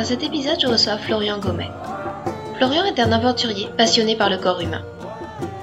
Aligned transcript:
Dans 0.00 0.06
cet 0.06 0.22
épisode, 0.22 0.58
je 0.58 0.66
reçois 0.66 0.96
Florian 0.96 1.38
Gomet. 1.38 1.70
Florian 2.56 2.86
est 2.86 2.98
un 3.00 3.12
aventurier 3.12 3.68
passionné 3.76 4.16
par 4.16 4.30
le 4.30 4.38
corps 4.38 4.62
humain. 4.62 4.80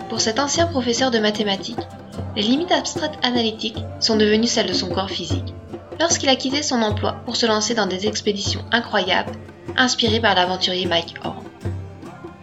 Pour 0.10 0.22
cet 0.22 0.38
ancien 0.38 0.68
professeur 0.68 1.10
de 1.10 1.18
mathématiques, 1.18 1.88
les 2.36 2.44
limites 2.44 2.72
abstraites 2.72 3.18
analytiques 3.24 3.84
sont 4.00 4.16
devenues 4.16 4.46
celles 4.46 4.68
de 4.68 4.74
son 4.74 4.90
corps 4.90 5.10
physique, 5.10 5.56
lorsqu'il 6.00 6.30
a 6.30 6.36
quitté 6.36 6.62
son 6.62 6.84
emploi 6.84 7.16
pour 7.26 7.36
se 7.36 7.48
lancer 7.48 7.74
dans 7.74 7.88
des 7.88 8.06
expéditions 8.06 8.64
incroyables, 8.72 9.32
inspirées 9.76 10.22
par 10.22 10.36
l'aventurier 10.36 10.86
Mike 10.86 11.16
Horn. 11.24 11.44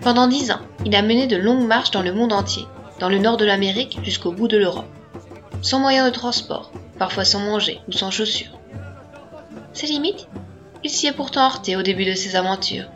Pendant 0.00 0.26
dix 0.26 0.50
ans, 0.50 0.62
il 0.84 0.96
a 0.96 1.02
mené 1.02 1.28
de 1.28 1.36
longues 1.36 1.68
marches 1.68 1.92
dans 1.92 2.02
le 2.02 2.12
monde 2.12 2.32
entier, 2.32 2.66
dans 2.98 3.08
le 3.08 3.18
nord 3.18 3.36
de 3.36 3.44
l'Amérique 3.44 4.00
jusqu'au 4.02 4.32
bout 4.32 4.48
de 4.48 4.58
l'Europe, 4.58 4.90
sans 5.62 5.78
moyen 5.78 6.04
de 6.04 6.12
transport, 6.12 6.72
parfois 6.98 7.24
sans 7.24 7.38
manger 7.38 7.80
ou 7.86 7.92
sans 7.92 8.10
chaussures. 8.10 8.58
Ses 9.72 9.86
limites 9.86 10.26
il 10.84 10.90
s'y 10.90 11.06
est 11.06 11.12
pourtant 11.12 11.46
heurté 11.46 11.76
au 11.76 11.82
début 11.82 12.04
de 12.04 12.14
ses 12.14 12.36
aventures. 12.36 12.90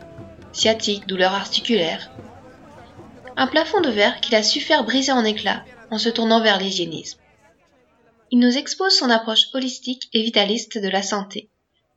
Sciatique, 0.53 1.07
douleur 1.07 1.33
articulaire. 1.33 2.11
Un 3.35 3.47
plafond 3.47 3.81
de 3.81 3.89
verre 3.89 4.21
qu'il 4.21 4.35
a 4.35 4.43
su 4.43 4.61
faire 4.61 4.83
briser 4.83 5.11
en 5.11 5.25
éclats 5.25 5.65
en 5.89 5.97
se 5.97 6.09
tournant 6.09 6.41
vers 6.41 6.59
l'hygiénisme. 6.59 7.19
Il 8.29 8.37
nous 8.37 8.57
expose 8.57 8.95
son 8.95 9.09
approche 9.09 9.47
holistique 9.55 10.07
et 10.13 10.21
vitaliste 10.21 10.77
de 10.77 10.87
la 10.87 11.01
santé, 11.01 11.49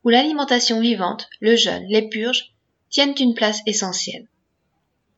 où 0.03 0.09
l'alimentation 0.09 0.81
vivante, 0.81 1.29
le 1.41 1.57
jeûne, 1.57 1.85
les 1.89 2.09
purges 2.09 2.55
tiennent 2.89 3.15
une 3.21 3.35
place 3.35 3.61
essentielle. 3.67 4.29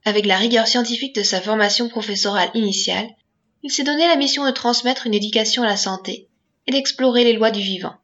Avec 0.05 0.27
la 0.27 0.36
rigueur 0.36 0.66
scientifique 0.66 1.14
de 1.14 1.22
sa 1.22 1.41
formation 1.41 1.88
professorale 1.88 2.50
initiale, 2.55 3.09
il 3.62 3.70
s'est 3.70 3.84
donné 3.84 4.09
la 4.09 4.16
mission 4.16 4.44
de 4.44 4.50
transmettre 4.50 5.06
une 5.06 5.14
éducation 5.14 5.62
à 5.62 5.66
la 5.66 5.77
santé 5.77 6.28
et 6.66 6.72
d'explorer 6.72 7.22
les 7.22 7.33
lois 7.33 7.53
du 7.53 7.61
vivant 7.61 7.94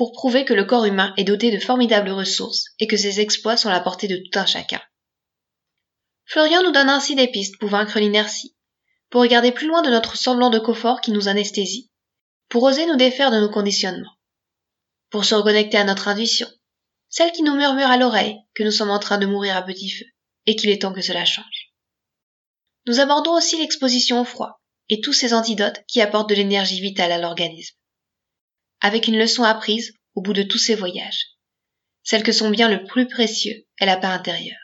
pour 0.00 0.12
prouver 0.12 0.46
que 0.46 0.54
le 0.54 0.64
corps 0.64 0.86
humain 0.86 1.12
est 1.18 1.24
doté 1.24 1.50
de 1.50 1.58
formidables 1.58 2.08
ressources 2.08 2.64
et 2.78 2.86
que 2.86 2.96
ses 2.96 3.20
exploits 3.20 3.58
sont 3.58 3.68
à 3.68 3.72
la 3.72 3.80
portée 3.80 4.08
de 4.08 4.16
tout 4.16 4.38
un 4.38 4.46
chacun. 4.46 4.80
Florian 6.24 6.62
nous 6.62 6.72
donne 6.72 6.88
ainsi 6.88 7.14
des 7.14 7.28
pistes 7.28 7.58
pour 7.58 7.68
vaincre 7.68 8.00
l'inertie, 8.00 8.56
pour 9.10 9.20
regarder 9.20 9.52
plus 9.52 9.66
loin 9.66 9.82
de 9.82 9.90
notre 9.90 10.16
semblant 10.16 10.48
de 10.48 10.58
confort 10.58 11.02
qui 11.02 11.10
nous 11.10 11.28
anesthésie, 11.28 11.90
pour 12.48 12.62
oser 12.62 12.86
nous 12.86 12.96
défaire 12.96 13.30
de 13.30 13.40
nos 13.40 13.50
conditionnements, 13.50 14.16
pour 15.10 15.26
se 15.26 15.34
reconnecter 15.34 15.76
à 15.76 15.84
notre 15.84 16.08
intuition, 16.08 16.48
celle 17.10 17.32
qui 17.32 17.42
nous 17.42 17.56
murmure 17.56 17.90
à 17.90 17.98
l'oreille 17.98 18.38
que 18.54 18.62
nous 18.62 18.72
sommes 18.72 18.90
en 18.90 19.00
train 19.00 19.18
de 19.18 19.26
mourir 19.26 19.54
à 19.54 19.60
petit 19.60 19.90
feu 19.90 20.06
et 20.46 20.56
qu'il 20.56 20.70
est 20.70 20.80
temps 20.80 20.94
que 20.94 21.02
cela 21.02 21.26
change. 21.26 21.74
Nous 22.86 23.00
abordons 23.00 23.36
aussi 23.36 23.58
l'exposition 23.58 24.22
au 24.22 24.24
froid 24.24 24.62
et 24.88 25.02
tous 25.02 25.12
ces 25.12 25.34
antidotes 25.34 25.82
qui 25.88 26.00
apportent 26.00 26.30
de 26.30 26.36
l'énergie 26.36 26.80
vitale 26.80 27.12
à 27.12 27.18
l'organisme 27.18 27.76
avec 28.80 29.08
une 29.08 29.18
leçon 29.18 29.42
apprise 29.42 29.94
au 30.14 30.22
bout 30.22 30.32
de 30.32 30.42
tous 30.42 30.58
ces 30.58 30.74
voyages. 30.74 31.26
Celle 32.02 32.22
que 32.22 32.32
son 32.32 32.50
bien 32.50 32.68
le 32.68 32.84
plus 32.84 33.06
précieux 33.06 33.66
est 33.78 33.86
la 33.86 33.96
paix 33.96 34.06
intérieure. 34.06 34.56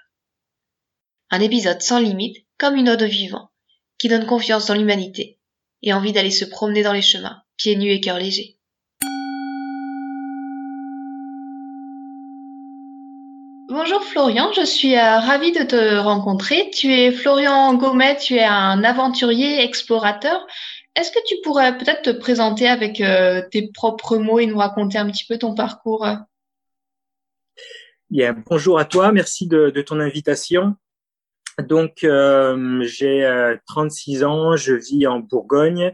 Un 1.31 1.41
épisode 1.41 1.83
sans 1.83 1.99
limite, 1.99 2.39
comme 2.59 2.77
une 2.77 2.89
ode 2.89 3.03
au 3.03 3.07
vivant, 3.07 3.51
qui 3.99 4.09
donne 4.09 4.27
confiance 4.27 4.67
dans 4.67 4.75
l'humanité 4.75 5.39
et 5.83 5.93
envie 5.93 6.13
d'aller 6.13 6.31
se 6.31 6.45
promener 6.45 6.83
dans 6.83 6.93
les 6.93 7.03
chemins, 7.03 7.43
pieds 7.57 7.77
nus 7.77 7.91
et 7.91 8.01
cœur 8.01 8.19
léger. 8.19 8.57
Bonjour 13.69 14.03
Florian, 14.03 14.53
je 14.53 14.65
suis 14.65 14.97
euh, 14.97 15.19
ravie 15.19 15.53
de 15.53 15.63
te 15.63 15.97
rencontrer. 15.97 16.71
Tu 16.71 16.93
es 16.95 17.13
Florian 17.13 17.75
Gomet, 17.75 18.17
tu 18.17 18.37
es 18.37 18.45
un 18.45 18.83
aventurier 18.85 19.63
explorateur. 19.63 20.47
Est-ce 20.97 21.11
que 21.11 21.19
tu 21.27 21.35
pourrais 21.43 21.77
peut-être 21.77 22.01
te 22.01 22.11
présenter 22.11 22.67
avec 22.67 23.03
euh, 23.03 23.43
tes 23.51 23.71
propres 23.71 24.17
mots 24.17 24.39
et 24.39 24.47
nous 24.47 24.57
raconter 24.57 24.97
un 24.97 25.11
petit 25.11 25.27
peu 25.27 25.37
ton 25.37 25.55
parcours? 25.55 26.07
Bonjour 28.47 28.79
à 28.79 28.87
toi, 28.87 29.13
merci 29.13 29.47
de, 29.47 29.69
ton 29.83 30.01
invitation. 30.01 30.75
Donc, 31.59 32.03
euh, 32.03 32.81
j'ai 32.83 33.57
36 33.67 34.23
euh, 34.23 34.27
ans, 34.27 34.57
je 34.57 34.73
vis 34.73 35.07
en 35.07 35.19
Bourgogne 35.21 35.93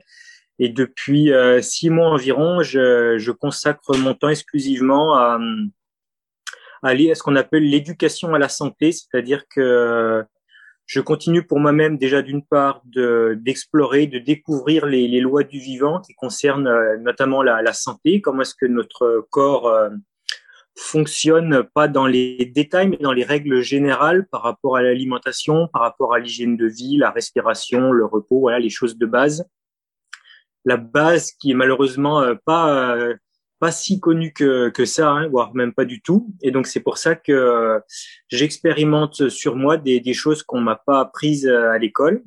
et 0.61 0.69
depuis 0.69 1.33
six 1.63 1.91
mois 1.91 2.11
environ, 2.11 2.63
je, 2.63 3.31
consacre 3.33 3.97
mon 3.97 4.15
temps 4.15 4.29
exclusivement 4.29 5.17
à, 5.17 5.41
à 6.85 6.91
à 6.91 7.15
ce 7.15 7.23
qu'on 7.25 7.35
appelle 7.35 7.69
l'éducation 7.69 8.35
à 8.35 8.39
la 8.39 8.49
santé, 8.49 8.93
c'est-à-dire 8.93 9.49
que 9.49 10.25
je 10.93 11.01
continue 11.01 11.43
pour 11.43 11.59
moi-même 11.59 11.97
déjà 11.97 12.21
d'une 12.21 12.45
part 12.45 12.83
d'explorer, 12.85 14.07
de, 14.07 14.19
découvrir 14.19 14.85
les, 14.85 15.09
les, 15.09 15.21
lois 15.21 15.43
du 15.43 15.59
vivant 15.59 16.03
qui 16.03 16.13
concernent 16.13 16.67
euh, 16.67 16.99
notamment 16.99 17.43
la, 17.43 17.63
la, 17.63 17.73
santé, 17.73 18.21
comment 18.21 18.43
est-ce 18.43 18.55
que 18.55 18.67
notre 18.67 19.27
corps 19.31 19.69
euh, 19.69 19.89
fonctionne 20.77 21.63
pas 21.75 21.89
dans 21.89 22.07
les 22.07 22.45
détails 22.55 22.89
mais 22.89 22.99
dans 22.99 23.13
les 23.13 23.25
règles 23.25 23.63
générales 23.63 24.27
par 24.27 24.43
rapport 24.43 24.77
à 24.77 24.83
l'alimentation, 24.83 25.67
par 25.69 25.81
rapport 25.81 26.13
à 26.13 26.19
l'hygiène 26.19 26.59
de 26.59 26.67
vie, 26.67 26.99
la 26.99 27.11
respiration, 27.11 27.91
le 27.91 28.05
repos, 28.05 28.41
voilà 28.41 28.59
les 28.59 28.69
choses 28.69 28.99
de 28.99 29.07
base. 29.07 29.49
La 30.67 30.77
base 30.77 31.33
qui 31.33 31.53
est 31.53 31.55
malheureusement 31.55 32.21
euh, 32.21 32.35
pas 33.63 33.71
si 33.71 34.01
connu 34.01 34.33
que, 34.33 34.71
que 34.71 34.85
ça, 34.85 35.09
hein, 35.13 35.29
voire 35.29 35.55
même 35.55 35.73
pas 35.73 35.85
du 35.85 36.03
tout. 36.03 36.35
Et 36.43 36.51
donc 36.51 36.67
c'est 36.67 36.81
pour 36.81 36.99
ça 36.99 37.15
que 37.15 37.31
euh, 37.31 37.79
j'expérimente 38.27 39.29
sur 39.29 39.55
moi 39.55 39.77
des, 39.77 40.01
des 40.01 40.15
choses 40.15 40.43
qu'on 40.43 40.61
m'a 40.61 40.75
pas 40.75 40.99
apprises 40.99 41.47
euh, 41.47 41.71
à 41.71 41.79
l'école. 41.79 42.25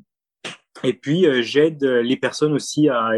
Et 0.86 0.94
puis 0.94 1.28
euh, 1.28 1.42
j'aide 1.42 1.84
les 1.84 2.16
personnes 2.16 2.54
aussi 2.54 2.88
à, 2.88 3.12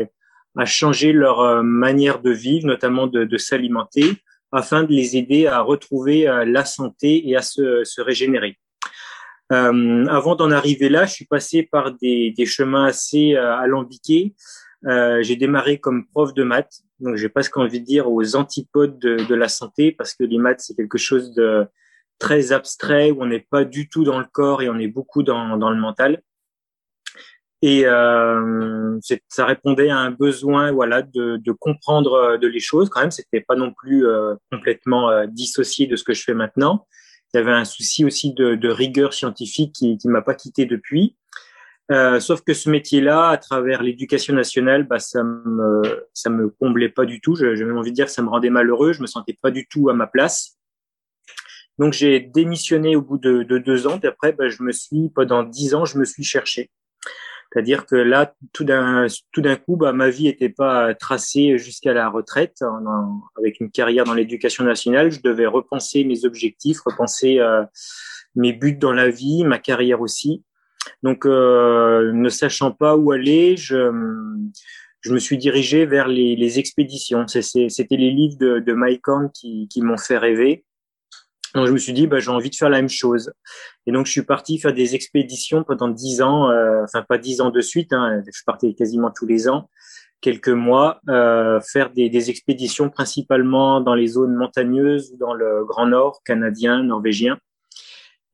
à 0.58 0.66
changer 0.66 1.14
leur 1.14 1.64
manière 1.64 2.20
de 2.20 2.32
vivre, 2.32 2.66
notamment 2.66 3.06
de, 3.06 3.24
de 3.24 3.38
s'alimenter, 3.38 4.08
afin 4.52 4.82
de 4.82 4.92
les 4.92 5.16
aider 5.16 5.46
à 5.46 5.62
retrouver 5.62 6.26
la 6.48 6.66
santé 6.66 7.30
et 7.30 7.36
à 7.36 7.44
se, 7.44 7.84
se 7.84 8.02
régénérer. 8.02 8.58
Euh, 9.54 10.08
avant 10.08 10.34
d'en 10.34 10.50
arriver 10.50 10.90
là, 10.90 11.06
je 11.06 11.14
suis 11.14 11.26
passé 11.26 11.62
par 11.62 11.92
des, 11.92 12.34
des 12.36 12.48
chemins 12.48 12.86
assez 12.86 13.36
alambiqués. 13.36 14.34
Euh, 14.86 15.22
j'ai 15.24 15.36
démarré 15.36 15.80
comme 15.80 16.08
prof 16.08 16.34
de 16.34 16.44
maths 16.44 16.82
donc, 17.00 17.16
j'ai 17.16 17.30
presque 17.30 17.58
envie 17.58 17.80
de 17.80 17.86
dire 17.86 18.12
aux 18.12 18.36
antipodes 18.36 18.98
de, 19.00 19.18
de 19.18 19.36
la 19.36 19.50
santé, 19.50 19.92
parce 19.92 20.14
que 20.14 20.24
les 20.24 20.38
maths, 20.38 20.62
c'est 20.62 20.76
quelque 20.76 20.98
chose 20.98 21.34
de 21.34 21.68
très 22.20 22.52
abstrait, 22.52 23.12
où 23.12 23.22
on 23.22 23.28
n'est 23.28 23.46
pas 23.50 23.64
du 23.64 23.90
tout 23.90 24.04
dans 24.04 24.20
le 24.20 24.26
corps 24.32 24.62
et 24.62 24.70
on 24.70 24.80
est 24.80 24.88
beaucoup 24.88 25.24
dans, 25.24 25.58
dans 25.58 25.70
le 25.70 25.78
mental. 25.78 26.22
Et 27.62 27.86
euh, 27.86 29.00
ça 29.28 29.46
répondait 29.46 29.90
à 29.90 29.98
un 29.98 30.12
besoin, 30.12 30.72
voilà, 30.72 31.02
de, 31.02 31.38
de 31.38 31.52
comprendre 31.52 32.14
euh, 32.14 32.38
de 32.38 32.48
les 32.48 32.60
choses. 32.60 32.90
Quand 32.90 33.02
même, 33.02 33.12
c'était 33.12 33.42
pas 33.42 33.56
non 33.56 33.74
plus 33.74 34.06
euh, 34.06 34.36
complètement 34.52 35.10
euh, 35.10 35.26
dissocié 35.28 35.88
de 35.88 35.96
ce 35.96 36.04
que 36.04 36.14
je 36.14 36.24
fais 36.24 36.36
maintenant. 36.36 36.86
Il 37.34 37.38
y 37.38 37.40
avait 37.40 37.52
un 37.52 37.66
souci 37.66 38.06
aussi 38.06 38.34
de, 38.34 38.56
de 38.56 38.70
rigueur 38.70 39.14
scientifique 39.14 39.74
qui, 39.74 39.98
qui 39.98 40.08
m'a 40.08 40.22
pas 40.22 40.36
quitté 40.36 40.66
depuis. 40.66 41.16
Euh, 41.90 42.20
sauf 42.20 42.42
que 42.42 42.54
ce 42.54 42.70
métier-là, 42.70 43.30
à 43.30 43.38
travers 43.38 43.82
l'éducation 43.82 44.34
nationale, 44.34 44.84
bah, 44.84 45.00
ça 45.00 45.24
me 45.24 45.82
ça 46.14 46.30
me 46.30 46.50
comblait 46.50 46.90
pas 46.90 47.06
du 47.06 47.22
tout. 47.22 47.36
J'ai 47.36 47.64
même 47.64 47.78
envie 47.78 47.92
de 47.92 47.96
dire 47.96 48.08
que 48.08 48.12
ça 48.12 48.22
me 48.22 48.30
rendait 48.30 48.50
malheureux. 48.50 48.94
Je 48.94 49.02
me 49.02 49.08
sentais 49.08 49.38
pas 49.42 49.52
du 49.52 49.68
tout 49.68 49.90
à 49.90 49.94
ma 49.94 50.08
place. 50.08 50.58
Donc 51.80 51.94
j'ai 51.94 52.20
démissionné 52.20 52.96
au 52.96 53.02
bout 53.02 53.18
de, 53.18 53.44
de 53.44 53.58
deux 53.58 53.88
ans. 53.88 54.00
Et 54.04 54.08
après, 54.08 54.34
bah, 54.34 54.50
je 54.50 54.64
me 54.64 54.72
suis 54.72 55.10
pendant 55.10 55.44
dix 55.44 55.76
ans, 55.76 55.86
je 55.86 55.98
me 55.98 56.06
suis 56.06 56.24
cherché. 56.24 56.72
C'est-à-dire 57.52 57.86
que 57.86 57.96
là, 57.96 58.34
tout 58.52 58.66
d'un 58.66 59.08
tout 59.32 59.42
d'un 59.42 59.56
coup, 59.56 59.78
bah, 59.78 59.94
ma 59.94 60.10
vie 60.10 60.26
n'était 60.26 60.50
pas 60.50 60.94
tracée 60.94 61.58
jusqu'à 61.58 61.94
la 61.94 62.10
retraite 62.10 62.62
avec 63.38 63.62
une 63.62 63.72
carrière 63.72 64.04
dans 64.04 64.14
l'éducation 64.14 64.66
nationale. 64.66 65.12
Je 65.12 65.22
devais 65.22 65.46
repenser 65.46 66.04
mes 66.04 66.26
objectifs, 66.26 66.82
repenser 66.82 67.40
euh, 67.40 67.64
mes 68.36 68.52
buts 68.52 68.76
dans 68.76 68.92
la 68.92 69.10
vie, 69.10 69.46
ma 69.46 69.60
carrière 69.60 70.02
aussi. 70.02 70.44
Donc, 71.04 71.26
euh, 71.26 72.12
ne 72.14 72.30
sachant 72.30 72.72
pas 72.72 72.96
où 72.96 73.12
aller, 73.12 73.58
je, 73.58 73.92
je 75.02 75.14
me 75.14 75.20
suis 75.20 75.38
dirigé 75.38 75.86
vers 75.86 76.08
les, 76.08 76.36
les 76.36 76.60
expéditions. 76.60 77.26
C'était 77.28 77.98
les 77.98 78.12
livres 78.12 78.38
de, 78.40 78.60
de 78.60 78.74
Mike 78.74 79.08
Horn 79.08 79.30
qui, 79.34 79.68
qui 79.70 79.82
m'ont 79.82 79.98
fait 79.98 80.18
rêver. 80.18 80.66
Donc, 81.56 81.68
je 81.68 81.72
me 81.72 81.78
suis 81.78 81.94
dit, 81.94 82.08
bah, 82.08 82.20
j'ai 82.20 82.30
envie 82.30 82.50
de 82.50 82.56
faire 82.56 82.70
la 82.70 82.78
même 82.78 82.90
chose. 82.90 83.32
Et 83.86 83.92
donc, 83.92 84.06
je 84.06 84.12
suis 84.12 84.24
parti 84.24 84.60
faire 84.60 84.74
des 84.74 84.96
expéditions 84.96 85.64
pendant 85.64 85.88
dix 85.88 86.22
ans, 86.22 86.50
euh, 86.52 86.84
enfin 86.84 87.04
pas 87.08 87.18
dix 87.18 87.42
ans 87.42 87.50
de 87.50 87.62
suite, 87.62 87.94
hein, 87.94 88.22
je 88.26 88.42
partais 88.46 88.74
quasiment 88.74 89.12
tous 89.12 89.26
les 89.26 89.48
ans. 89.48 89.70
quelques 90.22 90.50
mois, 90.50 91.00
euh, 91.10 91.60
faire 91.62 91.92
des, 91.92 92.10
des, 92.10 92.30
expéditions 92.30 92.90
principalement 92.90 93.82
dans 93.82 93.96
les 93.96 94.08
zones 94.08 94.36
montagneuses 94.36 95.12
ou 95.14 95.18
dans 95.18 95.34
le 95.34 95.64
Grand 95.66 95.88
Nord 95.88 96.22
canadien, 96.26 96.84
norvégien. 96.84 97.38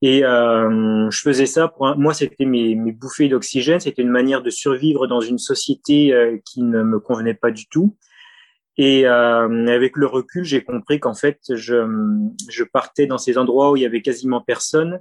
Et 0.06 0.22
euh, 0.22 1.08
je 1.08 1.18
faisais 1.18 1.46
ça 1.46 1.66
pour 1.66 1.96
moi, 1.96 2.12
c'était 2.12 2.44
mes, 2.44 2.74
mes 2.74 2.92
bouffées 2.92 3.28
d'oxygène, 3.28 3.80
c'était 3.80 4.02
une 4.02 4.10
manière 4.10 4.42
de 4.42 4.50
survivre 4.50 5.06
dans 5.06 5.22
une 5.22 5.38
société 5.38 6.12
euh, 6.12 6.36
qui 6.44 6.62
ne 6.62 6.82
me 6.82 7.00
convenait 7.00 7.32
pas 7.32 7.50
du 7.50 7.66
tout. 7.68 7.96
Et 8.76 9.06
euh, 9.06 9.66
avec 9.66 9.96
le 9.96 10.04
recul, 10.04 10.44
j'ai 10.44 10.62
compris 10.62 11.00
qu'en 11.00 11.14
fait, 11.14 11.38
je, 11.48 12.28
je 12.50 12.64
partais 12.64 13.06
dans 13.06 13.16
ces 13.16 13.38
endroits 13.38 13.70
où 13.70 13.76
il 13.76 13.82
y 13.82 13.86
avait 13.86 14.02
quasiment 14.02 14.42
personne 14.42 15.00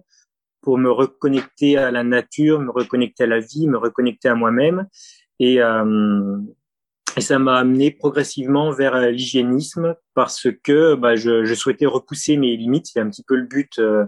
pour 0.62 0.78
me 0.78 0.90
reconnecter 0.90 1.76
à 1.78 1.92
la 1.92 2.06
nature, 2.06 2.62
me 2.62 2.72
reconnecter 2.72 3.26
à 3.26 3.28
la 3.28 3.42
vie, 3.42 3.68
me 3.68 3.78
reconnecter 3.78 4.30
à 4.30 4.36
moi-même. 4.36 4.88
Et, 5.40 5.62
euh, 5.62 6.38
et 7.18 7.22
ça 7.22 7.40
m'a 7.40 7.58
amené 7.58 7.92
progressivement 7.92 8.72
vers 8.72 8.96
euh, 8.96 9.10
l'hygiénisme 9.10 9.98
parce 10.14 10.48
que 10.64 10.96
bah, 10.96 11.18
je, 11.18 11.44
je, 11.44 11.54
souhaitais 11.54 11.88
repousser 11.88 12.38
mes 12.38 12.56
limites. 12.56 12.88
C'est 12.88 13.02
un 13.02 13.10
petit 13.10 13.24
peu 13.28 13.36
le 13.36 13.48
but 13.48 13.78
euh, 13.80 14.06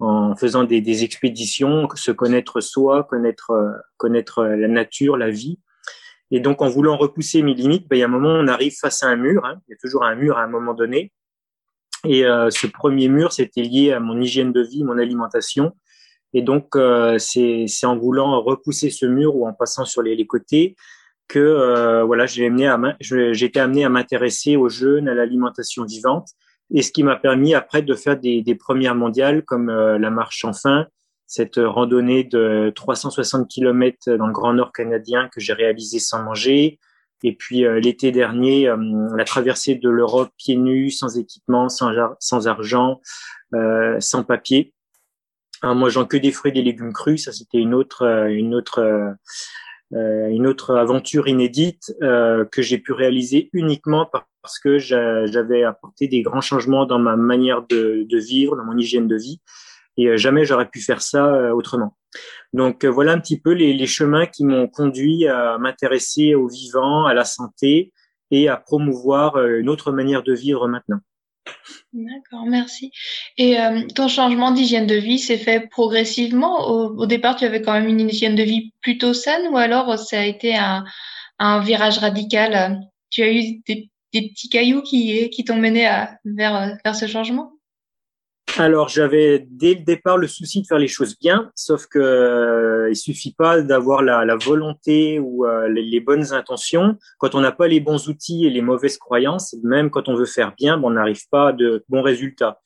en 0.00 0.34
faisant 0.36 0.64
des, 0.64 0.80
des, 0.80 1.04
expéditions, 1.04 1.88
se 1.94 2.10
connaître 2.10 2.60
soi, 2.60 3.04
connaître, 3.04 3.50
euh, 3.52 3.70
connaître 3.96 4.44
la 4.44 4.68
nature, 4.68 5.16
la 5.16 5.30
vie. 5.30 5.58
Et 6.30 6.40
donc, 6.40 6.62
en 6.62 6.68
voulant 6.68 6.96
repousser 6.96 7.42
mes 7.42 7.54
limites, 7.54 7.88
bah, 7.88 7.96
il 7.96 8.00
y 8.00 8.02
a 8.02 8.06
un 8.06 8.08
moment, 8.08 8.30
on 8.30 8.48
arrive 8.48 8.74
face 8.80 9.02
à 9.02 9.08
un 9.08 9.16
mur. 9.16 9.44
Hein. 9.44 9.60
Il 9.68 9.72
y 9.72 9.74
a 9.74 9.76
toujours 9.80 10.04
un 10.04 10.14
mur 10.14 10.36
à 10.36 10.42
un 10.42 10.48
moment 10.48 10.74
donné. 10.74 11.12
Et 12.04 12.26
euh, 12.26 12.50
ce 12.50 12.66
premier 12.66 13.08
mur, 13.08 13.32
c'était 13.32 13.62
lié 13.62 13.92
à 13.92 14.00
mon 14.00 14.20
hygiène 14.20 14.52
de 14.52 14.62
vie, 14.62 14.84
mon 14.84 14.98
alimentation. 14.98 15.72
Et 16.32 16.42
donc, 16.42 16.76
euh, 16.76 17.18
c'est 17.18 17.66
en 17.84 17.96
voulant 17.96 18.42
repousser 18.42 18.90
ce 18.90 19.06
mur 19.06 19.36
ou 19.36 19.46
en 19.46 19.52
passant 19.52 19.84
sur 19.84 20.02
les, 20.02 20.16
les 20.16 20.26
côtés 20.26 20.74
que 21.28 21.38
euh, 21.38 22.04
voilà, 22.04 22.26
j'ai 22.26 22.44
été 22.46 23.60
amené 23.60 23.84
à 23.84 23.88
m'intéresser 23.88 24.56
aux 24.56 24.68
jeunes, 24.68 25.08
à 25.08 25.14
l'alimentation 25.14 25.84
vivante, 25.84 26.28
et 26.72 26.82
ce 26.82 26.92
qui 26.92 27.02
m'a 27.02 27.16
permis 27.16 27.54
après 27.54 27.82
de 27.82 27.94
faire 27.94 28.18
des, 28.18 28.42
des 28.42 28.54
premières 28.54 28.94
mondiales 28.94 29.44
comme 29.44 29.68
euh, 29.68 29.98
la 29.98 30.10
marche 30.10 30.44
enfin, 30.44 30.86
cette 31.26 31.58
randonnée 31.58 32.24
de 32.24 32.72
360 32.74 33.48
km 33.48 34.14
dans 34.16 34.26
le 34.26 34.32
Grand 34.32 34.52
Nord 34.52 34.72
canadien 34.72 35.28
que 35.32 35.40
j'ai 35.40 35.52
réalisée 35.52 35.98
sans 35.98 36.22
manger, 36.22 36.78
et 37.24 37.34
puis 37.34 37.64
euh, 37.64 37.80
l'été 37.80 38.12
dernier, 38.12 38.68
euh, 38.68 38.76
la 39.16 39.24
traversée 39.24 39.74
de 39.74 39.88
l'Europe 39.88 40.30
pieds 40.36 40.56
nus, 40.56 40.90
sans 40.90 41.18
équipement, 41.18 41.68
sans, 41.70 41.90
sans 42.20 42.46
argent, 42.46 43.00
euh, 43.54 43.98
sans 43.98 44.24
papier, 44.24 44.74
en 45.62 45.74
mangeant 45.74 46.04
que 46.04 46.18
des 46.18 46.32
fruits 46.32 46.50
et 46.50 46.54
des 46.54 46.62
légumes 46.62 46.92
crus. 46.92 47.24
Ça, 47.24 47.32
c'était 47.32 47.58
une 47.58 47.72
autre, 47.72 48.28
une 48.28 48.54
autre 48.54 48.80
euh, 48.80 49.10
une 49.94 50.46
autre 50.46 50.74
aventure 50.76 51.28
inédite 51.28 51.94
euh, 52.02 52.44
que 52.44 52.62
j'ai 52.62 52.78
pu 52.78 52.92
réaliser 52.92 53.50
uniquement 53.52 54.10
parce 54.42 54.58
que 54.58 54.78
j'avais 54.78 55.62
apporté 55.62 56.08
des 56.08 56.22
grands 56.22 56.40
changements 56.40 56.84
dans 56.84 56.98
ma 56.98 57.16
manière 57.16 57.66
de, 57.66 58.04
de, 58.08 58.18
vivre, 58.18 58.56
dans 58.56 58.64
mon 58.64 58.76
hygiène 58.76 59.06
de 59.06 59.16
vie, 59.16 59.40
et 59.96 60.08
euh, 60.08 60.16
jamais 60.16 60.44
j'aurais 60.44 60.68
pu 60.68 60.80
faire 60.80 61.00
ça 61.00 61.54
autrement. 61.54 61.96
Donc 62.52 62.84
voilà 62.84 63.12
un 63.12 63.20
petit 63.20 63.40
peu 63.40 63.52
les, 63.52 63.72
les 63.72 63.86
chemins 63.86 64.26
qui 64.26 64.44
m'ont 64.44 64.68
conduit 64.68 65.26
à 65.26 65.58
m'intéresser 65.58 66.34
au 66.34 66.48
vivant, 66.48 67.06
à 67.06 67.14
la 67.14 67.24
santé 67.24 67.92
et 68.30 68.48
à 68.48 68.56
promouvoir 68.56 69.44
une 69.44 69.68
autre 69.68 69.92
manière 69.92 70.22
de 70.22 70.32
vivre 70.32 70.68
maintenant. 70.68 71.00
D'accord, 71.92 72.46
merci. 72.46 72.90
Et 73.38 73.60
euh, 73.60 73.86
ton 73.94 74.08
changement 74.08 74.50
d'hygiène 74.50 74.86
de 74.86 74.96
vie 74.96 75.18
s'est 75.18 75.38
fait 75.38 75.68
progressivement? 75.68 76.66
Au, 76.68 77.06
départ, 77.06 77.36
tu 77.36 77.44
avais 77.44 77.62
quand 77.62 77.72
même 77.72 77.88
une 77.88 78.00
hygiène 78.08 78.34
de 78.34 78.42
vie 78.42 78.72
plutôt 78.80 79.14
saine 79.14 79.48
ou 79.48 79.56
alors 79.56 79.98
ça 79.98 80.20
a 80.20 80.24
été 80.24 80.56
un, 80.56 80.84
un 81.38 81.60
virage 81.60 81.98
radical? 81.98 82.80
Tu 83.10 83.22
as 83.22 83.32
eu 83.32 83.60
des, 83.66 83.90
des 84.12 84.28
petits 84.28 84.48
cailloux 84.48 84.82
qui, 84.82 85.30
qui 85.30 85.44
t'ont 85.44 85.56
mené 85.56 85.86
à, 85.86 86.18
vers, 86.24 86.76
vers 86.84 86.96
ce 86.96 87.06
changement? 87.06 87.53
Alors, 88.56 88.88
j'avais 88.88 89.44
dès 89.50 89.74
le 89.74 89.80
départ 89.80 90.16
le 90.16 90.28
souci 90.28 90.62
de 90.62 90.66
faire 90.66 90.78
les 90.78 90.88
choses 90.88 91.18
bien, 91.18 91.50
sauf 91.56 91.86
que 91.86 91.98
euh, 91.98 92.88
il 92.88 92.96
suffit 92.96 93.34
pas 93.34 93.62
d'avoir 93.62 94.02
la, 94.02 94.24
la, 94.24 94.36
volonté 94.36 95.18
ou 95.18 95.44
euh, 95.44 95.68
les, 95.68 96.00
bonnes 96.00 96.32
intentions. 96.32 96.96
Quand 97.18 97.34
on 97.34 97.40
n'a 97.40 97.50
pas 97.50 97.66
les 97.66 97.80
bons 97.80 98.08
outils 98.08 98.46
et 98.46 98.50
les 98.50 98.62
mauvaises 98.62 98.96
croyances, 98.96 99.56
même 99.64 99.90
quand 99.90 100.08
on 100.08 100.14
veut 100.14 100.24
faire 100.24 100.54
bien, 100.56 100.80
on 100.84 100.90
n'arrive 100.90 101.22
pas 101.30 101.48
à 101.48 101.52
de 101.52 101.84
bons 101.88 102.02
résultats. 102.02 102.60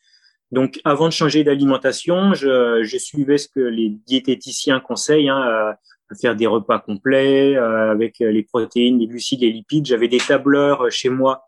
Donc, 0.50 0.78
avant 0.84 1.06
de 1.06 1.12
changer 1.12 1.42
d'alimentation, 1.42 2.34
je, 2.34 2.82
je, 2.82 2.98
suivais 2.98 3.38
ce 3.38 3.48
que 3.48 3.60
les 3.60 3.90
diététiciens 4.06 4.80
conseillent, 4.80 5.30
hein, 5.30 5.40
à, 5.40 5.78
faire 6.20 6.36
des 6.36 6.46
repas 6.46 6.78
complets 6.78 7.56
euh, 7.56 7.90
avec 7.90 8.18
les 8.18 8.42
protéines, 8.42 8.98
les 8.98 9.06
glucides, 9.06 9.40
les 9.40 9.52
lipides. 9.52 9.86
J'avais 9.86 10.08
des 10.08 10.18
tableurs 10.18 10.90
chez 10.90 11.10
moi 11.10 11.47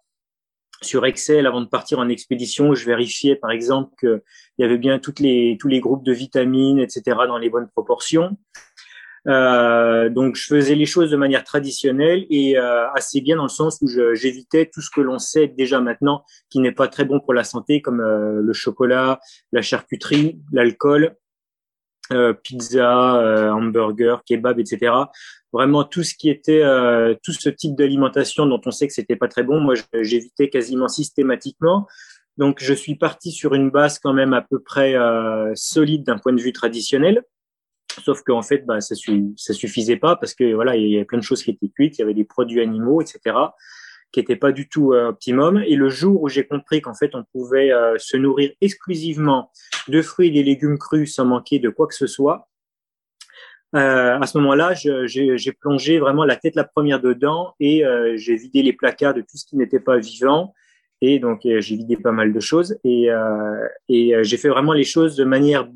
sur 0.82 1.04
Excel 1.06 1.46
avant 1.46 1.60
de 1.60 1.66
partir 1.66 1.98
en 1.98 2.08
expédition, 2.08 2.74
je 2.74 2.86
vérifiais 2.86 3.36
par 3.36 3.50
exemple 3.50 3.94
qu'il 3.98 4.20
y 4.58 4.64
avait 4.64 4.78
bien 4.78 4.98
toutes 4.98 5.20
les, 5.20 5.56
tous 5.60 5.68
les 5.68 5.80
groupes 5.80 6.04
de 6.04 6.12
vitamines, 6.12 6.78
etc. 6.78 7.02
dans 7.26 7.38
les 7.38 7.50
bonnes 7.50 7.68
proportions. 7.68 8.36
Euh, 9.28 10.08
donc 10.08 10.34
je 10.34 10.46
faisais 10.46 10.74
les 10.74 10.86
choses 10.86 11.10
de 11.10 11.16
manière 11.16 11.44
traditionnelle 11.44 12.24
et 12.30 12.56
euh, 12.56 12.90
assez 12.92 13.20
bien 13.20 13.36
dans 13.36 13.42
le 13.42 13.50
sens 13.50 13.78
où 13.82 13.88
j'évitais 14.14 14.70
tout 14.72 14.80
ce 14.80 14.88
que 14.90 15.02
l'on 15.02 15.18
sait 15.18 15.46
déjà 15.46 15.80
maintenant 15.80 16.24
qui 16.48 16.58
n'est 16.58 16.72
pas 16.72 16.88
très 16.88 17.04
bon 17.04 17.20
pour 17.20 17.34
la 17.34 17.44
santé 17.44 17.82
comme 17.82 18.00
euh, 18.00 18.40
le 18.40 18.52
chocolat, 18.54 19.20
la 19.52 19.60
charcuterie, 19.60 20.40
l'alcool, 20.52 21.16
euh, 22.12 22.32
pizza, 22.32 23.16
euh, 23.16 23.50
hamburger, 23.50 24.22
kebab, 24.24 24.58
etc. 24.58 24.92
Vraiment 25.52 25.84
tout 25.84 26.02
ce 26.02 26.14
qui 26.14 26.28
était 26.28 26.62
euh, 26.62 27.14
tout 27.22 27.32
ce 27.32 27.48
type 27.48 27.76
d'alimentation 27.76 28.46
dont 28.46 28.60
on 28.66 28.70
sait 28.70 28.86
que 28.86 28.92
c'était 28.92 29.16
pas 29.16 29.28
très 29.28 29.42
bon, 29.42 29.60
moi 29.60 29.74
j'évitais 30.00 30.48
quasiment 30.48 30.88
systématiquement. 30.88 31.86
Donc 32.36 32.58
je 32.62 32.72
suis 32.74 32.96
parti 32.96 33.32
sur 33.32 33.54
une 33.54 33.70
base 33.70 33.98
quand 33.98 34.12
même 34.12 34.32
à 34.32 34.42
peu 34.42 34.60
près 34.60 34.94
solide 35.54 36.04
d'un 36.04 36.18
point 36.18 36.32
de 36.32 36.40
vue 36.40 36.52
traditionnel. 36.52 37.22
Sauf 38.04 38.22
qu'en 38.22 38.42
fait, 38.42 38.64
bah, 38.64 38.80
ça, 38.80 38.94
ça 39.36 39.52
suffisait 39.52 39.96
pas 39.96 40.14
parce 40.16 40.34
que 40.34 40.54
voilà, 40.54 40.76
il 40.76 40.88
y 40.88 40.96
avait 40.96 41.04
plein 41.04 41.18
de 41.18 41.24
choses 41.24 41.42
qui 41.42 41.50
étaient 41.50 41.68
cuites, 41.68 41.98
il 41.98 42.02
y 42.02 42.04
avait 42.04 42.14
des 42.14 42.24
produits 42.24 42.60
animaux, 42.60 43.02
etc 43.02 43.34
qui 44.12 44.20
n'était 44.20 44.36
pas 44.36 44.52
du 44.52 44.68
tout 44.68 44.92
euh, 44.92 45.08
optimum. 45.08 45.62
Et 45.66 45.76
le 45.76 45.88
jour 45.88 46.22
où 46.22 46.28
j'ai 46.28 46.46
compris 46.46 46.80
qu'en 46.80 46.94
fait 46.94 47.14
on 47.14 47.24
pouvait 47.32 47.72
euh, 47.72 47.96
se 47.98 48.16
nourrir 48.16 48.50
exclusivement 48.60 49.50
de 49.88 50.02
fruits 50.02 50.28
et 50.28 50.30
des 50.30 50.42
légumes 50.42 50.78
crus 50.78 51.14
sans 51.14 51.24
manquer 51.24 51.58
de 51.58 51.68
quoi 51.68 51.86
que 51.86 51.94
ce 51.94 52.06
soit, 52.06 52.48
euh, 53.76 54.18
à 54.18 54.26
ce 54.26 54.36
moment-là, 54.38 54.74
j'ai 54.74 55.52
plongé 55.52 56.00
vraiment 56.00 56.24
la 56.24 56.34
tête 56.34 56.56
la 56.56 56.64
première 56.64 57.00
dedans 57.00 57.54
et 57.60 57.86
euh, 57.86 58.16
j'ai 58.16 58.34
vidé 58.34 58.62
les 58.62 58.72
placards 58.72 59.14
de 59.14 59.20
tout 59.20 59.36
ce 59.36 59.46
qui 59.46 59.56
n'était 59.56 59.78
pas 59.78 59.98
vivant. 59.98 60.54
Et 61.02 61.18
donc 61.18 61.40
j'ai 61.44 61.76
vidé 61.76 61.96
pas 61.96 62.12
mal 62.12 62.30
de 62.30 62.40
choses 62.40 62.78
et, 62.84 63.08
et 63.88 64.14
j'ai 64.20 64.36
fait 64.36 64.50
vraiment 64.50 64.74
les 64.74 64.84
choses 64.84 65.16
de 65.16 65.24
manière 65.24 65.66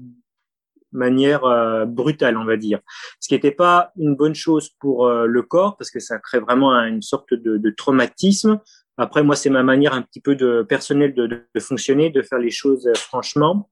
manière 0.95 1.45
euh, 1.45 1.85
brutale, 1.85 2.37
on 2.37 2.45
va 2.45 2.57
dire. 2.57 2.81
Ce 3.21 3.29
qui 3.29 3.35
n'était 3.35 3.51
pas 3.51 3.93
une 3.97 4.17
bonne 4.17 4.35
chose 4.35 4.71
pour 4.81 5.07
euh, 5.07 5.27
le 5.27 5.43
corps 5.43 5.77
parce 5.77 5.91
que 5.91 6.01
ça 6.01 6.19
crée 6.19 6.41
vraiment 6.41 6.73
une 6.73 7.03
sorte 7.03 7.35
de, 7.35 7.59
de 7.59 7.71
traumatisme. 7.71 8.61
Après, 8.97 9.23
moi, 9.23 9.37
c'est 9.37 9.51
ma 9.51 9.63
manière 9.63 9.93
un 9.93 10.03
petit 10.03 10.21
peu 10.21 10.37
de 10.37 10.63
personnelle 10.63 11.15
de, 11.15 11.27
de, 11.27 11.61
fonctionner, 11.61 12.11
de 12.11 12.23
faire 12.23 12.39
les 12.39 12.51
choses 12.51 12.87
euh, 12.87 12.95
franchement. 12.95 13.69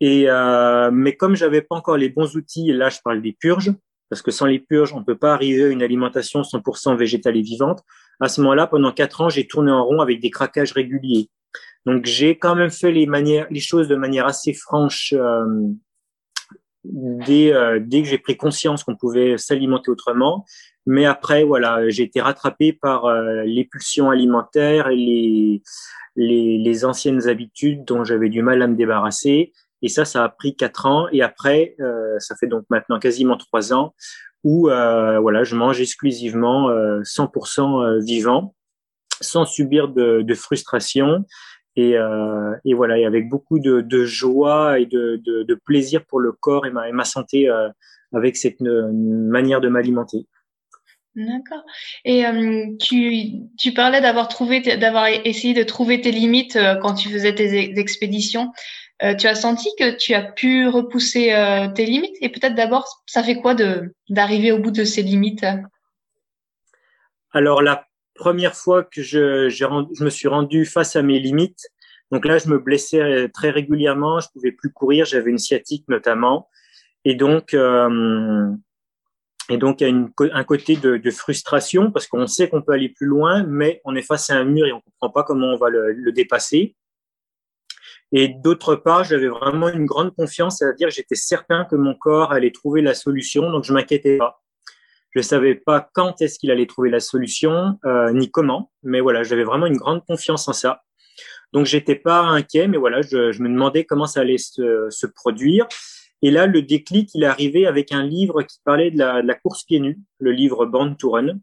Et 0.00 0.26
mais 0.92 1.16
comme 1.16 1.34
j'avais 1.34 1.62
pas 1.62 1.76
encore 1.76 1.96
les 1.96 2.10
bons 2.10 2.36
outils, 2.36 2.72
là, 2.72 2.90
je 2.90 2.98
parle 3.02 3.22
des 3.22 3.32
purges, 3.32 3.72
parce 4.10 4.20
que 4.20 4.30
sans 4.30 4.44
les 4.44 4.58
purges, 4.58 4.92
on 4.92 5.02
peut 5.02 5.16
pas 5.16 5.32
arriver 5.32 5.64
à 5.64 5.68
une 5.68 5.82
alimentation 5.82 6.42
100% 6.42 6.96
végétale 6.98 7.36
et 7.36 7.42
vivante. 7.42 7.82
À 8.20 8.28
ce 8.28 8.42
moment-là, 8.42 8.66
pendant 8.66 8.92
quatre 8.92 9.22
ans, 9.22 9.30
j'ai 9.30 9.46
tourné 9.46 9.72
en 9.72 9.84
rond 9.84 10.00
avec 10.00 10.20
des 10.20 10.30
craquages 10.30 10.72
réguliers. 10.72 11.30
Donc, 11.86 12.06
j'ai 12.06 12.38
quand 12.38 12.54
même 12.54 12.70
fait 12.70 12.92
les 12.92 13.06
manières, 13.06 13.46
les 13.50 13.60
choses 13.60 13.88
de 13.88 13.96
manière 13.96 14.26
assez 14.26 14.54
franche 14.54 15.14
dès, 16.84 17.52
euh, 17.52 17.80
dès 17.80 18.02
que 18.02 18.08
j'ai 18.08 18.18
pris 18.18 18.36
conscience 18.36 18.84
qu'on 18.84 18.96
pouvait 18.96 19.38
s'alimenter 19.38 19.90
autrement. 19.90 20.44
Mais 20.86 21.06
après, 21.06 21.44
voilà, 21.44 21.88
j'ai 21.88 22.02
été 22.02 22.20
rattrapé 22.20 22.72
par 22.72 23.06
euh, 23.06 23.42
les 23.44 23.64
pulsions 23.64 24.10
alimentaires 24.10 24.88
et 24.88 24.96
les, 24.96 25.62
les, 26.16 26.58
les 26.58 26.84
anciennes 26.84 27.26
habitudes 27.28 27.84
dont 27.84 28.04
j'avais 28.04 28.28
du 28.28 28.42
mal 28.42 28.60
à 28.62 28.66
me 28.66 28.76
débarrasser. 28.76 29.52
Et 29.82 29.88
ça, 29.88 30.04
ça 30.04 30.24
a 30.24 30.28
pris 30.28 30.56
quatre 30.56 30.86
ans. 30.86 31.08
Et 31.12 31.22
après, 31.22 31.74
euh, 31.80 32.18
ça 32.18 32.36
fait 32.36 32.46
donc 32.46 32.64
maintenant 32.68 32.98
quasiment 32.98 33.36
trois 33.36 33.72
ans 33.72 33.94
où 34.42 34.68
euh, 34.68 35.18
voilà, 35.20 35.42
je 35.42 35.56
mange 35.56 35.80
exclusivement 35.80 36.68
100% 36.68 38.04
vivant, 38.04 38.54
sans 39.22 39.46
subir 39.46 39.88
de, 39.88 40.20
de 40.20 40.34
frustration 40.34 41.24
et, 41.76 41.96
euh, 41.96 42.54
et, 42.64 42.74
voilà, 42.74 42.98
et 42.98 43.04
avec 43.04 43.28
beaucoup 43.28 43.58
de, 43.58 43.80
de 43.80 44.04
joie 44.04 44.78
et 44.78 44.86
de, 44.86 45.20
de, 45.24 45.42
de, 45.42 45.54
plaisir 45.54 46.04
pour 46.04 46.20
le 46.20 46.32
corps 46.32 46.66
et 46.66 46.70
ma, 46.70 46.88
et 46.88 46.92
ma 46.92 47.04
santé 47.04 47.48
euh, 47.48 47.68
avec 48.14 48.36
cette 48.36 48.62
euh, 48.62 48.90
manière 48.92 49.60
de 49.60 49.68
m'alimenter. 49.68 50.26
D'accord. 51.16 51.64
Et 52.04 52.26
euh, 52.26 52.66
tu, 52.80 53.32
tu 53.58 53.72
parlais 53.72 54.00
d'avoir 54.00 54.28
trouvé, 54.28 54.60
d'avoir 54.60 55.06
essayé 55.06 55.54
de 55.54 55.62
trouver 55.62 56.00
tes 56.00 56.10
limites 56.10 56.56
euh, 56.56 56.74
quand 56.76 56.94
tu 56.94 57.08
faisais 57.08 57.34
tes 57.34 57.78
expéditions. 57.78 58.52
tu 59.18 59.26
as 59.26 59.34
senti 59.34 59.68
que 59.78 59.96
tu 59.96 60.14
as 60.14 60.22
pu 60.22 60.66
repousser 60.66 61.34
tes 61.74 61.84
limites? 61.84 62.16
Et 62.20 62.30
peut-être 62.30 62.54
d'abord, 62.54 63.02
ça 63.06 63.22
fait 63.22 63.36
quoi 63.36 63.54
de 63.54 63.92
d'arriver 64.08 64.50
au 64.50 64.58
bout 64.58 64.70
de 64.70 64.84
ces 64.84 65.02
limites? 65.02 65.44
Alors 67.32 67.60
la 67.60 67.86
première 68.14 68.54
fois 68.54 68.84
que 68.84 69.02
je, 69.02 69.48
je 69.48 70.04
me 70.04 70.10
suis 70.10 70.28
rendu 70.28 70.64
face 70.64 70.96
à 70.96 71.02
mes 71.02 71.18
limites, 71.18 71.68
donc 72.10 72.24
là 72.24 72.38
je 72.38 72.48
me 72.48 72.58
blessais 72.58 73.28
très 73.34 73.50
régulièrement, 73.50 74.20
je 74.20 74.28
pouvais 74.32 74.52
plus 74.52 74.72
courir, 74.72 75.04
j'avais 75.04 75.30
une 75.30 75.38
sciatique 75.38 75.84
notamment, 75.88 76.48
et 77.04 77.14
donc 77.14 77.54
euh, 77.54 78.50
et 79.50 79.58
donc 79.58 79.80
il 79.80 79.84
y 79.84 79.86
a 79.86 79.90
une, 79.90 80.10
un 80.32 80.44
côté 80.44 80.76
de, 80.76 80.96
de 80.96 81.10
frustration 81.10 81.90
parce 81.90 82.06
qu'on 82.06 82.26
sait 82.26 82.48
qu'on 82.48 82.62
peut 82.62 82.72
aller 82.72 82.88
plus 82.88 83.06
loin, 83.06 83.44
mais 83.44 83.80
on 83.84 83.94
est 83.94 84.02
face 84.02 84.30
à 84.30 84.36
un 84.36 84.44
mur 84.44 84.66
et 84.66 84.72
on 84.72 84.80
comprend 84.80 85.10
pas 85.10 85.22
comment 85.22 85.48
on 85.48 85.56
va 85.56 85.68
le, 85.68 85.92
le 85.92 86.12
dépasser. 86.12 86.76
Et 88.12 88.28
d'autre 88.28 88.76
part, 88.76 89.04
j'avais 89.04 89.26
vraiment 89.26 89.68
une 89.68 89.86
grande 89.86 90.14
confiance, 90.14 90.58
c'est-à-dire 90.58 90.88
j'étais 90.88 91.16
certain 91.16 91.64
que 91.64 91.74
mon 91.74 91.94
corps 91.94 92.32
allait 92.32 92.52
trouver 92.52 92.80
la 92.80 92.94
solution, 92.94 93.50
donc 93.50 93.64
je 93.64 93.72
m'inquiétais 93.72 94.18
pas. 94.18 94.43
Je 95.14 95.20
savais 95.20 95.54
pas 95.54 95.88
quand 95.92 96.20
est-ce 96.20 96.38
qu'il 96.38 96.50
allait 96.50 96.66
trouver 96.66 96.90
la 96.90 97.00
solution, 97.00 97.78
euh, 97.84 98.12
ni 98.12 98.30
comment, 98.30 98.72
mais 98.82 99.00
voilà, 99.00 99.22
j'avais 99.22 99.44
vraiment 99.44 99.66
une 99.66 99.76
grande 99.76 100.04
confiance 100.04 100.48
en 100.48 100.52
ça. 100.52 100.82
Donc 101.52 101.66
j'étais 101.66 101.94
pas 101.94 102.20
inquiet, 102.20 102.66
mais 102.66 102.78
voilà, 102.78 103.00
je, 103.00 103.30
je, 103.30 103.42
me 103.42 103.48
demandais 103.48 103.84
comment 103.84 104.06
ça 104.06 104.20
allait 104.20 104.38
se, 104.38 104.88
se, 104.90 105.06
produire. 105.06 105.68
Et 106.20 106.32
là, 106.32 106.46
le 106.46 106.62
déclic, 106.62 107.10
il 107.14 107.22
est 107.22 107.26
arrivé 107.26 107.66
avec 107.66 107.92
un 107.92 108.02
livre 108.02 108.42
qui 108.42 108.58
parlait 108.64 108.90
de 108.90 108.98
la, 108.98 109.22
de 109.22 109.26
la 109.28 109.34
course 109.34 109.62
pieds 109.62 109.78
nus, 109.78 110.00
le 110.18 110.32
livre 110.32 110.66
Born 110.66 110.96
to 110.96 111.10
Run. 111.10 111.38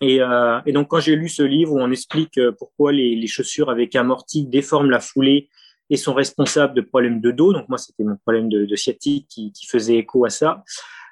Et, 0.00 0.22
euh, 0.22 0.60
et 0.64 0.72
donc 0.72 0.88
quand 0.88 1.00
j'ai 1.00 1.16
lu 1.16 1.28
ce 1.28 1.42
livre 1.42 1.72
où 1.72 1.80
on 1.80 1.90
explique 1.90 2.38
euh, 2.38 2.52
pourquoi 2.56 2.92
les, 2.92 3.16
les 3.16 3.26
chaussures 3.26 3.68
avec 3.68 3.96
amorti 3.96 4.46
déforment 4.46 4.90
la 4.90 5.00
foulée 5.00 5.50
et 5.90 5.96
sont 5.96 6.14
responsables 6.14 6.74
de 6.74 6.80
problèmes 6.80 7.20
de 7.20 7.30
dos. 7.30 7.52
Donc 7.52 7.68
moi, 7.68 7.78
c'était 7.78 8.04
mon 8.04 8.16
problème 8.16 8.48
de, 8.48 8.64
de 8.64 8.76
sciatique 8.76 9.26
qui, 9.28 9.52
qui, 9.52 9.66
faisait 9.66 9.96
écho 9.96 10.24
à 10.24 10.30
ça. 10.30 10.62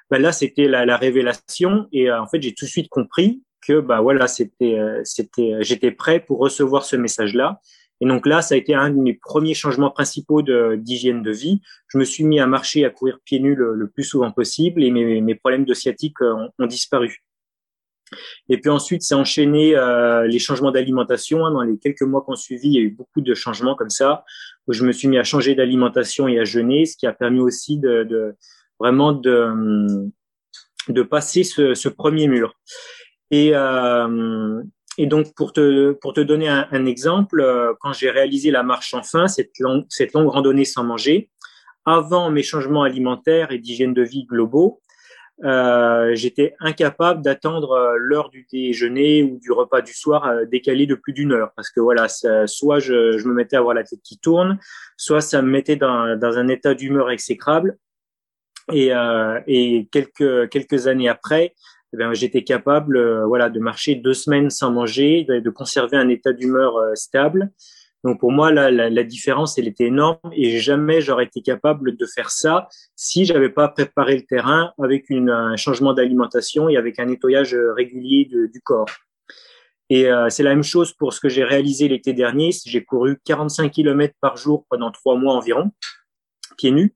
Ben 0.09 0.21
là, 0.21 0.31
c'était 0.31 0.67
la, 0.67 0.85
la, 0.85 0.97
révélation 0.97 1.87
et 1.91 2.09
euh, 2.09 2.21
en 2.21 2.27
fait, 2.27 2.41
j'ai 2.41 2.53
tout 2.53 2.65
de 2.65 2.69
suite 2.69 2.89
compris 2.89 3.41
que 3.61 3.79
bah 3.79 4.01
voilà, 4.01 4.27
c'était 4.27 4.79
euh, 4.79 5.01
c'était 5.03 5.53
euh, 5.53 5.57
j'étais 5.61 5.91
prêt 5.91 6.19
pour 6.19 6.39
recevoir 6.39 6.85
ce 6.85 6.95
message-là. 6.95 7.59
Et 7.99 8.07
donc 8.07 8.27
là, 8.27 8.41
ça 8.41 8.55
a 8.55 8.57
été 8.57 8.75
un 8.75 8.91
de 8.91 8.95
mes 8.95 9.15
premiers 9.15 9.55
changements 9.55 9.89
principaux 9.89 10.43
d'hygiène 10.43 11.23
de, 11.23 11.31
vie. 11.31 11.61
Je 11.87 11.97
me 11.97 12.03
suis 12.03 12.23
mis 12.23 12.39
à 12.39 12.45
marcher, 12.45 12.85
à 12.85 12.91
courir 12.91 13.19
pieds 13.25 13.39
nus 13.39 13.55
le, 13.55 13.87
plus 13.87 14.03
souvent 14.03 14.31
possible 14.31 14.83
et 14.83 14.91
mes, 14.91 15.19
mes 15.19 15.35
problèmes 15.35 15.65
de 15.65 15.73
sciatique 15.73 16.21
ont, 16.21 16.49
ont 16.59 16.67
disparu. 16.67 17.23
Et 18.49 18.59
puis 18.59 18.69
ensuite, 18.69 19.03
c'est 19.03 19.15
enchaîné 19.15 19.75
euh, 19.75 20.27
les 20.27 20.39
changements 20.39 20.71
d'alimentation. 20.71 21.45
Hein. 21.45 21.51
Dans 21.51 21.61
les 21.61 21.77
quelques 21.77 22.01
mois 22.01 22.21
qu'on 22.21 22.35
suivi, 22.35 22.69
il 22.69 22.73
y 22.73 22.77
a 22.77 22.81
eu 22.81 22.89
beaucoup 22.89 23.21
de 23.21 23.33
changements 23.33 23.75
comme 23.75 23.89
ça, 23.89 24.23
où 24.67 24.73
je 24.73 24.85
me 24.85 24.91
suis 24.91 25.07
mis 25.07 25.17
à 25.17 25.23
changer 25.23 25.55
d'alimentation 25.55 26.27
et 26.27 26.39
à 26.39 26.45
jeûner, 26.45 26.85
ce 26.85 26.95
qui 26.97 27.07
a 27.07 27.13
permis 27.13 27.39
aussi 27.39 27.77
de, 27.77 28.03
de 28.03 28.35
vraiment 28.79 29.11
de, 29.11 30.09
de 30.89 31.01
passer 31.03 31.43
ce, 31.43 31.73
ce 31.73 31.89
premier 31.89 32.27
mur. 32.27 32.53
Et, 33.31 33.51
euh, 33.53 34.61
et 34.97 35.05
donc, 35.05 35.33
pour 35.35 35.53
te, 35.53 35.91
pour 35.93 36.13
te 36.13 36.21
donner 36.21 36.47
un, 36.47 36.67
un 36.71 36.85
exemple, 36.85 37.41
euh, 37.41 37.73
quand 37.81 37.93
j'ai 37.93 38.09
réalisé 38.09 38.51
la 38.51 38.63
marche 38.63 38.93
en 38.93 39.03
fin, 39.03 39.27
cette 39.27 39.57
longue, 39.59 39.85
cette 39.89 40.13
longue 40.13 40.29
randonnée 40.29 40.65
sans 40.65 40.83
manger, 40.83 41.29
avant 41.85 42.29
mes 42.29 42.43
changements 42.43 42.83
alimentaires 42.83 43.51
et 43.51 43.59
d'hygiène 43.59 43.93
de 43.93 44.03
vie 44.03 44.25
globaux, 44.25 44.81
euh, 45.43 46.15
j'étais 46.15 46.55
incapable 46.59 47.21
d'attendre 47.21 47.71
euh, 47.71 47.95
l'heure 47.97 48.29
du 48.31 48.47
déjeuner 48.51 49.21
ou 49.21 49.39
du 49.39 49.51
repas 49.51 49.81
du 49.81 49.93
soir 49.93 50.25
euh, 50.25 50.45
décalé 50.45 50.87
de 50.87 50.95
plus 50.95 51.13
d'une 51.13 51.31
heure 51.31 51.51
parce 51.55 51.69
que 51.69 51.79
voilà, 51.79 52.07
soit 52.07 52.79
je, 52.79 53.17
je, 53.19 53.27
me 53.27 53.33
mettais 53.33 53.55
à 53.55 53.59
avoir 53.59 53.75
la 53.75 53.83
tête 53.83 54.01
qui 54.03 54.17
tourne, 54.17 54.57
soit 54.97 55.21
ça 55.21 55.43
me 55.43 55.49
mettait 55.49 55.75
dans, 55.75 56.17
dans 56.17 56.37
un 56.39 56.47
état 56.47 56.73
d'humeur 56.73 57.11
exécrable. 57.11 57.77
Et, 58.71 58.93
euh, 58.93 59.39
et 59.47 59.87
quelques 59.91 60.49
quelques 60.49 60.87
années 60.87 61.09
après, 61.09 61.53
eh 61.93 61.97
bien, 61.97 62.13
j'étais 62.13 62.43
capable, 62.43 62.97
euh, 62.97 63.25
voilà, 63.25 63.49
de 63.49 63.59
marcher 63.59 63.95
deux 63.95 64.13
semaines 64.13 64.49
sans 64.49 64.71
manger, 64.71 65.23
de, 65.23 65.49
conserver 65.49 65.97
un 65.97 66.09
état 66.09 66.33
d'humeur 66.33 66.73
stable. 66.95 67.51
Donc 68.03 68.19
pour 68.19 68.31
moi, 68.31 68.51
la, 68.51 68.69
la, 68.69 68.89
la, 68.89 69.03
différence, 69.03 69.57
elle 69.57 69.67
était 69.67 69.85
énorme 69.85 70.19
et 70.31 70.59
jamais 70.59 71.01
j'aurais 71.01 71.25
été 71.25 71.41
capable 71.41 71.97
de 71.97 72.05
faire 72.05 72.29
ça 72.29 72.67
si 72.95 73.25
j'avais 73.25 73.49
pas 73.49 73.69
préparé 73.69 74.15
le 74.15 74.23
terrain 74.23 74.71
avec 74.81 75.09
une, 75.09 75.29
un 75.29 75.55
changement 75.55 75.93
d'alimentation 75.93 76.69
et 76.69 76.77
avec 76.77 76.99
un 76.99 77.05
nettoyage 77.05 77.55
régulier 77.75 78.29
de, 78.31 78.45
du 78.45 78.61
corps. 78.61 78.87
Et 79.89 80.07
euh, 80.07 80.29
c'est 80.29 80.43
la 80.43 80.49
même 80.49 80.63
chose 80.63 80.93
pour 80.93 81.13
ce 81.13 81.19
que 81.19 81.29
j'ai 81.29 81.43
réalisé 81.43 81.87
l'été 81.87 82.13
dernier. 82.13 82.51
J'ai 82.65 82.83
couru 82.83 83.17
45 83.23 83.71
km 83.71 84.13
par 84.19 84.35
jour 84.35 84.65
pendant 84.69 84.91
trois 84.91 85.15
mois 85.15 85.35
environ, 85.35 85.71
pieds 86.57 86.71
nus. 86.71 86.93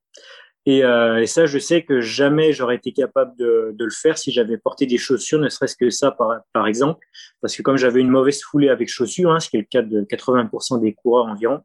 Et, 0.67 0.83
euh, 0.83 1.21
et, 1.21 1.25
ça, 1.25 1.47
je 1.47 1.57
sais 1.57 1.83
que 1.83 2.01
jamais 2.01 2.53
j'aurais 2.53 2.75
été 2.75 2.91
capable 2.91 3.35
de, 3.37 3.73
de 3.73 3.85
le 3.85 3.91
faire 3.91 4.17
si 4.17 4.31
j'avais 4.31 4.57
porté 4.57 4.85
des 4.85 4.97
chaussures, 4.97 5.39
ne 5.39 5.49
serait-ce 5.49 5.75
que 5.75 5.89
ça, 5.89 6.11
par, 6.11 6.41
par, 6.53 6.67
exemple. 6.67 7.05
Parce 7.41 7.55
que 7.55 7.63
comme 7.63 7.77
j'avais 7.77 7.99
une 7.99 8.09
mauvaise 8.09 8.41
foulée 8.43 8.69
avec 8.69 8.87
chaussures, 8.87 9.31
hein, 9.31 9.39
ce 9.39 9.49
qui 9.49 9.57
est 9.57 9.61
le 9.61 9.65
cas 9.65 9.81
de 9.81 10.01
80% 10.03 10.79
des 10.79 10.93
coureurs 10.93 11.25
environ, 11.25 11.61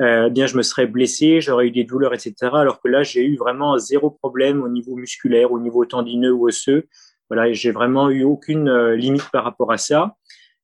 euh, 0.00 0.26
eh 0.28 0.30
bien 0.30 0.46
je 0.46 0.56
me 0.56 0.62
serais 0.62 0.86
blessé, 0.86 1.40
j'aurais 1.40 1.66
eu 1.66 1.70
des 1.70 1.84
douleurs, 1.84 2.14
etc. 2.14 2.34
Alors 2.52 2.80
que 2.80 2.88
là, 2.88 3.02
j'ai 3.02 3.24
eu 3.24 3.36
vraiment 3.36 3.78
zéro 3.78 4.10
problème 4.10 4.62
au 4.62 4.68
niveau 4.68 4.94
musculaire, 4.94 5.50
au 5.50 5.58
niveau 5.58 5.84
tendineux 5.86 6.32
ou 6.32 6.48
osseux. 6.48 6.86
Voilà, 7.30 7.52
j'ai 7.52 7.72
vraiment 7.72 8.08
eu 8.10 8.22
aucune 8.24 8.68
euh, 8.68 8.94
limite 8.94 9.28
par 9.32 9.44
rapport 9.44 9.72
à 9.72 9.78
ça. 9.78 10.16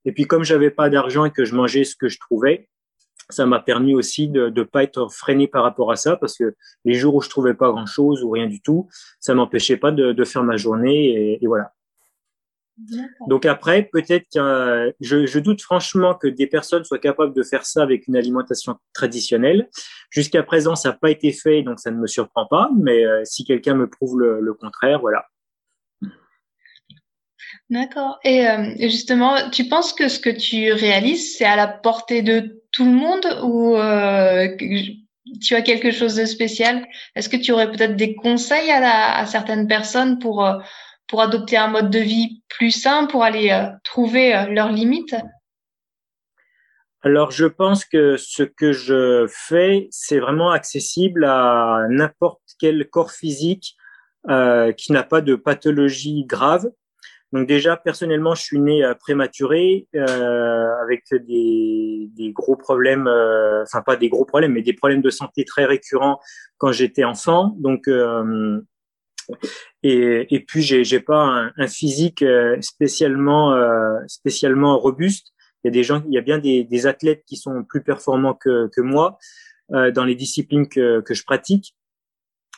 Et 0.04 0.12
puis 0.12 0.26
comme 0.26 0.44
j'avais 0.44 0.71
pas 0.71 0.88
d'argent 0.90 1.25
et 1.25 1.30
que 1.30 1.44
je 1.44 1.54
mangeais 1.54 1.85
ce 1.85 1.97
que 1.97 2.09
je 2.09 2.18
trouvais, 2.21 2.68
ça 3.31 3.47
m'a 3.47 3.61
permis 3.61 3.95
aussi 3.95 4.28
de 4.28 4.49
ne 4.49 4.62
pas 4.62 4.83
être 4.83 5.09
freiné 5.12 5.49
par 5.49 5.62
rapport 5.62 5.90
à 5.90 5.97
ça 5.97 6.16
parce 6.16 6.37
que 6.37 6.54
les 6.85 6.95
jours 6.95 7.14
où 7.14 7.21
je 7.21 7.28
trouvais 7.28 7.54
pas 7.54 7.71
grand 7.71 7.87
chose 7.87 8.23
ou 8.23 8.31
rien 8.31 8.47
du 8.47 8.61
tout, 8.61 8.88
ça 9.21 9.35
m'empêchait 9.35 9.76
pas 9.76 9.93
de, 9.93 10.12
de, 10.12 10.25
faire 10.25 10.43
ma 10.43 10.57
journée 10.57 11.07
et, 11.07 11.45
et 11.45 11.47
voilà. 11.47 11.73
Donc 13.28 13.47
après, 13.47 13.88
peut-être 13.93 14.26
que 14.35 14.95
je, 15.00 15.26
je, 15.26 15.38
doute 15.38 15.62
franchement 15.62 16.14
que 16.14 16.26
des 16.26 16.49
personnes 16.49 16.83
soient 16.83 16.99
capables 16.99 17.33
de 17.33 17.43
faire 17.45 17.64
ça 17.64 17.83
avec 17.83 18.09
une 18.09 18.16
alimentation 18.16 18.76
traditionnelle. 18.93 19.69
Jusqu'à 20.11 20.43
présent, 20.43 20.75
ça 20.75 20.90
n'a 20.90 20.97
pas 20.97 21.11
été 21.11 21.31
fait, 21.31 21.62
donc 21.62 21.78
ça 21.78 21.93
ne 21.93 21.97
me 21.97 22.09
surprend 22.09 22.47
pas. 22.47 22.71
Mais 22.76 23.04
euh, 23.04 23.23
si 23.25 23.45
quelqu'un 23.45 23.75
me 23.75 23.88
prouve 23.88 24.19
le, 24.19 24.40
le, 24.40 24.54
contraire, 24.54 24.99
voilà. 24.99 25.25
D'accord. 27.71 28.19
Et 28.25 28.47
euh, 28.47 28.75
justement, 28.81 29.50
tu 29.50 29.69
penses 29.69 29.93
que 29.93 30.09
ce 30.09 30.19
que 30.19 30.31
tu 30.31 30.73
réalises, 30.73 31.37
c'est 31.37 31.45
à 31.45 31.57
la 31.57 31.69
portée 31.69 32.23
de 32.23 32.61
tout 32.75 32.85
le 32.85 32.90
monde 32.90 33.25
ou 33.43 33.76
euh, 33.76 34.49
tu 35.40 35.54
as 35.54 35.62
quelque 35.62 35.90
chose 35.90 36.16
de 36.16 36.25
spécial? 36.25 36.87
Est-ce 37.14 37.28
que 37.28 37.37
tu 37.37 37.52
aurais 37.52 37.71
peut-être 37.71 37.97
des 37.97 38.14
conseils 38.14 38.71
à, 38.71 38.81
la, 38.81 39.26
certaines 39.26 39.66
personnes 39.66 40.19
pour, 40.19 40.45
euh, 40.45 40.59
pour 41.07 41.23
adopter 41.23 41.57
un 41.57 41.69
mode 41.69 41.90
de 41.90 42.00
vie 42.00 42.43
plus 42.49 42.73
sain, 42.73 43.07
pour 43.07 43.23
aller 43.23 43.50
euh, 43.50 43.71
trouver 43.85 44.35
euh, 44.35 44.47
leurs 44.47 44.73
limites? 44.73 45.14
Alors, 47.02 47.31
je 47.31 47.47
pense 47.47 47.85
que 47.85 48.16
ce 48.16 48.43
que 48.43 48.73
je 48.73 49.26
fais, 49.28 49.88
c'est 49.90 50.19
vraiment 50.19 50.50
accessible 50.50 51.25
à 51.26 51.83
n'importe 51.90 52.43
quel 52.59 52.88
corps 52.88 53.12
physique 53.12 53.76
qui 54.26 54.93
n'a 54.93 55.02
pas 55.02 55.21
de 55.21 55.35
pathologie 55.35 56.25
grave. 56.25 56.71
Donc 57.34 57.48
déjà, 57.48 57.76
personnellement, 57.76 58.36
je 58.36 58.42
suis 58.42 58.60
né 58.60 58.84
euh, 58.84 58.94
prématuré 58.94 59.88
euh, 59.96 60.70
avec 60.80 61.02
des, 61.10 62.08
des, 62.12 62.30
gros 62.30 62.54
problèmes, 62.54 63.08
euh, 63.08 63.64
enfin 63.64 63.82
pas 63.82 63.96
des 63.96 64.08
gros 64.08 64.24
problèmes, 64.24 64.52
mais 64.52 64.62
des 64.62 64.72
problèmes 64.72 65.02
de 65.02 65.10
santé 65.10 65.44
très 65.44 65.64
récurrents 65.64 66.20
quand 66.58 66.70
j'étais 66.70 67.02
enfant. 67.02 67.56
Donc 67.58 67.88
euh, 67.88 68.60
et, 69.82 70.32
et, 70.32 70.40
puis 70.44 70.62
j'ai, 70.62 70.84
j'ai 70.84 71.00
pas 71.00 71.18
un, 71.18 71.52
un, 71.56 71.66
physique 71.66 72.22
euh, 72.22 72.56
spécialement 72.60 73.52
euh, 73.52 73.98
spécialement 74.06 74.78
robuste. 74.78 75.32
Il 75.64 75.68
y 75.68 75.70
a 75.70 75.72
des 75.72 75.82
gens, 75.82 76.04
il 76.06 76.14
y 76.14 76.18
a 76.18 76.20
bien 76.20 76.38
des, 76.38 76.62
des 76.62 76.86
athlètes 76.86 77.24
qui 77.26 77.36
sont 77.36 77.64
plus 77.64 77.82
performants 77.82 78.34
que, 78.34 78.68
que 78.68 78.80
moi 78.80 79.18
dans 79.70 80.04
les 80.04 80.14
disciplines 80.14 80.68
que, 80.68 81.00
que 81.00 81.14
je 81.14 81.24
pratique. 81.24 81.74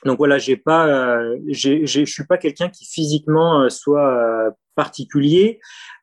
Donc 0.04 0.18
voilà, 0.18 0.38
j'ai 0.38 0.56
pas, 0.56 0.88
euh, 0.88 1.38
j'ai, 1.47 1.87
je 1.87 2.04
suis 2.04 2.26
pas 2.26 2.37
quelqu'un 2.37 2.68
qui 2.68 2.85
physiquement 2.85 3.71
soit 3.71 4.56
particulier. 4.76 5.59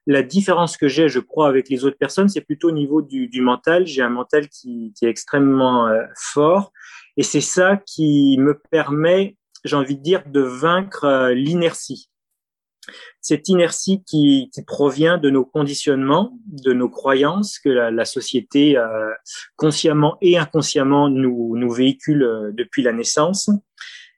La 0.05 0.21
différence 0.21 0.75
que 0.75 0.89
j'ai, 0.89 1.07
je 1.07 1.19
crois, 1.19 1.47
avec 1.47 1.69
les 1.69 1.85
autres 1.85 1.97
personnes, 1.97 2.27
c'est 2.27 2.41
plutôt 2.41 2.69
au 2.69 2.73
niveau 2.73 3.01
du, 3.01 3.29
du 3.29 3.41
mental. 3.41 3.87
J'ai 3.87 4.01
un 4.01 4.09
mental 4.09 4.49
qui, 4.49 4.93
qui 4.97 5.05
est 5.05 5.09
extrêmement 5.09 5.87
euh, 5.87 6.03
fort, 6.17 6.73
et 7.15 7.23
c'est 7.23 7.41
ça 7.41 7.77
qui 7.85 8.37
me 8.39 8.59
permet, 8.69 9.37
j'ai 9.63 9.77
envie 9.77 9.95
de 9.95 10.03
dire, 10.03 10.23
de 10.25 10.41
vaincre 10.41 11.05
euh, 11.05 11.33
l'inertie. 11.33 12.09
Cette 13.21 13.47
inertie 13.47 14.03
qui, 14.03 14.49
qui, 14.53 14.61
provient 14.65 15.17
de 15.17 15.29
nos 15.29 15.45
conditionnements, 15.45 16.37
de 16.47 16.73
nos 16.73 16.89
croyances 16.89 17.57
que 17.57 17.69
la, 17.69 17.91
la 17.91 18.03
société 18.03 18.77
consciemment 19.55 20.17
et 20.19 20.37
inconsciemment 20.37 21.07
nous, 21.07 21.55
nous 21.55 21.71
véhicule 21.71 22.51
depuis 22.53 22.83
la 22.83 22.91
naissance 22.91 23.49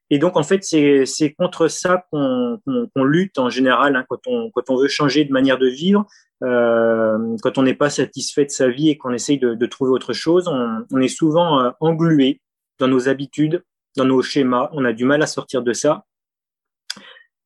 et 0.09 0.19
donc, 0.19 0.37
en 0.37 0.43
fait, 0.43 0.63
c'est 0.63 1.33
contre 1.37 1.67
ça 1.67 2.05
qu'on 2.11 2.59
qu 2.65 2.71
qu 2.95 3.07
lutte 3.07 3.39
en 3.39 3.49
général 3.49 3.95
hein, 3.95 4.05
quand, 4.07 4.27
on, 4.27 4.51
quand 4.51 4.69
on 4.69 4.77
veut 4.77 4.87
changer 4.87 5.25
de 5.25 5.31
manière 5.31 5.57
de 5.57 5.67
vivre, 5.67 6.05
euh, 6.43 7.35
quand 7.41 7.57
on 7.57 7.63
n'est 7.63 7.75
pas 7.75 7.89
satisfait 7.89 8.45
de 8.45 8.51
sa 8.51 8.69
vie 8.69 8.89
et 8.89 8.97
qu'on 8.97 9.13
essaye 9.13 9.39
de, 9.39 9.55
de, 9.55 9.65
trouver 9.65 9.91
autre 9.91 10.13
chose. 10.13 10.47
On, 10.47 10.85
on 10.91 11.01
est 11.01 11.07
souvent 11.07 11.61
euh, 11.61 11.71
englué 11.79 12.41
dans 12.77 12.87
nos 12.87 13.09
habitudes, 13.09 13.63
dans 13.97 14.05
nos 14.05 14.21
schémas. 14.21 14.69
On 14.73 14.85
a 14.85 14.93
du 14.93 15.05
mal 15.05 15.23
à 15.23 15.27
sortir 15.27 15.63
de 15.63 15.73
ça. 15.73 16.03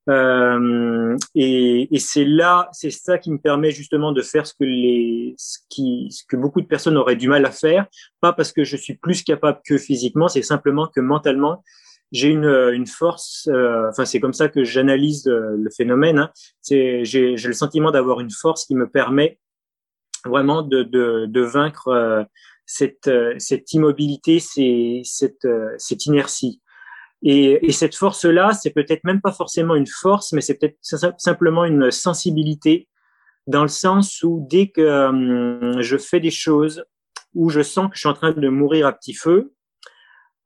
Euh, 0.09 1.15
et, 1.35 1.93
et 1.95 1.99
c'est 1.99 2.25
là, 2.25 2.67
c'est 2.73 2.89
ça 2.89 3.19
qui 3.19 3.31
me 3.31 3.37
permet 3.37 3.71
justement 3.71 4.11
de 4.11 4.21
faire 4.21 4.47
ce 4.47 4.53
que 4.53 4.63
les, 4.63 5.35
ce 5.37 5.59
qui, 5.69 6.07
ce 6.09 6.23
que 6.27 6.35
beaucoup 6.35 6.61
de 6.61 6.65
personnes 6.65 6.97
auraient 6.97 7.15
du 7.15 7.27
mal 7.29 7.45
à 7.45 7.51
faire, 7.51 7.85
pas 8.19 8.33
parce 8.33 8.51
que 8.51 8.63
je 8.63 8.75
suis 8.75 8.95
plus 8.95 9.23
capable 9.23 9.59
que 9.63 9.77
physiquement, 9.77 10.27
c'est 10.27 10.41
simplement 10.41 10.87
que 10.87 10.99
mentalement, 10.99 11.63
j'ai 12.11 12.29
une, 12.29 12.45
une 12.45 12.87
force. 12.87 13.47
Euh, 13.51 13.89
enfin, 13.89 14.05
c'est 14.05 14.19
comme 14.19 14.33
ça 14.33 14.49
que 14.49 14.63
j'analyse 14.63 15.25
le, 15.25 15.69
phénomène. 15.75 16.19
Hein, 16.19 16.31
c'est, 16.61 17.05
j'ai, 17.05 17.37
j'ai 17.37 17.47
le 17.47 17.53
sentiment 17.53 17.91
d'avoir 17.91 18.19
une 18.19 18.31
force 18.31 18.65
qui 18.65 18.75
me 18.75 18.89
permet 18.89 19.39
vraiment 20.25 20.61
de, 20.61 20.83
de, 20.83 21.25
de 21.27 21.41
vaincre 21.41 21.87
euh, 21.89 22.23
cette, 22.65 23.09
cette 23.37 23.73
immobilité, 23.73 24.39
c'est, 24.39 25.01
cette, 25.03 25.47
cette 25.77 26.05
inertie. 26.05 26.61
Et, 27.21 27.65
et 27.67 27.71
cette 27.71 27.95
force-là, 27.95 28.53
c'est 28.53 28.69
peut-être 28.69 29.03
même 29.03 29.21
pas 29.21 29.31
forcément 29.31 29.75
une 29.75 29.87
force, 29.87 30.31
mais 30.31 30.41
c'est 30.41 30.55
peut-être 30.55 30.77
simplement 31.17 31.65
une 31.65 31.91
sensibilité 31.91 32.87
dans 33.49 33.63
le 33.63 33.67
sens 33.69 34.21
où 34.21 34.45
dès 34.47 34.67
que 34.67 34.81
euh, 34.81 35.81
je 35.81 35.97
fais 35.97 36.19
des 36.19 36.31
choses 36.31 36.85
où 37.33 37.49
je 37.49 37.61
sens 37.61 37.89
que 37.89 37.95
je 37.95 38.01
suis 38.01 38.09
en 38.09 38.13
train 38.13 38.31
de 38.31 38.49
mourir 38.49 38.85
à 38.85 38.93
petit 38.93 39.13
feu, 39.13 39.53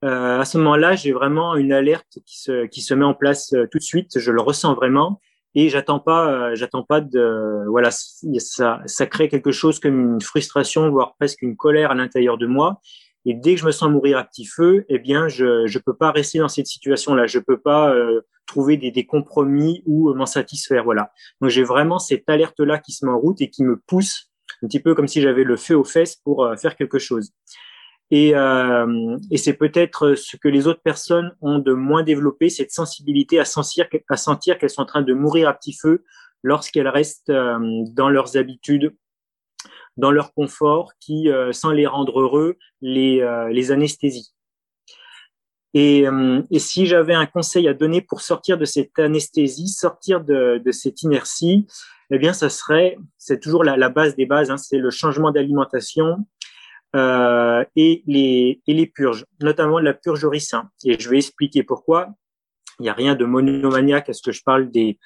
euh, 0.04 0.40
à 0.40 0.46
ce 0.46 0.58
moment-là, 0.58 0.96
j'ai 0.96 1.14
vraiment 1.14 1.56
une 1.56 1.72
alerte 1.72 2.20
qui 2.26 2.40
se, 2.40 2.66
qui 2.66 2.82
se 2.82 2.94
met 2.94 3.06
en 3.06 3.14
place 3.14 3.54
euh, 3.54 3.68
tout 3.72 3.78
de 3.78 3.84
suite. 3.84 4.20
Je 4.20 4.32
le 4.32 4.42
ressens 4.42 4.76
vraiment 4.76 5.22
et 5.56 5.70
j'attends 5.70 6.00
pas, 6.00 6.32
euh, 6.32 6.56
j'attends 6.56 6.84
pas 6.84 7.00
de, 7.00 7.66
voilà, 7.70 7.90
ça, 7.92 8.82
ça 8.86 9.06
crée 9.06 9.30
quelque 9.30 9.52
chose 9.52 9.80
comme 9.80 10.16
une 10.16 10.22
frustration, 10.22 10.90
voire 10.90 11.16
presque 11.16 11.42
une 11.42 11.56
colère 11.56 11.92
à 11.92 11.96
l'intérieur 11.96 12.38
de 12.38 12.48
moi. 12.48 12.82
Et 13.26 13.34
dès 13.34 13.56
que 13.56 13.62
je 13.62 13.66
me 13.66 13.72
sens 13.72 13.90
mourir 13.90 14.18
à 14.18 14.26
petit 14.26 14.46
feu, 14.46 14.86
eh 14.90 15.00
bien, 15.00 15.30
je 15.30 15.66
je 15.68 15.80
peux 15.80 15.96
pas 15.96 16.12
rester 16.12 16.40
dans 16.40 16.50
cette 16.50 16.68
situation-là. 16.68 17.26
Je 17.26 17.40
peux 17.40 17.60
pas 17.60 17.94
euh, 17.94 18.22
trouver 18.46 18.76
des, 18.76 18.92
des, 18.92 19.06
compromis 19.06 19.82
ou 19.86 20.14
m'en 20.14 20.26
satisfaire. 20.26 20.84
Voilà. 20.84 21.12
Donc 21.40 21.50
j'ai 21.50 21.64
vraiment 21.64 22.00
cette 22.00 22.28
alerte-là 22.28 22.80
qui 22.80 22.92
se 22.92 23.06
met 23.06 23.12
en 23.12 23.20
route 23.20 23.40
et 23.40 23.50
qui 23.50 23.64
me 23.64 23.78
pousse 23.88 24.32
un 24.62 24.68
petit 24.68 24.82
peu 24.82 24.96
comme 24.96 25.08
si 25.08 25.22
j'avais 25.22 25.46
le 25.46 25.56
feu 25.56 25.78
aux 25.78 25.86
fesses 25.86 26.18
pour 26.18 26.50
faire 26.58 26.76
quelque 26.76 27.00
chose. 27.00 27.32
Et, 28.12 28.36
euh, 28.36 29.18
et 29.32 29.38
c'est 29.38 29.54
peut-être 29.54 30.14
ce 30.16 30.38
que 30.38 30.48
les 30.48 30.68
autres 30.68 30.82
personnes 30.84 31.36
ont 31.42 31.60
de 31.60 31.74
moins 31.74 32.04
développé, 32.04 32.50
cette 32.50 32.72
sensibilité 32.72 33.40
à 33.40 33.46
sentir, 33.46 33.88
à 34.10 34.18
sentir 34.18 34.58
qu'elles 34.58 34.70
sont 34.70 34.84
en 34.84 34.86
train 34.86 35.02
de 35.02 35.14
mourir 35.14 35.48
à 35.48 35.54
petit 35.54 35.74
feu 35.74 36.04
lorsqu'elles 36.44 36.90
restent 36.90 37.32
dans 37.32 38.10
leurs 38.10 38.38
habitudes 38.38 38.94
dans 39.98 40.12
leur 40.12 40.34
confort 40.34 40.94
qui, 41.00 41.30
euh, 41.30 41.52
sans 41.52 41.72
les 41.72 41.86
rendre 41.86 42.22
heureux, 42.22 42.58
les, 42.82 43.22
euh, 43.22 43.50
les 43.50 43.72
anesthésie. 43.72 44.34
Et, 45.74 46.08
euh, 46.08 46.42
si 46.58 46.86
j'avais 46.86 47.14
un 47.14 47.26
conseil 47.26 47.68
à 47.68 47.74
donner 47.74 48.02
pour 48.02 48.22
sortir 48.22 48.58
de 48.58 48.66
cette 48.66 48.98
anesthésie, 49.00 49.68
sortir 49.68 50.24
de, 50.24 50.62
cette 50.72 51.02
inertie, 51.02 51.68
eh 52.12 52.20
bien, 52.20 52.34
ça 52.34 52.50
serait, 52.50 52.98
c'est 53.18 53.40
toujours 53.40 53.64
la, 53.64 53.76
la, 53.76 53.90
base 53.90 54.16
des 54.16 54.28
bases, 54.28 54.52
hein, 54.52 54.58
c'est 54.58 54.78
le 54.78 54.92
changement 54.92 55.32
d'alimentation 55.32 56.18
euh, 56.96 57.64
et, 57.76 58.04
les, 58.06 58.62
et 58.68 58.74
les 58.74 58.88
purges, 58.88 59.26
notamment 59.42 59.80
la 59.80 59.94
purge 59.94 60.24
au. 60.24 60.70
Et 60.86 61.00
je 61.00 61.10
vais 61.10 61.18
expliquer 61.18 61.64
pourquoi. 61.64 62.10
Il 62.80 62.84
n'y 62.84 62.90
a 62.90 62.94
rien 62.94 63.16
de 63.16 63.26
monomaniaque 63.26 64.10
à 64.10 64.14
ce 64.14 64.22
que 64.22 64.32
je 64.32 64.42
parle 64.44 64.72
des, 64.72 64.98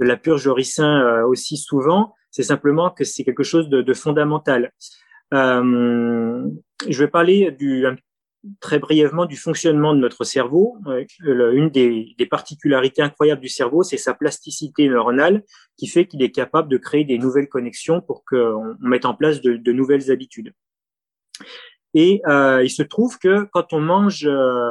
de 0.00 0.06
la 0.06 0.16
purge 0.16 0.46
au 0.46 0.54
ricin 0.54 1.22
aussi 1.24 1.56
souvent. 1.56 2.14
C'est 2.30 2.42
simplement 2.42 2.90
que 2.90 3.04
c'est 3.04 3.24
quelque 3.24 3.42
chose 3.42 3.68
de, 3.68 3.82
de 3.82 3.94
fondamental. 3.94 4.72
Euh, 5.34 6.48
je 6.88 6.98
vais 6.98 7.08
parler 7.08 7.50
du, 7.50 7.84
très 8.60 8.78
brièvement 8.78 9.26
du 9.26 9.36
fonctionnement 9.36 9.94
de 9.94 10.00
notre 10.00 10.24
cerveau. 10.24 10.76
Une 11.20 11.70
des, 11.70 12.14
des 12.18 12.26
particularités 12.26 13.02
incroyables 13.02 13.40
du 13.40 13.48
cerveau, 13.48 13.82
c'est 13.82 13.96
sa 13.96 14.14
plasticité 14.14 14.88
neuronale 14.88 15.42
qui 15.76 15.86
fait 15.88 16.06
qu'il 16.06 16.22
est 16.22 16.30
capable 16.30 16.68
de 16.68 16.76
créer 16.76 17.04
des 17.04 17.18
nouvelles 17.18 17.48
connexions 17.48 18.00
pour 18.00 18.24
qu'on 18.24 18.76
mette 18.80 19.04
en 19.04 19.14
place 19.14 19.40
de, 19.40 19.56
de 19.56 19.72
nouvelles 19.72 20.10
habitudes. 20.10 20.52
Et 21.94 22.20
euh, 22.26 22.62
il 22.62 22.70
se 22.70 22.82
trouve 22.82 23.18
que 23.18 23.44
quand 23.52 23.72
on 23.72 23.80
mange, 23.80 24.26
euh, 24.26 24.70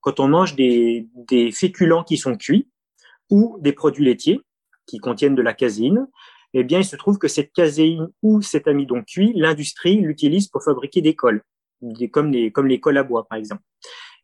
quand 0.00 0.20
on 0.20 0.28
mange 0.28 0.54
des, 0.54 1.08
des 1.14 1.50
féculents 1.50 2.04
qui 2.04 2.16
sont 2.16 2.36
cuits 2.36 2.68
ou 3.30 3.58
des 3.60 3.72
produits 3.72 4.04
laitiers 4.04 4.40
qui 4.86 4.98
contiennent 4.98 5.34
de 5.34 5.42
la 5.42 5.54
caséine, 5.54 6.06
eh 6.54 6.64
bien, 6.64 6.78
il 6.78 6.84
se 6.84 6.96
trouve 6.96 7.18
que 7.18 7.28
cette 7.28 7.52
caséine 7.52 8.08
ou 8.22 8.42
cet 8.42 8.68
amidon 8.68 9.02
cuit, 9.02 9.32
l'industrie 9.34 10.00
l'utilise 10.00 10.48
pour 10.48 10.62
fabriquer 10.62 11.00
des 11.00 11.14
cols, 11.14 11.42
comme 12.10 12.30
les, 12.30 12.52
comme 12.52 12.66
les 12.66 12.78
cols 12.78 12.98
à 12.98 13.02
bois, 13.02 13.26
par 13.26 13.38
exemple. 13.38 13.62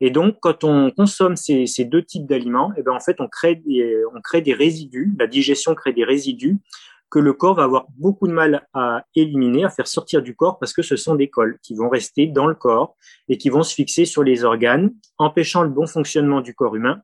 Et 0.01 0.11
donc, 0.11 0.37
quand 0.41 0.63
on 0.63 0.91
consomme 0.91 1.37
ces, 1.37 1.67
ces 1.67 1.85
deux 1.85 2.05
types 2.05 2.27
d'aliments, 2.27 2.73
eh 2.77 2.83
bien, 2.83 2.93
en 2.93 3.01
fait, 3.01 3.21
on 3.21 3.29
crée, 3.29 3.57
des, 3.57 4.03
on 4.15 4.21
crée 4.21 4.43
des 4.43 4.55
résidus, 4.55 5.13
la 5.19 5.27
digestion 5.27 5.75
crée 5.75 5.93
des 5.93 6.05
résidus 6.05 6.59
que 7.11 7.19
le 7.19 7.33
corps 7.33 7.55
va 7.55 7.65
avoir 7.65 7.87
beaucoup 7.97 8.27
de 8.29 8.33
mal 8.33 8.67
à 8.75 9.05
éliminer, 9.15 9.65
à 9.65 9.71
faire 9.71 9.89
sortir 9.89 10.23
du 10.23 10.37
corps 10.37 10.59
parce 10.59 10.73
que 10.73 10.83
ce 10.83 10.97
sont 10.97 11.15
des 11.15 11.29
cols 11.29 11.59
qui 11.63 11.75
vont 11.75 11.89
rester 11.89 12.27
dans 12.27 12.47
le 12.47 12.55
corps 12.55 12.97
et 13.29 13.39
qui 13.39 13.49
vont 13.49 13.63
se 13.63 13.75
fixer 13.75 14.05
sur 14.05 14.23
les 14.23 14.45
organes, 14.45 14.93
empêchant 15.17 15.63
le 15.63 15.71
bon 15.71 15.87
fonctionnement 15.87 16.41
du 16.41 16.55
corps 16.55 16.77
humain 16.77 17.01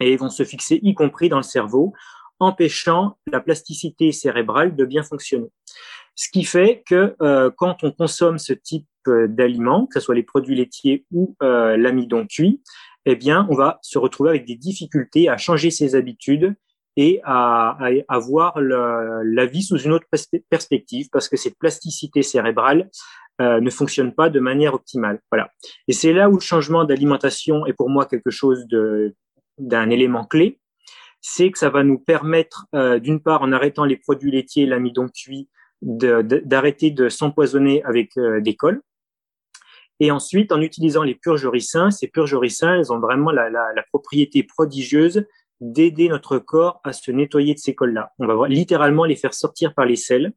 et 0.00 0.16
vont 0.16 0.30
se 0.30 0.44
fixer 0.44 0.80
y 0.82 0.94
compris 0.94 1.28
dans 1.28 1.38
le 1.38 1.42
cerveau 1.42 1.92
empêchant 2.40 3.18
la 3.30 3.40
plasticité 3.40 4.12
cérébrale 4.12 4.74
de 4.74 4.84
bien 4.84 5.02
fonctionner. 5.02 5.48
Ce 6.16 6.28
qui 6.30 6.44
fait 6.44 6.82
que 6.86 7.14
euh, 7.22 7.50
quand 7.56 7.84
on 7.84 7.92
consomme 7.92 8.38
ce 8.38 8.52
type 8.52 8.88
euh, 9.06 9.28
d'aliments, 9.28 9.86
que 9.86 10.00
ce 10.00 10.04
soit 10.04 10.14
les 10.14 10.22
produits 10.22 10.56
laitiers 10.56 11.06
ou 11.12 11.36
euh, 11.42 11.76
l'amidon 11.76 12.26
cuit, 12.26 12.62
eh 13.06 13.14
bien, 13.14 13.46
on 13.50 13.54
va 13.54 13.78
se 13.82 13.98
retrouver 13.98 14.30
avec 14.30 14.46
des 14.46 14.56
difficultés 14.56 15.28
à 15.28 15.36
changer 15.36 15.70
ses 15.70 15.94
habitudes 15.94 16.54
et 16.96 17.20
à, 17.24 17.78
à, 18.08 18.18
voir 18.18 18.60
la 18.60 19.46
vie 19.46 19.62
sous 19.62 19.78
une 19.78 19.92
autre 19.92 20.06
perspective 20.50 21.08
parce 21.12 21.28
que 21.28 21.36
cette 21.36 21.58
plasticité 21.58 22.22
cérébrale 22.22 22.90
euh, 23.40 23.60
ne 23.60 23.70
fonctionne 23.70 24.12
pas 24.12 24.28
de 24.28 24.40
manière 24.40 24.74
optimale. 24.74 25.20
Voilà. 25.30 25.50
Et 25.88 25.92
c'est 25.92 26.12
là 26.12 26.28
où 26.28 26.34
le 26.34 26.40
changement 26.40 26.84
d'alimentation 26.84 27.64
est 27.66 27.72
pour 27.72 27.88
moi 27.88 28.06
quelque 28.06 28.30
chose 28.30 28.66
de 28.66 29.14
d'un 29.58 29.90
élément 29.90 30.24
clé 30.24 30.58
c'est 31.20 31.50
que 31.50 31.58
ça 31.58 31.70
va 31.70 31.82
nous 31.82 31.98
permettre, 31.98 32.66
euh, 32.74 32.98
d'une 32.98 33.20
part, 33.20 33.42
en 33.42 33.52
arrêtant 33.52 33.84
les 33.84 33.96
produits 33.96 34.30
laitiers, 34.30 34.66
l'amidon 34.66 35.08
cuit, 35.08 35.48
d'arrêter 35.82 36.90
de, 36.90 37.08
s'empoisonner 37.08 37.82
avec 37.84 38.16
euh, 38.16 38.40
des 38.40 38.54
cols. 38.54 38.82
Et 39.98 40.10
ensuite, 40.10 40.52
en 40.52 40.60
utilisant 40.60 41.02
les 41.02 41.14
purgericins, 41.14 41.90
ces 41.90 42.08
purgericins, 42.08 42.74
elles 42.74 42.92
ont 42.92 43.00
vraiment 43.00 43.30
la, 43.30 43.50
la, 43.50 43.72
la 43.74 43.82
propriété 43.82 44.42
prodigieuse 44.42 45.26
d'aider 45.60 46.08
notre 46.08 46.38
corps 46.38 46.80
à 46.84 46.92
se 46.92 47.10
nettoyer 47.10 47.54
de 47.54 47.58
ces 47.58 47.74
cols-là. 47.74 48.12
On 48.18 48.26
va 48.26 48.48
littéralement 48.48 49.04
les 49.04 49.16
faire 49.16 49.34
sortir 49.34 49.74
par 49.74 49.86
les 49.86 49.96
selles. 49.96 50.32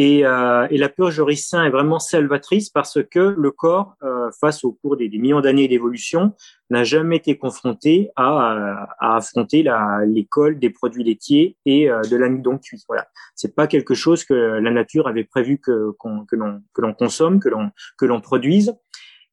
Et, 0.00 0.24
euh, 0.24 0.68
et 0.70 0.78
la 0.78 0.88
purge 0.88 1.20
ricin 1.20 1.64
est 1.64 1.70
vraiment 1.70 1.98
salvatrice 1.98 2.70
parce 2.70 3.00
que 3.02 3.34
le 3.36 3.50
corps, 3.50 3.96
euh, 4.04 4.30
face 4.40 4.62
au 4.62 4.70
cours 4.70 4.96
des, 4.96 5.08
millions 5.08 5.40
d'années 5.40 5.66
d'évolution, 5.66 6.34
n'a 6.70 6.84
jamais 6.84 7.16
été 7.16 7.36
confronté 7.36 8.10
à, 8.14 8.86
à 9.00 9.16
affronter 9.16 9.64
l'école 10.06 10.60
des 10.60 10.70
produits 10.70 11.02
laitiers 11.02 11.56
et 11.66 11.90
euh, 11.90 12.00
de 12.02 12.16
l'amidon 12.16 12.58
cuit. 12.58 12.84
Voilà, 12.86 13.08
c'est 13.34 13.56
pas 13.56 13.66
quelque 13.66 13.94
chose 13.94 14.24
que 14.24 14.34
la 14.34 14.70
nature 14.70 15.08
avait 15.08 15.24
prévu 15.24 15.58
que 15.58 15.90
que 16.28 16.36
l'on 16.36 16.62
que 16.74 16.80
l'on 16.80 16.94
consomme, 16.94 17.40
que 17.40 17.48
l'on 17.48 17.70
que 17.96 18.06
l'on 18.06 18.20
produise. 18.20 18.76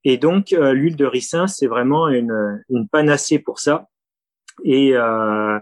Et 0.03 0.17
donc 0.17 0.51
euh, 0.51 0.73
l'huile 0.73 0.95
de 0.95 1.05
ricin, 1.05 1.45
c'est 1.45 1.67
vraiment 1.67 2.07
une, 2.07 2.63
une 2.69 2.87
panacée 2.87 3.37
pour 3.37 3.59
ça. 3.59 3.87
Et, 4.63 4.95
euh, 4.95 5.59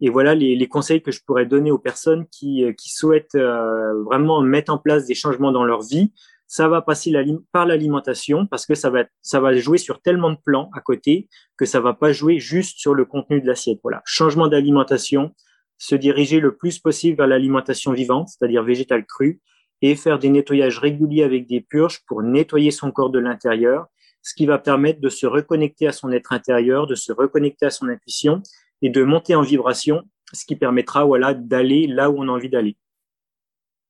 et 0.00 0.10
voilà 0.10 0.34
les, 0.34 0.56
les, 0.56 0.68
conseils 0.68 1.02
que 1.02 1.10
je 1.10 1.20
pourrais 1.26 1.46
donner 1.46 1.70
aux 1.70 1.78
personnes 1.78 2.26
qui, 2.30 2.64
qui 2.76 2.90
souhaitent 2.90 3.34
euh, 3.34 4.02
vraiment 4.04 4.40
mettre 4.42 4.72
en 4.72 4.78
place 4.78 5.06
des 5.06 5.14
changements 5.14 5.52
dans 5.52 5.64
leur 5.64 5.82
vie. 5.82 6.12
Ça 6.46 6.68
va 6.68 6.82
passer 6.82 7.12
par 7.52 7.66
l'alimentation 7.66 8.46
parce 8.46 8.66
que 8.66 8.74
ça 8.74 8.90
va, 8.90 9.04
ça 9.22 9.40
va 9.40 9.56
jouer 9.56 9.78
sur 9.78 10.02
tellement 10.02 10.30
de 10.30 10.38
plans 10.44 10.70
à 10.74 10.80
côté 10.80 11.28
que 11.56 11.64
ça 11.64 11.80
va 11.80 11.94
pas 11.94 12.12
jouer 12.12 12.38
juste 12.38 12.78
sur 12.78 12.94
le 12.94 13.06
contenu 13.06 13.40
de 13.40 13.46
l'assiette. 13.46 13.80
Voilà, 13.82 14.02
changement 14.04 14.46
d'alimentation, 14.46 15.34
se 15.78 15.94
diriger 15.94 16.40
le 16.40 16.54
plus 16.54 16.78
possible 16.78 17.16
vers 17.16 17.26
l'alimentation 17.26 17.92
vivante, 17.92 18.28
c'est-à-dire 18.28 18.62
végétale 18.62 19.06
crue, 19.06 19.40
et 19.82 19.96
faire 19.96 20.18
des 20.18 20.28
nettoyages 20.28 20.78
réguliers 20.78 21.24
avec 21.24 21.46
des 21.46 21.60
purges 21.60 22.00
pour 22.06 22.22
nettoyer 22.22 22.70
son 22.70 22.90
corps 22.90 23.10
de 23.10 23.18
l'intérieur 23.18 23.86
ce 24.24 24.34
qui 24.34 24.46
va 24.46 24.58
permettre 24.58 25.00
de 25.00 25.10
se 25.10 25.26
reconnecter 25.26 25.86
à 25.86 25.92
son 25.92 26.10
être 26.10 26.32
intérieur, 26.32 26.86
de 26.86 26.94
se 26.94 27.12
reconnecter 27.12 27.66
à 27.66 27.70
son 27.70 27.88
intuition 27.88 28.42
et 28.82 28.88
de 28.88 29.04
monter 29.04 29.34
en 29.34 29.42
vibration, 29.42 30.02
ce 30.32 30.44
qui 30.46 30.56
permettra 30.56 31.04
voilà 31.04 31.34
d'aller 31.34 31.86
là 31.86 32.10
où 32.10 32.16
on 32.18 32.28
a 32.28 32.32
envie 32.32 32.48
d'aller. 32.48 32.76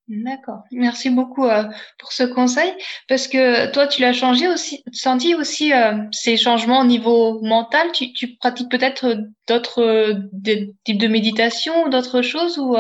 D'accord. 0.06 0.64
Merci 0.70 1.08
beaucoup 1.08 1.46
euh, 1.46 1.62
pour 1.98 2.12
ce 2.12 2.24
conseil 2.24 2.70
parce 3.08 3.26
que 3.26 3.70
toi 3.72 3.86
tu 3.86 4.02
l'as 4.02 4.12
changé 4.12 4.48
aussi 4.48 4.84
senti 4.92 5.34
aussi 5.34 5.72
euh, 5.72 5.94
ces 6.10 6.36
changements 6.36 6.80
au 6.80 6.84
niveau 6.84 7.40
mental, 7.40 7.90
tu, 7.92 8.12
tu 8.12 8.36
pratiques 8.36 8.70
peut-être 8.70 9.16
d'autres 9.48 9.82
euh, 9.82 10.68
types 10.84 10.98
de 10.98 11.08
méditation 11.08 11.84
ou 11.84 11.88
d'autres 11.88 12.20
choses 12.20 12.58
ou 12.58 12.76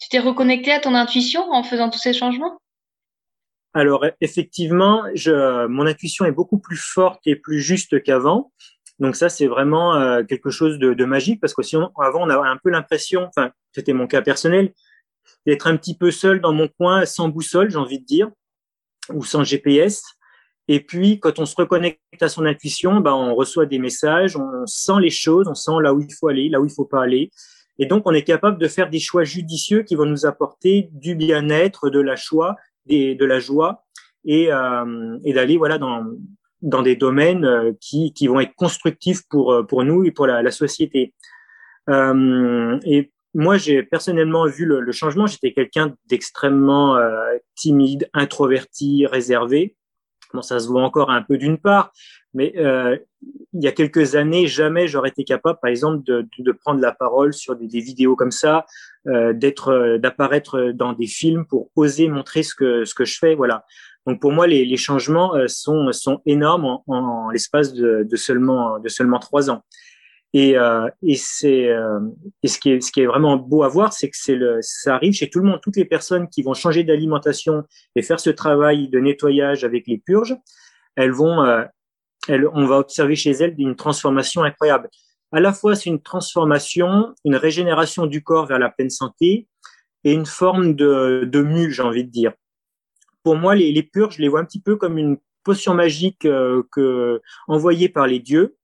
tu 0.00 0.08
t'es 0.08 0.18
reconnecté 0.18 0.72
à 0.72 0.80
ton 0.80 0.94
intuition 0.94 1.48
en 1.52 1.62
faisant 1.62 1.90
tous 1.90 2.00
ces 2.00 2.12
changements? 2.12 2.58
Alors 3.78 4.04
effectivement, 4.20 5.04
je, 5.14 5.66
mon 5.66 5.86
intuition 5.86 6.24
est 6.24 6.32
beaucoup 6.32 6.58
plus 6.58 6.76
forte 6.76 7.20
et 7.26 7.36
plus 7.36 7.60
juste 7.60 8.02
qu'avant. 8.02 8.52
Donc 8.98 9.14
ça, 9.14 9.28
c'est 9.28 9.46
vraiment 9.46 9.94
euh, 9.94 10.24
quelque 10.24 10.50
chose 10.50 10.78
de, 10.78 10.92
de, 10.92 11.04
magique 11.04 11.40
parce 11.40 11.54
que 11.54 11.62
sinon, 11.62 11.90
avant, 12.00 12.26
on 12.26 12.30
avait 12.30 12.48
un 12.48 12.56
peu 12.56 12.70
l'impression, 12.70 13.28
enfin, 13.28 13.52
c'était 13.72 13.92
mon 13.92 14.06
cas 14.06 14.22
personnel, 14.22 14.72
d'être 15.46 15.66
un 15.68 15.76
petit 15.76 15.96
peu 15.96 16.10
seul 16.10 16.40
dans 16.40 16.52
mon 16.52 16.68
coin, 16.68 17.06
sans 17.06 17.28
boussole, 17.28 17.70
j'ai 17.70 17.76
envie 17.76 18.00
de 18.00 18.04
dire, 18.04 18.28
ou 19.12 19.24
sans 19.24 19.44
GPS. 19.44 20.02
Et 20.66 20.80
puis, 20.80 21.20
quand 21.20 21.38
on 21.38 21.46
se 21.46 21.54
reconnecte 21.56 22.00
à 22.20 22.28
son 22.28 22.44
intuition, 22.44 23.00
ben, 23.00 23.12
on 23.12 23.34
reçoit 23.34 23.66
des 23.66 23.78
messages, 23.78 24.36
on 24.36 24.66
sent 24.66 25.00
les 25.00 25.10
choses, 25.10 25.48
on 25.48 25.54
sent 25.54 25.80
là 25.82 25.94
où 25.94 26.00
il 26.00 26.12
faut 26.12 26.28
aller, 26.28 26.48
là 26.48 26.60
où 26.60 26.66
il 26.66 26.72
faut 26.72 26.84
pas 26.84 27.02
aller. 27.02 27.30
Et 27.78 27.86
donc, 27.86 28.02
on 28.06 28.12
est 28.12 28.24
capable 28.24 28.58
de 28.58 28.68
faire 28.68 28.90
des 28.90 28.98
choix 28.98 29.24
judicieux 29.24 29.82
qui 29.82 29.94
vont 29.94 30.04
nous 30.04 30.26
apporter 30.26 30.90
du 30.92 31.14
bien-être, 31.14 31.88
de 31.88 32.00
la 32.00 32.16
joie, 32.16 32.56
de 32.86 33.24
la 33.24 33.40
joie, 33.40 33.84
et, 34.24 34.52
euh, 34.52 35.18
et 35.24 35.32
d'aller 35.32 35.56
voilà 35.56 35.78
dans 35.78 36.04
dans 36.62 36.82
des 36.82 36.96
domaines 36.96 37.44
euh, 37.44 37.72
qui 37.80 38.12
qui 38.12 38.26
vont 38.26 38.40
être 38.40 38.54
constructifs 38.56 39.22
pour 39.28 39.52
euh, 39.52 39.62
pour 39.62 39.84
nous 39.84 40.04
et 40.04 40.10
pour 40.10 40.26
la, 40.26 40.42
la 40.42 40.50
société. 40.50 41.14
Euh, 41.88 42.78
et 42.84 43.12
moi, 43.34 43.56
j'ai 43.56 43.82
personnellement 43.82 44.46
vu 44.46 44.64
le, 44.64 44.80
le 44.80 44.92
changement. 44.92 45.26
J'étais 45.26 45.52
quelqu'un 45.52 45.94
d'extrêmement 46.06 46.96
euh, 46.96 47.36
timide, 47.54 48.08
introverti, 48.12 49.06
réservé. 49.06 49.76
Bon, 50.34 50.42
ça 50.42 50.58
se 50.58 50.68
voit 50.68 50.82
encore 50.82 51.10
un 51.10 51.22
peu 51.22 51.38
d'une 51.38 51.58
part, 51.58 51.92
mais 52.34 52.52
euh, 52.58 52.96
il 53.54 53.64
y 53.64 53.66
a 53.66 53.72
quelques 53.72 54.14
années, 54.14 54.46
jamais 54.46 54.86
j'aurais 54.86 55.08
été 55.08 55.24
capable, 55.24 55.58
par 55.60 55.70
exemple, 55.70 56.04
de, 56.04 56.28
de, 56.38 56.52
prendre 56.52 56.80
la 56.80 56.92
parole 56.92 57.32
sur 57.32 57.56
des, 57.56 57.80
vidéos 57.80 58.14
comme 58.14 58.30
ça, 58.30 58.66
euh, 59.06 59.32
d'être, 59.32 59.68
euh, 59.68 59.98
d'apparaître 59.98 60.72
dans 60.72 60.92
des 60.92 61.06
films 61.06 61.46
pour 61.46 61.70
oser 61.76 62.08
montrer 62.08 62.42
ce 62.42 62.54
que 62.54 62.84
ce 62.84 62.94
que 62.94 63.04
je 63.04 63.18
fais. 63.18 63.34
Voilà. 63.34 63.64
Donc 64.06 64.20
pour 64.20 64.32
moi, 64.32 64.46
les, 64.46 64.64
les 64.64 64.76
changements 64.76 65.34
euh, 65.34 65.46
sont 65.48 65.90
sont 65.92 66.20
énormes 66.26 66.64
en, 66.66 66.82
en 66.86 67.30
l'espace 67.30 67.72
de, 67.72 68.06
de, 68.08 68.16
seulement 68.16 68.78
de 68.78 68.88
seulement 68.88 69.18
trois 69.18 69.50
ans. 69.50 69.62
Et, 70.34 70.58
euh, 70.58 70.88
et 71.02 71.14
c'est 71.14 71.68
euh, 71.68 72.00
et 72.42 72.48
ce 72.48 72.58
qui 72.58 72.70
est 72.70 72.80
ce 72.80 72.92
qui 72.92 73.00
est 73.00 73.06
vraiment 73.06 73.36
beau 73.36 73.62
à 73.62 73.68
voir, 73.68 73.94
c'est 73.94 74.10
que 74.10 74.16
c'est 74.16 74.34
le 74.34 74.58
ça 74.60 74.94
arrive 74.94 75.14
chez 75.14 75.30
tout 75.30 75.38
le 75.38 75.46
monde, 75.46 75.60
toutes 75.62 75.76
les 75.76 75.86
personnes 75.86 76.28
qui 76.28 76.42
vont 76.42 76.52
changer 76.52 76.84
d'alimentation 76.84 77.64
et 77.96 78.02
faire 78.02 78.20
ce 78.20 78.28
travail 78.28 78.88
de 78.88 79.00
nettoyage 79.00 79.64
avec 79.64 79.86
les 79.86 79.96
purges, 79.96 80.36
elles 80.96 81.12
vont 81.12 81.42
euh, 81.44 81.64
elles, 82.28 82.46
on 82.52 82.66
va 82.66 82.76
observer 82.78 83.16
chez 83.16 83.30
elles 83.30 83.54
une 83.56 83.74
transformation 83.74 84.42
incroyable. 84.42 84.90
À 85.32 85.40
la 85.40 85.52
fois, 85.52 85.74
c'est 85.74 85.88
une 85.88 86.02
transformation, 86.02 87.14
une 87.24 87.36
régénération 87.36 88.06
du 88.06 88.22
corps 88.22 88.46
vers 88.46 88.58
la 88.58 88.68
pleine 88.70 88.90
santé 88.90 89.46
et 90.04 90.12
une 90.12 90.26
forme 90.26 90.74
de, 90.74 91.28
de 91.30 91.42
mue, 91.42 91.72
j'ai 91.72 91.82
envie 91.82 92.04
de 92.04 92.10
dire. 92.10 92.32
Pour 93.22 93.36
moi, 93.36 93.54
les, 93.54 93.82
purges, 93.82 94.16
je 94.16 94.22
les 94.22 94.28
vois 94.28 94.40
un 94.40 94.44
petit 94.44 94.60
peu 94.60 94.76
comme 94.76 94.98
une 94.98 95.18
potion 95.42 95.74
magique 95.74 96.24
euh, 96.26 96.62
que 96.72 97.20
envoyée 97.46 97.88
par 97.88 98.06
les 98.06 98.20
dieux 98.20 98.57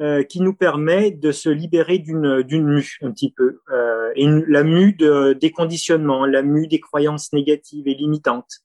euh, 0.00 0.22
qui 0.22 0.40
nous 0.40 0.54
permet 0.54 1.10
de 1.10 1.32
se 1.32 1.48
libérer 1.48 1.98
d'une 1.98 2.42
d'une 2.42 2.64
mue 2.64 2.98
un 3.02 3.10
petit 3.10 3.32
peu 3.32 3.60
euh, 3.72 4.12
et 4.16 4.26
la 4.46 4.62
mue 4.62 4.92
de 4.92 5.32
des 5.32 5.50
conditionnements, 5.50 6.26
la 6.26 6.42
mue 6.42 6.68
des 6.68 6.80
croyances 6.80 7.32
négatives 7.32 7.88
et 7.88 7.94
limitantes, 7.94 8.60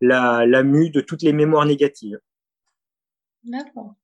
la 0.00 0.46
la 0.46 0.62
mue 0.62 0.90
de 0.90 1.00
toutes 1.00 1.22
les 1.22 1.32
mémoires 1.32 1.66
négatives. 1.66 2.18
D'accord. 3.44 3.94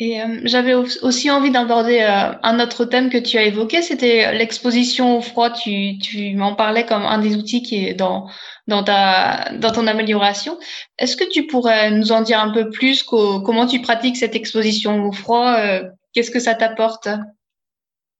Et 0.00 0.22
euh, 0.22 0.40
j'avais 0.44 0.74
aussi 0.74 1.28
envie 1.28 1.50
d'aborder 1.50 2.00
euh, 2.00 2.32
un 2.44 2.60
autre 2.60 2.84
thème 2.84 3.10
que 3.10 3.18
tu 3.18 3.36
as 3.36 3.42
évoqué, 3.42 3.82
c'était 3.82 4.32
l'exposition 4.32 5.18
au 5.18 5.20
froid. 5.20 5.50
Tu, 5.50 5.98
tu 5.98 6.36
m'en 6.36 6.54
parlais 6.54 6.86
comme 6.86 7.02
un 7.02 7.18
des 7.18 7.34
outils 7.34 7.62
qui 7.62 7.84
est 7.84 7.94
dans, 7.94 8.28
dans, 8.68 8.84
ta, 8.84 9.50
dans 9.56 9.72
ton 9.72 9.88
amélioration. 9.88 10.56
Est-ce 10.98 11.16
que 11.16 11.28
tu 11.28 11.48
pourrais 11.48 11.90
nous 11.90 12.12
en 12.12 12.22
dire 12.22 12.38
un 12.38 12.50
peu 12.50 12.70
plus 12.70 13.02
comment 13.02 13.66
tu 13.66 13.80
pratiques 13.80 14.16
cette 14.16 14.36
exposition 14.36 15.04
au 15.04 15.10
froid 15.10 15.56
euh, 15.58 15.82
Qu'est-ce 16.12 16.30
que 16.30 16.40
ça 16.40 16.54
t'apporte? 16.54 17.08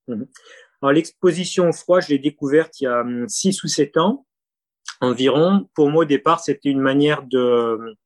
Alors 0.08 0.92
l'exposition 0.92 1.68
au 1.68 1.72
froid, 1.72 2.00
je 2.00 2.08
l'ai 2.08 2.18
découverte 2.18 2.80
il 2.80 2.84
y 2.84 2.86
a 2.86 3.00
hum, 3.00 3.28
six 3.28 3.62
ou 3.64 3.68
sept 3.68 3.96
ans 3.96 4.26
environ. 5.00 5.68
Pour 5.74 5.90
moi, 5.90 6.02
au 6.02 6.06
départ, 6.06 6.40
c'était 6.40 6.70
une 6.70 6.80
manière 6.80 7.22
de 7.22 7.96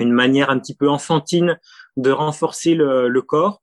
une 0.00 0.12
manière 0.12 0.50
un 0.50 0.58
petit 0.58 0.74
peu 0.74 0.88
enfantine 0.88 1.58
de 1.96 2.10
renforcer 2.10 2.74
le, 2.74 3.08
le 3.08 3.22
corps 3.22 3.62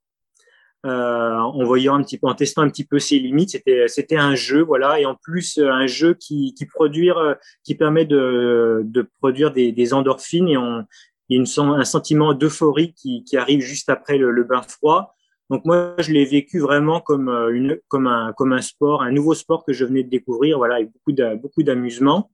euh, 0.86 1.36
en 1.36 1.64
voyant 1.66 1.96
un 1.96 2.04
petit 2.04 2.18
peu, 2.18 2.28
en 2.28 2.34
testant 2.34 2.62
un 2.62 2.70
petit 2.70 2.86
peu 2.86 3.00
ses 3.00 3.20
limites. 3.20 3.52
C'était, 3.52 3.90
c'était 3.90 4.16
un 4.16 4.34
jeu, 4.34 4.62
voilà, 4.62 5.00
et 5.02 5.06
en 5.06 5.16
plus 5.16 5.60
un 5.60 5.88
jeu 5.88 6.14
qui, 6.14 6.54
qui 6.54 6.66
produire, 6.66 7.36
qui 7.66 7.76
permet 7.76 8.06
de, 8.06 8.82
de 8.86 9.02
produire 9.20 9.52
des, 9.52 9.74
des 9.74 9.94
endorphines 9.94 10.48
et 10.48 10.58
on, 10.58 10.86
il 11.32 11.38
une, 11.38 11.46
un 11.72 11.86
sentiment 11.86 12.34
d'euphorie 12.34 12.94
qui, 12.94 13.24
qui 13.24 13.38
arrive 13.38 13.62
juste 13.62 13.90
après 13.90 14.18
le, 14.18 14.32
le, 14.32 14.44
bain 14.44 14.62
froid. 14.62 15.16
Donc 15.52 15.66
moi, 15.66 15.96
je 16.00 16.14
l'ai 16.14 16.24
vécu 16.24 16.60
vraiment 16.60 17.02
comme 17.02 17.28
une, 17.28 17.78
comme 17.90 18.08
un, 18.08 18.32
comme 18.32 18.54
un 18.54 18.62
sport, 18.62 19.04
un 19.04 19.12
nouveau 19.12 19.34
sport 19.36 19.66
que 19.66 19.74
je 19.74 19.84
venais 19.84 20.02
de 20.02 20.10
découvrir, 20.10 20.58
voilà, 20.58 20.76
avec 20.76 20.90
beaucoup 21.42 21.62
d'amusement. 21.62 22.32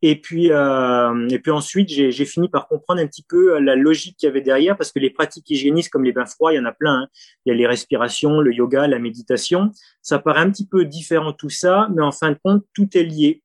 Et 0.00 0.20
puis, 0.20 0.52
euh, 0.52 1.28
et 1.28 1.40
puis 1.40 1.50
ensuite, 1.50 1.88
j'ai 1.88 2.24
fini 2.24 2.48
par 2.48 2.68
comprendre 2.68 3.00
un 3.00 3.06
petit 3.08 3.24
peu 3.28 3.56
euh, 3.56 3.60
la 3.60 3.74
logique 3.74 4.16
qu'il 4.16 4.28
y 4.28 4.30
avait 4.30 4.40
derrière, 4.40 4.76
parce 4.76 4.92
que 4.92 5.00
les 5.00 5.10
pratiques 5.10 5.50
hygiénistes 5.50 5.90
comme 5.90 6.04
les 6.04 6.12
bains 6.12 6.26
froids, 6.26 6.52
il 6.52 6.56
y 6.56 6.60
en 6.60 6.64
a 6.64 6.72
plein. 6.72 7.02
Hein. 7.02 7.08
Il 7.44 7.50
y 7.50 7.52
a 7.52 7.56
les 7.56 7.66
respirations, 7.66 8.40
le 8.40 8.54
yoga, 8.54 8.86
la 8.86 9.00
méditation. 9.00 9.72
Ça 10.00 10.20
paraît 10.20 10.42
un 10.42 10.50
petit 10.50 10.68
peu 10.68 10.84
différent 10.84 11.32
tout 11.32 11.50
ça, 11.50 11.88
mais 11.92 12.02
en 12.02 12.12
fin 12.12 12.30
de 12.30 12.38
compte, 12.40 12.64
tout 12.72 12.96
est 12.96 13.02
lié. 13.02 13.42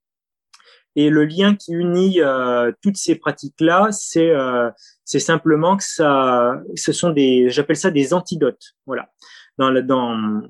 Et 0.96 1.10
le 1.10 1.26
lien 1.26 1.56
qui 1.56 1.74
unit 1.74 2.22
euh, 2.22 2.72
toutes 2.82 2.98
ces 2.98 3.16
pratiques-là, 3.16 3.88
c'est 3.92 4.30
euh, 4.30 4.70
c'est 5.06 5.20
simplement 5.20 5.76
que 5.78 5.84
ça, 5.84 6.62
ce 6.76 6.92
sont 6.92 7.10
des, 7.10 7.50
j'appelle 7.50 7.76
ça 7.76 7.92
des 7.92 8.14
antidotes. 8.14 8.74
Voilà. 8.86 9.10
Dans, 9.58 9.72
dans 9.84 10.42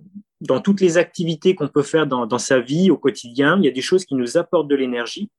dans 0.41 0.59
toutes 0.59 0.81
les 0.81 0.97
activités 0.97 1.55
qu'on 1.55 1.69
peut 1.69 1.83
faire 1.83 2.05
dans, 2.05 2.25
dans 2.25 2.37
sa 2.37 2.59
vie 2.59 2.91
au 2.91 2.97
quotidien, 2.97 3.57
il 3.57 3.65
y 3.65 3.67
a 3.69 3.71
des 3.71 3.81
choses 3.81 4.05
qui 4.05 4.15
nous 4.15 4.37
apportent 4.37 4.67
de 4.67 4.75
l'énergie 4.75 5.29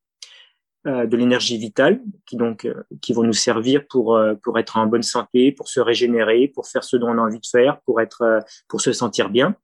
euh, 0.86 1.06
de 1.06 1.16
l'énergie 1.16 1.56
vitale 1.56 2.02
qui 2.26 2.36
donc 2.36 2.66
euh, 2.66 2.74
qui 3.00 3.14
vont 3.14 3.22
nous 3.22 3.32
servir 3.32 3.86
pour 3.88 4.16
euh, 4.16 4.34
pour 4.42 4.58
être 4.58 4.76
en 4.76 4.86
bonne 4.86 5.02
santé, 5.02 5.50
pour 5.50 5.68
se 5.68 5.80
régénérer, 5.80 6.48
pour 6.48 6.66
faire 6.66 6.84
ce 6.84 6.98
dont 6.98 7.08
on 7.08 7.16
a 7.16 7.22
envie 7.22 7.40
de 7.40 7.46
faire, 7.46 7.80
pour 7.86 8.02
être 8.02 8.44
pour 8.68 8.82
se 8.82 8.92
sentir 8.92 9.30
bien. 9.30 9.56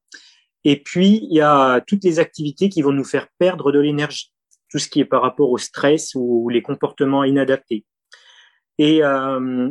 Et 0.64 0.82
puis 0.82 1.20
il 1.30 1.36
y 1.36 1.42
a 1.42 1.82
toutes 1.82 2.04
les 2.04 2.20
activités 2.20 2.70
qui 2.70 2.80
vont 2.80 2.92
nous 2.92 3.04
faire 3.04 3.28
perdre 3.38 3.70
de 3.70 3.78
l'énergie, 3.78 4.32
tout 4.70 4.78
ce 4.78 4.88
qui 4.88 5.00
est 5.00 5.04
par 5.04 5.22
rapport 5.22 5.50
au 5.50 5.58
stress 5.58 6.12
ou 6.14 6.48
les 6.48 6.62
comportements 6.62 7.24
inadaptés. 7.24 7.84
Et, 8.78 9.02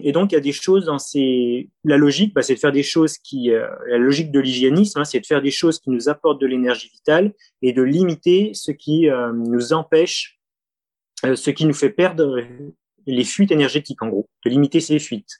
et 0.03 0.11
donc 0.11 0.31
il 0.31 0.35
y 0.35 0.37
a 0.37 0.39
des 0.39 0.51
choses 0.51 0.85
dans 0.85 0.99
ces 0.99 1.67
la 1.83 1.97
logique, 1.97 2.35
bah, 2.35 2.43
c'est 2.43 2.53
de 2.53 2.59
faire 2.59 2.71
des 2.71 2.83
choses 2.83 3.17
qui 3.17 3.49
la 3.49 3.97
logique 3.97 4.31
de 4.31 4.39
l'hygiénisme, 4.39 4.99
hein, 4.99 5.03
c'est 5.03 5.19
de 5.19 5.25
faire 5.25 5.41
des 5.41 5.49
choses 5.49 5.79
qui 5.79 5.89
nous 5.89 6.09
apportent 6.09 6.39
de 6.39 6.45
l'énergie 6.45 6.89
vitale 6.89 7.33
et 7.63 7.73
de 7.73 7.81
limiter 7.81 8.51
ce 8.53 8.71
qui 8.71 9.07
nous 9.33 9.73
empêche 9.73 10.39
euh, 11.25 11.35
ce 11.35 11.51
qui 11.51 11.65
nous 11.65 11.73
fait 11.73 11.89
perdre 11.89 12.41
les 13.05 13.23
fuites 13.23 13.51
énergétiques, 13.51 14.01
en 14.01 14.07
gros, 14.07 14.29
de 14.45 14.49
limiter 14.49 14.79
ces 14.79 14.99
fuites. 14.99 15.39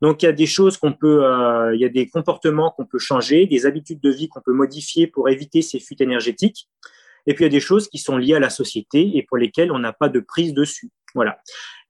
Donc 0.00 0.22
il 0.22 0.26
y 0.26 0.28
a 0.28 0.32
des 0.32 0.46
choses 0.46 0.76
qu'on 0.76 0.92
peut, 0.92 1.24
euh, 1.24 1.74
il 1.74 1.80
y 1.80 1.84
a 1.84 1.88
des 1.88 2.08
comportements 2.08 2.70
qu'on 2.70 2.84
peut 2.84 2.98
changer, 2.98 3.46
des 3.46 3.64
habitudes 3.64 4.00
de 4.00 4.10
vie 4.10 4.28
qu'on 4.28 4.40
peut 4.40 4.52
modifier 4.52 5.06
pour 5.06 5.28
éviter 5.28 5.62
ces 5.62 5.78
fuites 5.78 6.00
énergétiques. 6.00 6.68
Et 7.26 7.34
puis 7.34 7.44
il 7.44 7.46
y 7.46 7.50
a 7.50 7.52
des 7.52 7.60
choses 7.60 7.88
qui 7.88 7.98
sont 7.98 8.16
liées 8.16 8.34
à 8.34 8.40
la 8.40 8.50
société 8.50 9.16
et 9.16 9.22
pour 9.22 9.36
lesquelles 9.36 9.72
on 9.72 9.78
n'a 9.78 9.92
pas 9.92 10.08
de 10.08 10.20
prise 10.20 10.54
dessus. 10.54 10.90
Voilà. 11.14 11.38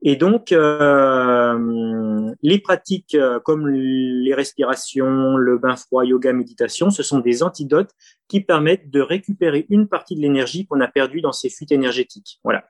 Et 0.02 0.16
donc 0.16 0.52
euh, 0.52 2.34
les 2.42 2.58
pratiques 2.58 3.14
euh, 3.14 3.40
comme 3.40 3.68
les 3.68 4.34
respirations, 4.34 5.36
le 5.36 5.56
bain 5.56 5.76
froid, 5.76 6.04
yoga, 6.04 6.32
méditation, 6.32 6.90
ce 6.90 7.02
sont 7.02 7.20
des 7.20 7.42
antidotes 7.42 7.90
qui 8.28 8.40
permettent 8.40 8.90
de 8.90 9.00
récupérer 9.00 9.66
une 9.70 9.88
partie 9.88 10.14
de 10.14 10.20
l'énergie 10.20 10.66
qu'on 10.66 10.80
a 10.80 10.88
perdue 10.88 11.22
dans 11.22 11.32
ces 11.32 11.48
fuites 11.48 11.72
énergétiques. 11.72 12.38
Voilà. 12.44 12.64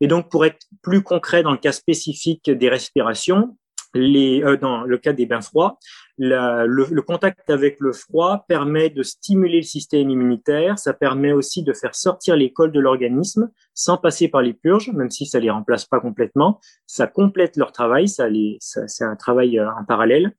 Et 0.00 0.06
donc, 0.06 0.30
pour 0.30 0.44
être 0.44 0.66
plus 0.82 1.02
concret 1.02 1.42
dans 1.42 1.52
le 1.52 1.58
cas 1.58 1.72
spécifique 1.72 2.50
des 2.50 2.68
respirations, 2.68 3.56
les, 3.94 4.42
euh, 4.42 4.56
dans 4.56 4.82
le 4.82 4.98
cas 4.98 5.12
des 5.12 5.26
bains 5.26 5.40
froids, 5.40 5.78
la, 6.18 6.66
le, 6.66 6.86
le, 6.90 7.02
contact 7.02 7.50
avec 7.50 7.76
le 7.80 7.92
froid 7.92 8.44
permet 8.48 8.90
de 8.90 9.02
stimuler 9.02 9.58
le 9.58 9.62
système 9.62 10.10
immunitaire, 10.10 10.78
ça 10.78 10.92
permet 10.92 11.32
aussi 11.32 11.62
de 11.62 11.72
faire 11.72 11.94
sortir 11.94 12.36
les 12.36 12.52
cols 12.52 12.72
de 12.72 12.80
l'organisme 12.80 13.50
sans 13.74 13.96
passer 13.96 14.28
par 14.28 14.42
les 14.42 14.54
purges, 14.54 14.90
même 14.92 15.10
si 15.10 15.26
ça 15.26 15.40
les 15.40 15.50
remplace 15.50 15.84
pas 15.84 16.00
complètement, 16.00 16.60
ça 16.86 17.06
complète 17.06 17.56
leur 17.56 17.72
travail, 17.72 18.08
ça, 18.08 18.28
ça 18.60 18.86
c'est 18.86 19.04
un 19.04 19.16
travail 19.16 19.58
euh, 19.58 19.68
en 19.70 19.84
parallèle. 19.84 20.34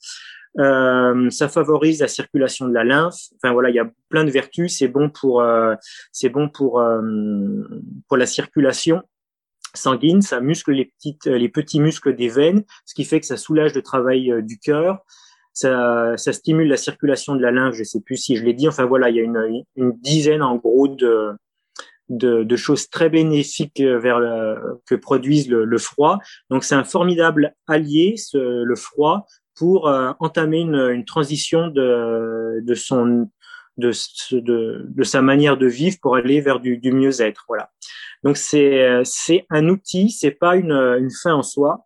Euh, 0.59 1.29
ça 1.31 1.49
favorise 1.49 1.99
la 1.99 2.07
circulation 2.07 2.67
de 2.67 2.73
la 2.73 2.83
lymphe. 2.83 3.19
Enfin 3.35 3.51
voilà, 3.51 3.69
il 3.69 3.75
y 3.75 3.79
a 3.79 3.89
plein 4.09 4.23
de 4.23 4.31
vertus. 4.31 4.77
C'est 4.77 4.87
bon 4.87 5.09
pour, 5.09 5.41
euh, 5.41 5.75
c'est 6.11 6.29
bon 6.29 6.49
pour 6.49 6.79
euh, 6.79 7.01
pour 8.07 8.17
la 8.17 8.25
circulation 8.25 9.01
sanguine, 9.77 10.21
ça 10.21 10.39
muscle 10.41 10.71
les 10.71 10.85
petites, 10.85 11.25
les 11.25 11.49
petits 11.49 11.79
muscles 11.79 12.15
des 12.15 12.29
veines, 12.29 12.63
ce 12.85 12.93
qui 12.93 13.03
fait 13.05 13.19
que 13.19 13.25
ça 13.25 13.37
soulage 13.37 13.73
le 13.73 13.81
travail 13.81 14.31
euh, 14.31 14.41
du 14.41 14.57
cœur. 14.59 14.99
Ça, 15.53 16.17
ça, 16.17 16.33
stimule 16.33 16.67
la 16.67 16.75
circulation 16.75 17.35
de 17.35 17.41
la 17.41 17.51
lymphe. 17.51 17.75
Je 17.75 17.83
sais 17.83 18.01
plus 18.01 18.17
si 18.17 18.35
je 18.35 18.43
l'ai 18.43 18.53
dit. 18.53 18.67
Enfin 18.67 18.85
voilà, 18.85 19.09
il 19.09 19.15
y 19.15 19.19
a 19.19 19.23
une, 19.23 19.63
une 19.77 19.93
dizaine 19.93 20.43
en 20.43 20.57
gros 20.57 20.89
de, 20.89 21.29
de, 22.09 22.43
de, 22.43 22.55
choses 22.57 22.89
très 22.89 23.09
bénéfiques 23.09 23.79
vers 23.79 24.19
le, 24.19 24.81
que 24.85 24.95
produisent 24.95 25.49
le, 25.49 25.63
le 25.63 25.77
froid. 25.77 26.19
Donc 26.49 26.65
c'est 26.65 26.75
un 26.75 26.83
formidable 26.83 27.55
allié, 27.67 28.17
ce, 28.17 28.37
le 28.37 28.75
froid, 28.75 29.27
pour 29.55 29.87
entamer 30.19 30.59
une, 30.59 30.75
une, 30.75 31.05
transition 31.05 31.69
de, 31.69 32.59
de 32.61 32.75
son 32.75 33.29
de, 33.77 33.91
de, 34.31 34.85
de, 34.87 35.03
sa 35.03 35.21
manière 35.21 35.57
de 35.57 35.67
vivre 35.67 35.97
pour 36.01 36.15
aller 36.15 36.41
vers 36.41 36.59
du, 36.59 36.77
du 36.77 36.91
mieux-être. 36.91 37.45
Voilà. 37.47 37.71
Donc 38.25 38.37
c'est 38.37 39.01
c'est 39.03 39.45
un 39.49 39.69
outil, 39.69 40.09
c'est 40.09 40.31
pas 40.31 40.57
une, 40.57 40.71
une 40.71 41.11
fin 41.11 41.33
en 41.33 41.43
soi. 41.43 41.85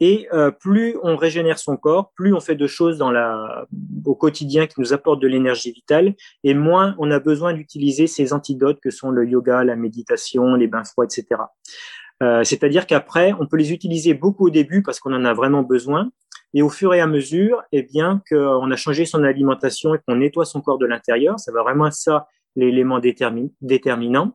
Et 0.00 0.28
euh, 0.32 0.50
plus 0.50 0.96
on 1.02 1.16
régénère 1.16 1.58
son 1.58 1.76
corps, 1.76 2.12
plus 2.14 2.32
on 2.32 2.40
fait 2.40 2.54
de 2.54 2.66
choses 2.66 2.98
dans 2.98 3.10
la, 3.10 3.66
au 4.04 4.14
quotidien 4.14 4.66
qui 4.66 4.80
nous 4.80 4.92
apportent 4.92 5.20
de 5.20 5.26
l'énergie 5.26 5.72
vitale, 5.72 6.14
et 6.44 6.54
moins 6.54 6.94
on 6.98 7.10
a 7.10 7.18
besoin 7.18 7.52
d'utiliser 7.52 8.06
ces 8.06 8.32
antidotes 8.32 8.78
que 8.80 8.90
sont 8.90 9.10
le 9.10 9.26
yoga, 9.26 9.64
la 9.64 9.76
méditation, 9.76 10.54
les 10.54 10.68
bains 10.68 10.84
froids, 10.84 11.04
etc. 11.04 11.42
Euh, 12.22 12.44
C'est-à-dire 12.44 12.86
qu'après, 12.86 13.32
on 13.40 13.46
peut 13.46 13.56
les 13.56 13.72
utiliser 13.72 14.14
beaucoup 14.14 14.46
au 14.46 14.50
début 14.50 14.82
parce 14.82 15.00
qu'on 15.00 15.12
en 15.12 15.24
a 15.24 15.34
vraiment 15.34 15.62
besoin, 15.62 16.10
et 16.54 16.62
au 16.62 16.68
fur 16.68 16.94
et 16.94 17.00
à 17.00 17.06
mesure, 17.06 17.62
eh 17.72 17.82
bien, 17.82 18.22
qu'on 18.30 18.70
a 18.70 18.76
changé 18.76 19.04
son 19.04 19.24
alimentation 19.24 19.94
et 19.94 19.98
qu'on 20.06 20.16
nettoie 20.16 20.44
son 20.44 20.60
corps 20.60 20.78
de 20.78 20.86
l'intérieur, 20.86 21.40
ça 21.40 21.52
va 21.52 21.62
vraiment 21.62 21.88
être 21.88 21.94
ça 21.94 22.28
l'élément 22.56 23.00
déterminant. 23.00 24.34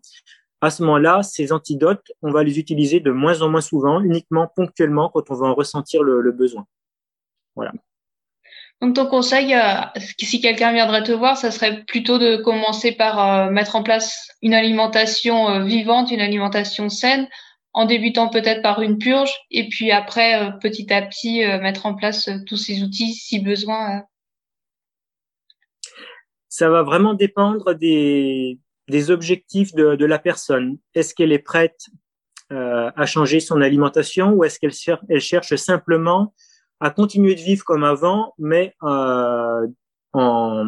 À 0.63 0.69
ce 0.69 0.81
moment-là, 0.83 1.23
ces 1.23 1.51
antidotes, 1.51 2.13
on 2.21 2.31
va 2.31 2.41
les 2.41 2.57
utiliser 2.57 3.01
de 3.01 3.11
moins 3.11 3.41
en 3.41 3.49
moins 3.49 3.59
souvent, 3.59 3.99
uniquement 3.99 4.47
ponctuellement 4.55 5.09
quand 5.09 5.29
on 5.29 5.35
va 5.35 5.47
en 5.47 5.53
ressentir 5.53 6.03
le, 6.03 6.31
besoin. 6.31 6.65
Voilà. 7.57 7.73
Donc 8.79 8.95
ton 8.95 9.05
conseil, 9.05 9.53
euh, 9.55 9.81
si 10.19 10.39
quelqu'un 10.39 10.71
viendrait 10.71 11.03
te 11.03 11.11
voir, 11.11 11.35
ça 11.35 11.51
serait 11.51 11.83
plutôt 11.83 12.17
de 12.17 12.37
commencer 12.37 12.93
par 12.93 13.19
euh, 13.19 13.51
mettre 13.51 13.75
en 13.75 13.83
place 13.83 14.29
une 14.41 14.53
alimentation 14.53 15.49
euh, 15.49 15.65
vivante, 15.65 16.11
une 16.11 16.21
alimentation 16.21 16.87
saine, 16.87 17.27
en 17.73 17.83
débutant 17.83 18.29
peut-être 18.29 18.61
par 18.61 18.81
une 18.81 18.97
purge, 18.99 19.33
et 19.51 19.67
puis 19.67 19.91
après, 19.91 20.49
petit 20.61 20.93
à 20.93 21.01
petit, 21.01 21.39
mettre 21.59 21.87
en 21.87 21.93
place 21.93 22.29
tous 22.47 22.55
ces 22.55 22.83
outils 22.83 23.15
si 23.15 23.39
besoin. 23.39 24.03
Ça 26.47 26.69
va 26.69 26.83
vraiment 26.83 27.15
dépendre 27.15 27.73
des, 27.73 28.59
des 28.87 29.11
objectifs 29.11 29.73
de, 29.73 29.95
de 29.95 30.05
la 30.05 30.19
personne. 30.19 30.77
Est-ce 30.93 31.13
qu'elle 31.13 31.31
est 31.31 31.39
prête 31.39 31.87
euh, 32.51 32.91
à 32.95 33.05
changer 33.05 33.39
son 33.39 33.61
alimentation 33.61 34.31
ou 34.33 34.43
est-ce 34.43 34.59
qu'elle 34.59 34.97
elle 35.09 35.21
cherche 35.21 35.55
simplement 35.55 36.33
à 36.79 36.89
continuer 36.89 37.35
de 37.35 37.39
vivre 37.39 37.63
comme 37.63 37.83
avant, 37.83 38.33
mais 38.37 38.75
euh, 38.83 39.67
en, 40.11 40.67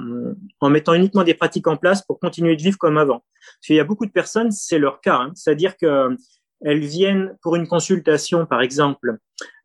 en, 0.62 0.70
mettant 0.70 0.94
uniquement 0.94 1.24
des 1.24 1.34
pratiques 1.34 1.68
en 1.68 1.76
place 1.76 2.04
pour 2.06 2.20
continuer 2.20 2.56
de 2.56 2.62
vivre 2.62 2.78
comme 2.78 2.98
avant? 2.98 3.20
Parce 3.20 3.68
qu'il 3.68 3.76
y 3.76 3.80
a 3.80 3.84
beaucoup 3.84 4.06
de 4.06 4.12
personnes, 4.12 4.52
c'est 4.52 4.80
leur 4.80 5.02
cas, 5.02 5.18
hein. 5.18 5.32
c'est-à-dire 5.36 5.76
que 5.78 6.16
elles 6.62 6.80
viennent 6.80 7.38
pour 7.42 7.56
une 7.56 7.68
consultation, 7.68 8.46
par 8.46 8.62
exemple, 8.62 9.18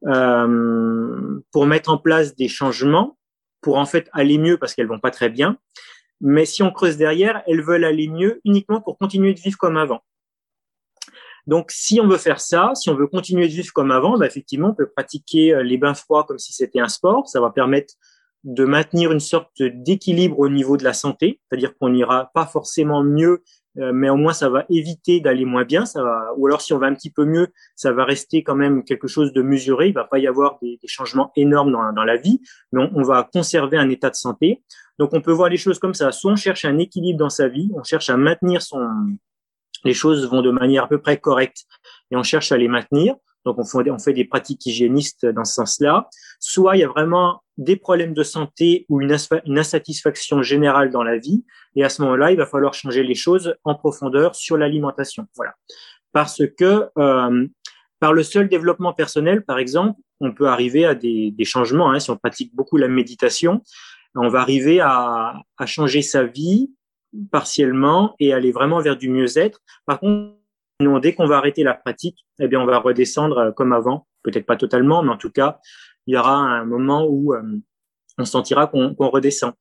euh, 0.07 1.41
pour 1.53 1.67
mettre 1.67 1.91
en 1.91 1.99
place 1.99 2.35
des 2.35 2.49
changements, 2.49 3.17
pour 3.61 3.79
en 3.79 3.87
fait 3.87 4.09
aller 4.13 4.39
mieux 4.39 4.59
parce 4.59 4.75
qu'elles 4.75 4.89
vont 4.89 4.99
pas 4.99 5.11
très 5.11 5.29
bien. 5.29 5.59
Mais 6.21 6.45
si 6.45 6.63
on 6.63 6.71
creuse 6.71 6.97
derrière, 6.97 7.43
elles 7.47 7.63
veulent 7.63 7.85
aller 7.85 8.09
mieux 8.09 8.41
uniquement 8.45 8.81
pour 8.81 8.99
continuer 8.99 9.35
de 9.35 9.41
vivre 9.41 9.59
comme 9.59 9.77
avant. 9.77 10.01
Donc, 11.47 11.71
si 11.71 12.01
on 12.01 12.07
veut 12.07 12.19
faire 12.19 12.41
ça, 12.41 12.73
si 12.75 12.91
on 12.91 12.95
veut 12.95 13.07
continuer 13.07 13.49
de 13.49 13.53
vivre 13.53 13.73
comme 13.73 13.91
avant, 13.91 14.19
bah, 14.19 14.27
effectivement, 14.27 14.69
on 14.69 14.75
peut 14.75 14.89
pratiquer 14.89 15.55
euh, 15.55 15.63
les 15.63 15.79
bains 15.79 15.95
froids 15.95 16.25
comme 16.25 16.39
si 16.39 16.53
c'était 16.53 16.81
un 16.81 16.89
sport. 16.89 17.29
Ça 17.29 17.41
va 17.41 17.51
permettre 17.51 17.95
de 18.45 18.65
maintenir 18.65 19.13
une 19.13 19.21
sorte 19.21 19.51
d'équilibre 19.61 20.39
au 20.39 20.49
niveau 20.49 20.77
de 20.77 20.85
la 20.85 20.93
santé, 20.93 21.41
c'est-à-dire 21.49 21.77
qu'on 21.77 21.91
n'ira 21.91 22.31
pas 22.33 22.47
forcément 22.47 23.03
mieux, 23.03 23.43
euh, 23.79 23.93
mais 23.93 24.09
au 24.09 24.17
moins 24.17 24.33
ça 24.33 24.49
va 24.49 24.65
éviter 24.71 25.21
d'aller 25.21 25.45
moins 25.45 25.65
bien. 25.65 25.85
Ça 25.85 26.03
va, 26.03 26.33
ou 26.37 26.47
alors 26.47 26.63
si 26.63 26.73
on 26.73 26.79
va 26.79 26.87
un 26.87 26.95
petit 26.95 27.11
peu 27.11 27.25
mieux, 27.25 27.49
ça 27.77 27.93
va 27.93 28.05
rester 28.05 28.43
quand 28.43 28.57
même 28.57 28.83
quelque 28.85 29.09
chose 29.09 29.33
de 29.33 29.43
mesuré. 29.43 29.89
Il 29.89 29.95
va 29.95 30.05
pas 30.05 30.19
y 30.19 30.27
avoir 30.27 30.59
des, 30.63 30.79
changements 30.87 31.33
énormes 31.37 31.73
dans, 31.73 32.05
la 32.05 32.17
vie, 32.17 32.41
mais 32.73 32.89
on, 32.95 33.03
va 33.03 33.29
conserver 33.31 33.77
un 33.77 33.91
état 33.91 34.11
de 34.11 34.15
santé. 34.15 34.63
Donc 35.01 35.15
on 35.15 35.23
peut 35.23 35.33
voir 35.33 35.49
les 35.49 35.57
choses 35.57 35.79
comme 35.79 35.95
ça. 35.95 36.13
Soit 36.13 36.33
on 36.33 36.37
cherche 36.37 36.67
un 36.67 36.77
équilibre 36.77 37.19
dans 37.19 37.31
sa 37.31 37.49
vie, 37.49 37.71
on 37.75 37.83
cherche 37.83 38.11
à 38.11 38.19
maintenir 38.19 38.61
son, 38.61 38.87
les 39.83 39.95
choses 39.95 40.29
vont 40.29 40.43
de 40.43 40.51
manière 40.51 40.85
à 40.85 40.89
peu 40.89 41.01
près 41.01 41.17
correcte 41.17 41.65
et 42.11 42.17
on 42.17 42.23
cherche 42.23 42.53
à 42.53 42.59
les 42.59 42.69
maintenir. 42.69 43.15
Donc 43.47 43.57
on 43.59 43.99
fait, 43.99 44.13
des 44.13 44.27
pratiques 44.27 44.67
hygiénistes 44.67 45.25
dans 45.25 45.47
ce 45.47 45.55
sens-là. 45.55 46.11
Soit 46.39 46.77
il 46.77 46.81
y 46.81 46.85
a 46.85 46.89
vraiment 46.89 47.43
des 47.57 47.77
problèmes 47.77 48.13
de 48.13 48.23
santé 48.23 48.85
ou 48.91 49.01
une, 49.01 49.17
une 49.47 49.59
insatisfaction 49.59 50.43
générale 50.43 50.91
dans 50.91 51.03
la 51.03 51.17
vie, 51.17 51.47
et 51.77 51.83
à 51.83 51.89
ce 51.89 52.03
moment-là, 52.03 52.33
il 52.33 52.37
va 52.37 52.45
falloir 52.45 52.75
changer 52.75 53.03
les 53.03 53.15
choses 53.15 53.55
en 53.65 53.75
profondeur 53.75 54.35
sur 54.35 54.59
l'alimentation. 54.59 55.27
Voilà, 55.35 55.55
parce 56.13 56.43
que 56.59 56.91
euh, 56.99 57.47
par 58.01 58.13
le 58.13 58.23
seul 58.23 58.51
développement 58.51 58.93
personnel, 58.93 59.43
par 59.47 59.59
exemple, 59.59 59.99
on 60.21 60.33
peut 60.33 60.49
arriver 60.49 60.85
à 60.85 60.95
des, 60.95 61.31
des 61.31 61.45
changements. 61.45 61.91
Hein, 61.91 62.01
si 62.01 62.11
on 62.11 62.19
pratique 62.19 62.55
beaucoup 62.55 62.77
la 62.77 62.89
méditation, 62.89 63.63
on 64.14 64.29
va 64.29 64.40
arriver 64.40 64.81
à, 64.81 65.42
à 65.57 65.66
changer 65.66 66.03
sa 66.03 66.25
vie 66.25 66.70
partiellement 67.31 68.14
et 68.18 68.33
aller 68.33 68.53
vraiment 68.53 68.81
vers 68.81 68.96
du 68.96 69.09
mieux-être. 69.09 69.61
Par 69.87 70.01
contre, 70.01 70.35
dès 71.01 71.14
qu'on 71.14 71.27
va 71.27 71.37
arrêter 71.37 71.62
la 71.62 71.75
pratique, 71.75 72.27
eh 72.38 72.49
bien, 72.49 72.61
on 72.61 72.66
va 72.66 72.79
redescendre 72.79 73.38
euh, 73.38 73.53
comme 73.53 73.73
avant. 73.73 74.07
Peut-être 74.23 74.46
pas 74.46 74.57
totalement, 74.57 75.03
mais 75.03 75.11
en 75.11 75.16
tout 75.16 75.31
cas, 75.31 75.59
il 76.07 76.14
y 76.14 76.18
aura 76.18 76.35
un 76.35 76.64
moment 76.64 77.07
où 77.07 77.35
euh, 77.35 77.42
on 78.18 78.25
sentira 78.25 78.66
qu'on 78.66 78.94
redescend. 78.99 79.53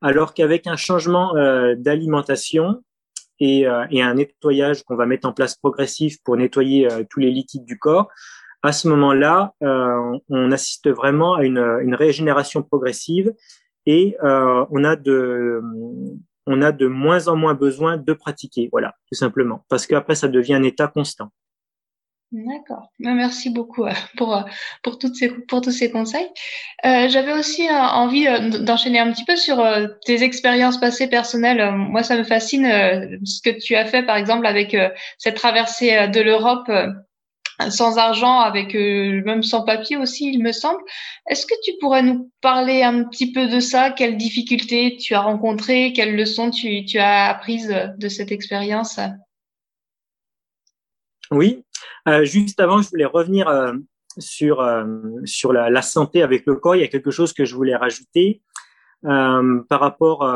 Alors 0.00 0.34
qu'avec 0.34 0.66
un 0.66 0.76
changement 0.76 1.36
euh, 1.36 1.74
d'alimentation 1.76 2.82
et, 3.40 3.66
et, 3.90 4.00
un 4.00 4.14
nettoyage 4.14 4.84
qu'on 4.84 4.94
va 4.94 5.06
mettre 5.06 5.26
en 5.26 5.32
place 5.32 5.56
progressif 5.56 6.22
pour 6.22 6.36
nettoyer 6.36 6.86
tous 7.10 7.18
les 7.18 7.32
liquides 7.32 7.64
du 7.64 7.80
corps, 7.80 8.08
à 8.62 8.72
ce 8.72 8.86
moment-là, 8.86 9.54
on 9.60 10.52
assiste 10.52 10.88
vraiment 10.88 11.34
à 11.34 11.42
une, 11.42 11.58
une 11.82 11.96
régénération 11.96 12.62
progressive 12.62 13.32
et 13.86 14.16
euh, 14.22 14.64
on 14.70 14.84
a 14.84 14.96
de 14.96 15.62
on 16.46 16.60
a 16.62 16.72
de 16.72 16.86
moins 16.86 17.28
en 17.28 17.36
moins 17.36 17.54
besoin 17.54 17.96
de 17.96 18.12
pratiquer, 18.12 18.68
voilà, 18.70 18.94
tout 19.08 19.14
simplement, 19.14 19.64
parce 19.68 19.86
qu'après 19.86 20.14
ça 20.14 20.28
devient 20.28 20.54
un 20.54 20.62
état 20.62 20.88
constant. 20.88 21.30
D'accord. 22.34 22.90
Bah, 22.98 23.14
merci 23.14 23.48
beaucoup 23.48 23.84
euh, 23.84 23.92
pour 24.16 24.34
euh, 24.34 24.42
pour 24.82 24.98
toutes 24.98 25.14
ces 25.14 25.28
pour 25.28 25.60
tous 25.60 25.70
ces 25.70 25.92
conseils. 25.92 26.26
Euh, 26.84 27.08
J'avais 27.08 27.32
aussi 27.32 27.68
euh, 27.68 27.72
envie 27.72 28.26
d'enchaîner 28.60 28.98
un 28.98 29.12
petit 29.12 29.24
peu 29.24 29.36
sur 29.36 29.64
tes 30.04 30.24
expériences 30.24 30.78
passées 30.80 31.06
personnelles. 31.08 31.72
Moi, 31.72 32.02
ça 32.02 32.16
me 32.16 32.24
fascine 32.24 32.66
ce 33.24 33.40
que 33.40 33.56
tu 33.56 33.76
as 33.76 33.86
fait, 33.86 34.02
par 34.02 34.16
exemple, 34.16 34.46
avec 34.46 34.76
cette 35.18 35.36
traversée 35.36 36.08
de 36.08 36.20
l'Europe 36.20 36.68
sans 37.70 37.98
argent, 37.98 38.40
avec 38.40 38.74
euh, 38.74 39.22
même 39.24 39.42
sans 39.42 39.62
papier 39.62 39.96
aussi, 39.96 40.30
il 40.32 40.42
me 40.42 40.52
semble. 40.52 40.80
Est-ce 41.28 41.46
que 41.46 41.54
tu 41.64 41.72
pourrais 41.80 42.02
nous 42.02 42.30
parler 42.40 42.82
un 42.82 43.04
petit 43.04 43.32
peu 43.32 43.46
de 43.46 43.60
ça? 43.60 43.90
Quelles 43.90 44.16
difficultés 44.16 44.96
tu 44.96 45.14
as 45.14 45.20
rencontrées? 45.20 45.92
Quelles 45.94 46.16
leçons 46.16 46.50
tu, 46.50 46.98
as 46.98 47.28
apprises 47.28 47.74
de 47.96 48.08
cette 48.08 48.32
expérience? 48.32 48.98
Oui, 51.30 51.64
euh, 52.08 52.24
juste 52.24 52.60
avant, 52.60 52.82
je 52.82 52.90
voulais 52.90 53.04
revenir 53.04 53.48
euh, 53.48 53.72
sur, 54.18 54.66
sur 55.24 55.52
la, 55.52 55.82
santé 55.82 56.22
avec 56.22 56.44
le 56.46 56.56
corps. 56.56 56.76
Il 56.76 56.82
y 56.82 56.84
a 56.84 56.88
quelque 56.88 57.10
chose 57.10 57.32
que 57.32 57.44
je 57.44 57.54
voulais 57.54 57.76
rajouter. 57.76 58.42
Par 59.02 59.80
rapport 59.80 60.26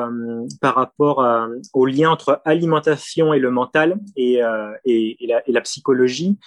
par 0.61 0.75
rapport 0.75 1.27
au 1.73 1.87
lien 1.87 2.11
entre 2.11 2.43
alimentation 2.45 3.33
et 3.33 3.39
le 3.39 3.51
mental 3.51 3.99
et, 4.15 4.43
et 4.85 5.27
la 5.47 5.61
psychologie 5.63 6.39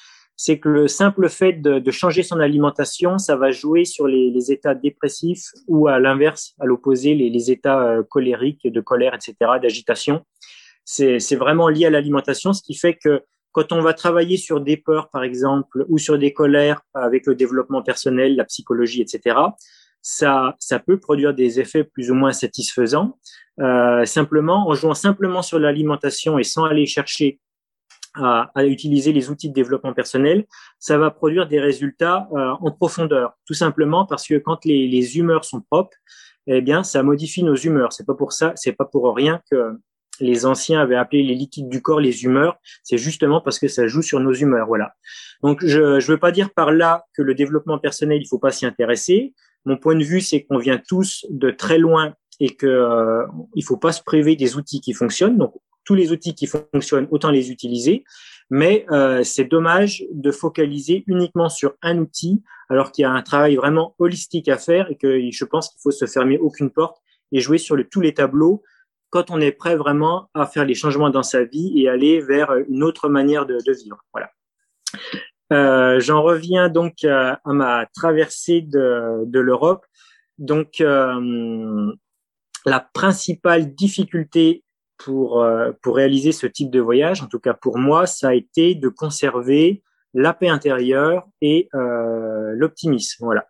c'est 0.44 0.58
que 0.58 0.70
le 0.70 0.88
simple 0.88 1.30
fait 1.30 1.54
de, 1.54 1.92
changer 1.92 2.24
son 2.24 2.40
alimentation, 2.40 3.20
ça 3.20 3.36
va 3.36 3.52
jouer 3.52 3.86
sur 3.86 4.08
les, 4.08 4.52
états 4.52 4.74
dépressifs 4.74 5.52
ou 5.68 5.88
à 5.88 6.00
l'inverse, 6.00 6.56
à 6.60 6.66
l'opposé, 6.66 7.14
les, 7.14 7.52
états 7.52 7.84
euh, 7.84 8.02
colériques, 8.02 8.68
de 8.68 8.82
colère, 8.82 9.14
etc., 9.14 9.36
d'agitation. 9.62 10.26
C'est 10.84 11.36
vraiment 11.36 11.70
lié 11.70 11.86
à 11.86 11.90
l'alimentation, 11.92 12.54
ce 12.54 12.64
qui 12.64 12.74
fait 12.74 12.96
que 12.96 13.22
quand 13.52 13.72
on 13.72 13.82
va 13.82 13.94
travailler 13.94 14.38
sur 14.38 14.62
des 14.62 14.78
peurs, 14.78 15.12
par 15.12 15.24
exemple, 15.24 15.86
ou 15.90 16.00
sur 16.00 16.18
des 16.18 16.34
colères 16.34 16.82
avec 16.96 17.28
le 17.28 17.36
développement 17.36 17.84
personnel, 17.84 18.36
la 18.36 18.46
psychologie, 18.46 19.04
etc., 19.04 19.38
ça, 20.02 20.56
ça 20.58 20.80
peut 20.80 21.00
produire 21.00 21.36
des 21.36 21.60
effets 21.60 21.84
plus 21.84 22.10
ou 22.10 22.16
moins 22.16 22.34
satisfaisants. 22.34 23.20
Euh, 23.60 24.06
simplement, 24.06 24.68
en 24.68 24.74
jouant 24.74 24.96
simplement 24.96 25.44
sur 25.44 25.60
l'alimentation 25.60 26.40
et 26.40 26.44
sans 26.44 26.66
aller 26.66 26.88
chercher 26.88 27.40
à, 28.16 28.52
à, 28.56 28.66
utiliser 28.66 29.14
les 29.14 29.30
outils 29.30 29.50
de 29.50 29.54
développement 29.54 29.94
personnel, 29.94 30.46
ça 30.80 30.98
va 30.98 31.12
produire 31.12 31.48
des 31.48 31.60
résultats 31.60 32.28
euh, 32.34 32.54
en 32.60 32.72
profondeur, 32.72 33.38
tout 33.46 33.54
simplement 33.54 34.06
parce 34.06 34.28
que 34.28 34.38
quand 34.38 34.66
les, 34.66 34.88
les, 34.88 35.18
humeurs 35.18 35.46
sont 35.46 35.62
propres, 35.62 35.98
eh 36.48 36.62
bien, 36.62 36.84
ça 36.84 37.04
modifie 37.04 37.44
nos 37.44 37.56
humeurs. 37.56 37.94
C'est 37.94 38.06
pas 38.06 38.16
pour 38.16 38.34
ça, 38.34 38.54
c'est 38.56 38.74
pas 38.74 38.86
pour 38.86 39.16
rien 39.16 39.42
que 39.50 39.78
les 40.20 40.46
anciens 40.46 40.82
avaient 40.82 40.96
appelé 40.96 41.24
les 41.24 41.36
liquides 41.36 41.70
du 41.70 41.82
corps 41.82 42.00
les 42.00 42.24
humeurs. 42.24 42.58
C'est 42.84 42.98
justement 42.98 43.42
parce 43.42 43.60
que 43.60 43.68
ça 43.68 43.88
joue 43.88 44.02
sur 44.02 44.20
nos 44.20 44.34
humeurs, 44.34 44.68
voilà. 44.68 44.94
Donc, 45.42 45.66
je 45.66 46.00
je 46.00 46.12
veux 46.12 46.20
pas 46.20 46.32
dire 46.32 46.52
par 46.54 46.72
là 46.72 47.06
que 47.16 47.22
le 47.22 47.34
développement 47.36 47.80
personnel, 47.80 48.20
il 48.22 48.28
faut 48.28 48.40
pas 48.40 48.52
s'y 48.52 48.66
intéresser. 48.66 49.34
Mon 49.66 49.78
point 49.78 49.96
de 49.96 50.04
vue, 50.04 50.22
c'est 50.22 50.44
qu'on 50.44 50.58
vient 50.58 50.80
tous 50.80 51.26
de 51.30 51.52
très 51.52 51.78
loin 51.78 52.14
et 52.40 52.56
que 52.56 52.66
euh, 52.66 53.26
faut 53.64 53.78
pas 53.78 53.92
se 53.92 54.02
priver 54.02 54.36
des 54.36 54.58
outils 54.58 54.82
qui 54.82 54.94
fonctionnent. 54.94 55.38
Donc, 55.38 55.54
tous 55.84 55.96
les 55.96 56.12
outils 56.12 56.36
qui 56.36 56.48
fonctionnent, 56.48 57.08
autant 57.12 57.32
les 57.32 57.52
utiliser. 57.52 58.04
Mais 58.50 58.86
euh, 58.92 59.24
c'est 59.24 59.46
dommage 59.46 60.04
de 60.12 60.32
focaliser 60.32 61.04
uniquement 61.08 61.50
sur 61.50 61.74
un 61.82 61.98
outil, 62.00 62.44
alors 62.70 62.92
qu'il 62.92 63.04
y 63.04 63.06
a 63.06 63.12
un 63.12 63.22
travail 63.22 63.56
vraiment 63.56 63.96
holistique 63.98 64.50
à 64.50 64.58
faire 64.58 64.92
et 64.92 64.98
que 64.98 65.32
je 65.32 65.46
pense 65.46 65.70
qu'il 65.70 65.80
faut 65.82 65.92
se 65.92 66.06
fermer 66.06 66.38
aucune 66.38 66.70
porte 66.70 67.02
et 67.32 67.40
jouer 67.40 67.58
sur 67.58 67.76
le, 67.76 67.88
tous 67.88 68.02
les 68.02 68.14
tableaux 68.14 68.62
quand 69.10 69.30
on 69.30 69.40
est 69.40 69.52
prêt 69.52 69.76
vraiment 69.76 70.30
à 70.34 70.46
faire 70.46 70.66
les 70.66 70.76
changements 70.76 71.10
dans 71.10 71.24
sa 71.24 71.44
vie 71.44 71.74
et 71.76 71.90
aller 71.90 72.22
vers 72.22 72.54
une 72.70 72.84
autre 72.84 73.10
manière 73.10 73.46
de, 73.46 73.58
de 73.66 73.74
vivre. 73.74 74.04
Voilà. 74.14 74.32
Euh, 75.52 76.00
J'en 76.00 76.22
reviens 76.22 76.70
donc 76.70 77.04
à, 77.04 77.42
à, 77.44 77.54
ma 77.54 77.86
traversée 77.94 78.62
de, 78.62 79.26
de 79.26 79.40
l'Europe. 79.40 79.86
Donc, 80.38 80.82
euh, 80.82 81.92
la 82.66 82.80
principale 82.80 83.74
difficulté 83.76 84.64
pour, 85.04 85.44
euh, 85.44 85.72
pour 85.82 85.96
réaliser 85.96 86.32
ce 86.32 86.48
type 86.48 86.70
de 86.70 86.80
voyage, 86.80 87.22
en 87.22 87.28
tout 87.28 87.40
cas 87.40 87.54
pour 87.54 87.78
moi, 87.78 88.06
ça 88.06 88.30
a 88.30 88.34
été 88.34 88.76
de 88.76 88.88
conserver 88.90 89.84
la 90.14 90.34
paix 90.34 90.50
intérieure 90.50 91.28
et 91.42 91.70
euh, 91.74 92.54
l'optimisme. 92.56 93.26
Voilà. 93.26 93.48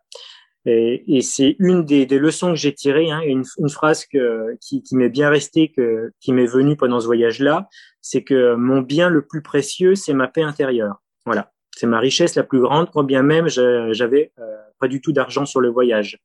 Et, 0.64 1.16
et 1.16 1.22
c'est 1.22 1.56
une 1.58 1.84
des, 1.84 2.06
des, 2.06 2.18
leçons 2.18 2.50
que 2.50 2.56
j'ai 2.56 2.72
tirées, 2.72 3.10
hein, 3.10 3.20
une, 3.24 3.42
une, 3.58 3.68
phrase 3.68 4.06
que, 4.06 4.56
qui, 4.60 4.82
qui 4.82 4.94
m'est 4.94 5.08
bien 5.08 5.28
restée, 5.28 5.72
que, 5.72 6.12
qui 6.20 6.32
m'est 6.32 6.46
venue 6.46 6.76
pendant 6.76 7.00
ce 7.00 7.06
voyage-là, 7.06 7.68
c'est 8.00 8.22
que 8.22 8.54
mon 8.54 8.80
bien 8.80 9.08
le 9.08 9.26
plus 9.26 9.42
précieux, 9.42 9.96
c'est 9.96 10.12
ma 10.12 10.28
paix 10.28 10.42
intérieure. 10.42 11.02
Voilà, 11.26 11.52
c'est 11.74 11.86
ma 11.86 11.98
richesse 11.98 12.36
la 12.36 12.44
plus 12.44 12.60
grande, 12.60 12.90
quand 12.92 13.02
bien 13.02 13.22
même 13.22 13.48
j'avais 13.48 14.32
euh, 14.38 14.56
pas 14.78 14.86
du 14.86 15.00
tout 15.00 15.12
d'argent 15.12 15.46
sur 15.46 15.60
le 15.60 15.68
voyage. 15.68 16.20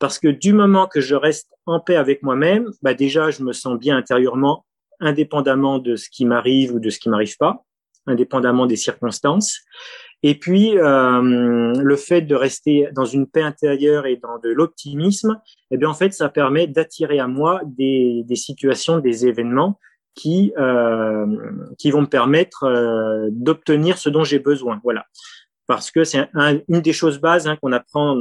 Parce 0.00 0.18
que 0.18 0.28
du 0.28 0.54
moment 0.54 0.88
que 0.88 1.00
je 1.00 1.14
reste 1.14 1.52
en 1.66 1.78
paix 1.78 1.94
avec 1.94 2.22
moi-même, 2.22 2.70
bah 2.82 2.94
déjà, 2.94 3.30
je 3.30 3.44
me 3.44 3.52
sens 3.52 3.78
bien 3.78 3.96
intérieurement, 3.96 4.64
indépendamment 4.98 5.78
de 5.78 5.94
ce 5.94 6.08
qui 6.10 6.24
m'arrive 6.24 6.74
ou 6.74 6.80
de 6.80 6.88
ce 6.88 6.98
qui 6.98 7.10
m'arrive 7.10 7.36
pas, 7.36 7.64
indépendamment 8.06 8.66
des 8.66 8.76
circonstances. 8.76 9.60
Et 10.22 10.34
puis, 10.38 10.76
euh, 10.78 11.72
le 11.74 11.96
fait 11.96 12.22
de 12.22 12.34
rester 12.34 12.88
dans 12.92 13.04
une 13.04 13.26
paix 13.26 13.42
intérieure 13.42 14.06
et 14.06 14.16
dans 14.16 14.38
de 14.38 14.48
l'optimisme, 14.48 15.38
eh 15.70 15.76
bien, 15.76 15.90
en 15.90 15.94
fait, 15.94 16.14
ça 16.14 16.30
permet 16.30 16.66
d'attirer 16.66 17.18
à 17.18 17.26
moi 17.26 17.60
des, 17.66 18.22
des, 18.24 18.36
situations, 18.36 19.00
des 19.00 19.26
événements 19.26 19.78
qui 20.14 20.52
euh, 20.58 21.26
qui 21.78 21.90
vont 21.90 22.02
me 22.02 22.06
permettre 22.06 22.64
euh, 22.64 23.28
d'obtenir 23.30 23.98
ce 23.98 24.08
dont 24.08 24.24
j'ai 24.24 24.38
besoin. 24.38 24.80
Voilà, 24.82 25.04
parce 25.66 25.90
que 25.90 26.04
c'est 26.04 26.28
un, 26.34 26.58
une 26.68 26.80
des 26.80 26.92
choses 26.94 27.18
bases 27.20 27.46
hein, 27.46 27.56
qu'on 27.60 27.72
apprend 27.72 28.18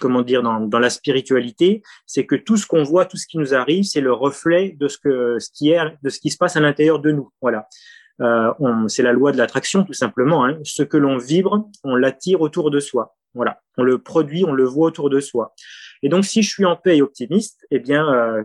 comment 0.00 0.22
dire 0.22 0.42
dans, 0.42 0.60
dans 0.60 0.78
la 0.78 0.90
spiritualité, 0.90 1.82
c'est 2.06 2.26
que 2.26 2.34
tout 2.34 2.56
ce 2.56 2.66
qu'on 2.66 2.82
voit, 2.82 3.04
tout 3.04 3.16
ce 3.16 3.26
qui 3.26 3.38
nous 3.38 3.54
arrive, 3.54 3.84
c'est 3.84 4.00
le 4.00 4.12
reflet 4.12 4.74
de 4.78 4.88
ce 4.88 4.98
que 4.98 5.38
ce 5.38 5.50
qui 5.52 5.70
est, 5.70 5.80
de 6.02 6.10
ce 6.10 6.18
qui 6.18 6.30
se 6.30 6.38
passe 6.38 6.56
à 6.56 6.60
l'intérieur 6.60 6.98
de 6.98 7.10
nous. 7.12 7.30
Voilà. 7.40 7.68
Euh, 8.20 8.52
c'est 8.88 9.02
la 9.02 9.12
loi 9.12 9.32
de 9.32 9.38
l'attraction 9.38 9.84
tout 9.84 9.92
simplement. 9.92 10.44
Hein. 10.44 10.58
Ce 10.64 10.82
que 10.82 10.96
l'on 10.96 11.16
vibre, 11.16 11.68
on 11.84 11.96
l'attire 11.96 12.40
autour 12.40 12.70
de 12.70 12.80
soi. 12.80 13.16
Voilà, 13.34 13.60
on 13.78 13.82
le 13.82 13.98
produit, 13.98 14.44
on 14.44 14.52
le 14.52 14.64
voit 14.64 14.88
autour 14.88 15.08
de 15.08 15.20
soi. 15.20 15.54
Et 16.02 16.08
donc, 16.08 16.24
si 16.24 16.42
je 16.42 16.50
suis 16.50 16.64
en 16.64 16.76
paix 16.76 16.98
et 16.98 17.02
optimiste, 17.02 17.66
eh 17.70 17.78
bien, 17.78 18.06
euh, 18.12 18.42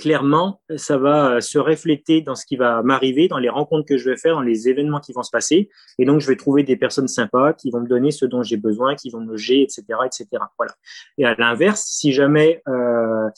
clairement, 0.00 0.62
ça 0.76 0.96
va 0.96 1.32
euh, 1.32 1.40
se 1.40 1.58
refléter 1.58 2.22
dans 2.22 2.34
ce 2.34 2.46
qui 2.46 2.56
va 2.56 2.82
m'arriver, 2.82 3.28
dans 3.28 3.38
les 3.38 3.50
rencontres 3.50 3.86
que 3.86 3.98
je 3.98 4.08
vais 4.08 4.16
faire, 4.16 4.34
dans 4.34 4.40
les 4.40 4.66
événements 4.66 4.98
qui 4.98 5.12
vont 5.12 5.22
se 5.22 5.30
passer. 5.30 5.68
Et 5.98 6.06
donc, 6.06 6.20
je 6.20 6.26
vais 6.26 6.36
trouver 6.36 6.62
des 6.62 6.76
personnes 6.76 7.06
sympas 7.06 7.52
qui 7.52 7.70
vont 7.70 7.80
me 7.80 7.86
donner 7.86 8.10
ce 8.10 8.24
dont 8.24 8.42
j'ai 8.42 8.56
besoin, 8.56 8.94
qui 8.94 9.10
vont 9.10 9.20
me 9.20 9.28
loger, 9.28 9.62
etc., 9.62 9.82
etc. 10.06 10.26
Voilà. 10.58 10.72
Et 11.18 11.26
à 11.26 11.34
l'inverse, 11.34 11.84
si 11.84 12.12
jamais 12.12 12.62
euh, 12.66 13.28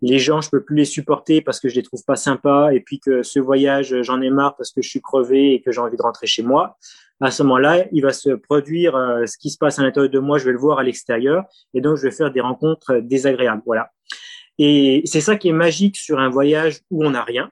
les 0.00 0.20
gens, 0.20 0.40
je 0.40 0.48
peux 0.48 0.62
plus 0.62 0.76
les 0.76 0.84
supporter 0.84 1.42
parce 1.42 1.58
que 1.58 1.68
je 1.68 1.74
les 1.74 1.82
trouve 1.82 2.04
pas 2.06 2.16
sympas, 2.16 2.70
et 2.70 2.80
puis 2.80 3.00
que 3.00 3.24
ce 3.24 3.40
voyage, 3.40 4.00
j'en 4.02 4.20
ai 4.20 4.30
marre 4.30 4.54
parce 4.54 4.70
que 4.70 4.80
je 4.80 4.88
suis 4.88 5.02
crevé 5.02 5.54
et 5.54 5.60
que 5.60 5.72
j'ai 5.72 5.80
envie 5.80 5.96
de 5.96 6.02
rentrer 6.02 6.28
chez 6.28 6.44
moi, 6.44 6.76
à 7.20 7.30
ce 7.30 7.42
moment-là, 7.44 7.84
il 7.92 8.02
va 8.02 8.12
se 8.12 8.30
produire 8.30 8.96
euh, 8.96 9.26
ce 9.26 9.38
qui 9.38 9.50
se 9.50 9.58
passe 9.58 9.78
à 9.78 9.82
l'intérieur 9.82 10.10
de 10.10 10.18
moi, 10.18 10.38
je 10.38 10.44
vais 10.44 10.52
le 10.52 10.58
voir 10.58 10.80
à 10.80 10.82
l'extérieur, 10.82 11.44
et 11.72 11.80
donc 11.80 11.96
je 11.96 12.02
vais 12.02 12.10
faire 12.10 12.32
des 12.32 12.40
rencontres 12.40 12.96
désagréables. 12.96 13.62
Voilà. 13.64 13.90
Et 14.64 15.02
c'est 15.06 15.20
ça 15.20 15.34
qui 15.34 15.48
est 15.48 15.52
magique 15.66 15.96
sur 15.96 16.20
un 16.20 16.28
voyage 16.28 16.82
où 16.92 17.04
on 17.04 17.10
n'a 17.10 17.24
rien 17.24 17.50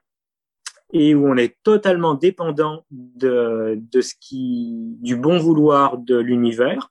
et 0.93 1.13
où 1.13 1.27
on 1.27 1.35
est 1.35 1.57
totalement 1.61 2.13
dépendant 2.13 2.85
de, 2.89 3.77
de 3.77 3.99
ce 3.99 4.13
qui, 4.17 4.95
du 5.01 5.17
bon 5.17 5.37
vouloir 5.37 5.97
de 5.97 6.17
l'univers. 6.17 6.89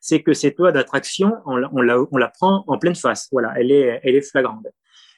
C'est 0.00 0.22
que 0.22 0.32
cette 0.32 0.56
loi 0.56 0.72
d'attraction, 0.72 1.34
on, 1.44 1.62
on, 1.72 1.82
la, 1.82 1.98
on 2.10 2.16
la 2.16 2.28
prend 2.28 2.64
en 2.66 2.78
pleine 2.78 2.94
face. 2.94 3.28
Voilà, 3.30 3.52
elle 3.56 3.70
est, 3.70 4.00
elle 4.02 4.14
est 4.14 4.22
flagrante. 4.22 4.66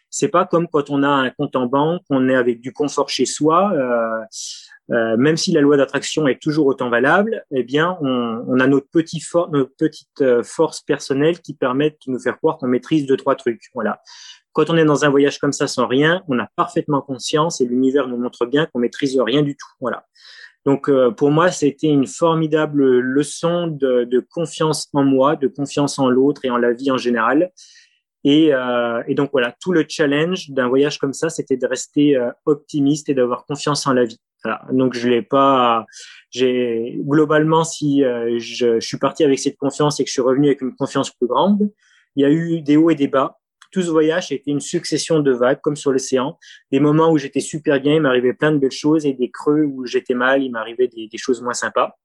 C'est 0.09 0.29
pas 0.29 0.44
comme 0.44 0.66
quand 0.66 0.90
on 0.90 1.05
a 1.05 1.09
un 1.09 1.31
compte 1.31 1.55
en 1.55 1.66
banque, 1.66 2.03
on 2.11 2.29
est 2.29 2.35
avec 2.35 2.61
du 2.61 2.73
confort 2.73 3.09
chez 3.09 3.27
soi. 3.27 3.73
Euh, 3.75 4.25
euh, 4.90 5.16
même 5.16 5.37
si 5.37 5.53
la 5.53 5.61
loi 5.61 5.76
d'attraction 5.76 6.26
est 6.26 6.40
toujours 6.40 6.66
autant 6.66 6.90
valable, 6.90 7.44
eh 7.53 7.62
bien, 7.62 7.96
on, 8.00 8.44
on 8.48 8.61
a 8.61 8.66
notre, 8.66 8.88
petit 8.90 9.20
for 9.20 9.50
notre 9.50 9.74
petite 9.76 10.20
euh, 10.20 10.42
force 10.42 10.81
personnelle 10.81 11.40
qui 11.40 11.55
permet 11.55 11.90
de 11.90 12.12
nous 12.12 12.18
faire 12.18 12.38
croire 12.38 12.59
qu'on 12.59 12.66
maîtrise 12.66 13.07
deux 13.07 13.16
trois 13.16 13.37
trucs. 13.37 13.62
Voilà. 13.74 14.00
Quand 14.53 14.68
on 14.68 14.76
est 14.76 14.85
dans 14.85 15.05
un 15.05 15.11
voyage 15.11 15.38
comme 15.38 15.53
ça 15.53 15.68
sans 15.68 15.87
rien, 15.87 16.22
on 16.29 16.38
a 16.38 16.48
parfaitement 16.57 17.03
conscience 17.03 17.61
et 17.61 17.66
l'univers 17.66 18.09
nous 18.09 18.16
montre 18.16 18.46
bien 18.46 18.66
qu'on 18.66 18.81
maîtrise 18.81 19.18
rien 19.20 19.42
du 19.42 19.55
tout. 19.55 19.68
Voilà. 19.81 20.05
Donc 20.66 20.88
euh, 20.88 21.11
pour 21.11 21.31
moi, 21.31 21.50
c'était 21.50 21.87
une 21.87 22.07
formidable 22.07 22.98
leçon 22.98 23.66
de, 23.68 24.05
de, 24.05 24.20
confiance 24.20 24.88
en 24.92 25.05
moi, 25.05 25.37
de 25.37 25.48
confiance 25.48 25.98
en 25.98 26.09
l'autre 26.09 26.44
et 26.44 26.50
en 26.50 26.57
la 26.57 26.72
vie 26.72 26.90
en 26.90 26.98
général. 26.98 27.50
Et, 28.24 28.53
euh, 28.53 29.03
et, 29.07 29.14
donc 29.14 29.31
voilà, 29.33 29.55
tout 29.61 29.72
le 29.72 29.87
challenge 29.88 30.50
d'un 30.50 30.68
voyage 30.68 30.98
comme 30.98 31.14
ça, 31.14 31.31
c'était 31.31 31.57
de 31.57 31.66
rester 31.66 32.16
euh, 32.16 32.31
optimiste 32.44 33.09
et 33.09 33.14
d'avoir 33.14 33.46
confiance 33.46 33.87
en 33.87 33.94
la 33.94 34.05
vie. 34.05 34.20
Voilà. 34.44 34.62
Donc 34.72 34.94
je 34.94 35.09
l'ai 35.09 35.22
pas. 35.22 35.87
J'ai 36.31 36.98
globalement, 37.00 37.64
si 37.64 38.05
euh, 38.05 38.38
je, 38.38 38.81
je, 38.81 38.87
suis 38.87 38.98
parti 38.98 39.24
avec 39.24 39.38
cette 39.38 39.57
confiance 39.57 40.00
et 40.00 40.05
que 40.05 40.09
je 40.09 40.12
suis 40.12 40.22
revenu 40.22 40.48
avec 40.48 40.61
une 40.61 40.74
confiance 40.74 41.11
plus 41.11 41.26
grande, 41.26 41.70
il 42.16 42.22
y 42.22 42.24
a 42.24 42.31
eu 42.31 42.61
des 42.62 42.76
hauts 42.76 42.90
et 42.90 42.94
des 42.94 43.09
bas. 43.09 43.38
Tout 43.72 43.83
ce 43.83 43.90
voyage 43.90 44.33
a 44.33 44.35
été 44.35 44.50
une 44.50 44.61
succession 44.61 45.20
de 45.20 45.31
vagues, 45.31 45.61
comme 45.61 45.76
sur 45.76 45.92
l'océan. 45.92 46.38
Des 46.72 46.81
moments 46.81 47.12
où 47.12 47.18
j'étais 47.18 47.40
super 47.40 47.81
bien, 47.81 47.94
il 47.94 48.03
m'arrivait 48.03 48.33
plein 48.33 48.50
de 48.50 48.59
belles 48.59 48.72
choses, 48.72 49.07
et 49.07 49.12
des 49.12 49.31
creux 49.31 49.62
où 49.62 49.87
j'étais 49.87 50.14
mal, 50.14 50.42
il 50.42 50.50
m'arrivait 50.50 50.88
des, 50.88 51.07
des, 51.07 51.18
choses 51.18 51.40
moins 51.40 51.55
sympas. 51.55 51.96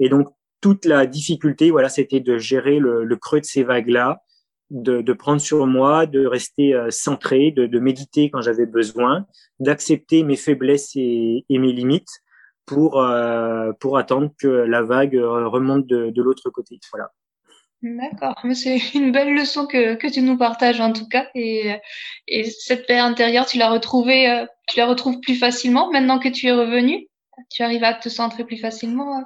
Et 0.00 0.08
donc 0.08 0.28
toute 0.60 0.84
la 0.84 1.06
difficulté, 1.06 1.70
voilà, 1.70 1.88
c'était 1.88 2.18
de 2.18 2.38
gérer 2.38 2.80
le, 2.80 3.04
le 3.04 3.16
creux 3.16 3.40
de 3.40 3.44
ces 3.44 3.62
vagues-là, 3.62 4.22
de, 4.70 5.00
de, 5.00 5.12
prendre 5.12 5.40
sur 5.40 5.66
moi, 5.66 6.06
de 6.06 6.26
rester 6.26 6.74
euh, 6.74 6.90
centré, 6.90 7.50
de, 7.50 7.66
de, 7.66 7.78
méditer 7.78 8.30
quand 8.30 8.40
j'avais 8.40 8.66
besoin, 8.66 9.26
d'accepter 9.60 10.24
mes 10.24 10.36
faiblesses 10.36 10.92
et, 10.96 11.44
et, 11.48 11.58
mes 11.58 11.72
limites 11.72 12.22
pour 12.66 13.00
euh, 13.00 13.72
pour 13.78 13.96
attendre 13.96 14.30
que 14.38 14.48
la 14.48 14.82
vague 14.82 15.16
euh, 15.16 15.46
remonte 15.48 15.86
de, 15.86 16.10
de 16.10 16.22
l'autre 16.22 16.50
côté. 16.50 16.78
Voilà. 16.92 17.10
D'accord, 17.82 18.34
c'est 18.54 18.78
une 18.94 19.12
belle 19.12 19.34
leçon 19.34 19.66
que, 19.66 19.94
que 19.94 20.06
tu 20.06 20.22
nous 20.22 20.36
partages 20.36 20.80
en 20.80 20.92
tout 20.92 21.06
cas. 21.08 21.28
Et, 21.34 21.74
et 22.26 22.44
cette 22.44 22.86
paix 22.86 22.98
intérieure, 22.98 23.46
tu 23.46 23.58
l'as 23.58 23.70
retrouvée, 23.70 24.30
euh, 24.30 24.46
tu 24.66 24.78
la 24.78 24.86
retrouves 24.86 25.20
plus 25.20 25.36
facilement 25.36 25.90
maintenant 25.90 26.18
que 26.18 26.28
tu 26.28 26.46
es 26.46 26.52
revenu. 26.52 27.06
Tu 27.50 27.62
arrives 27.62 27.84
à 27.84 27.94
te 27.94 28.08
centrer 28.08 28.44
plus 28.44 28.56
facilement. 28.56 29.24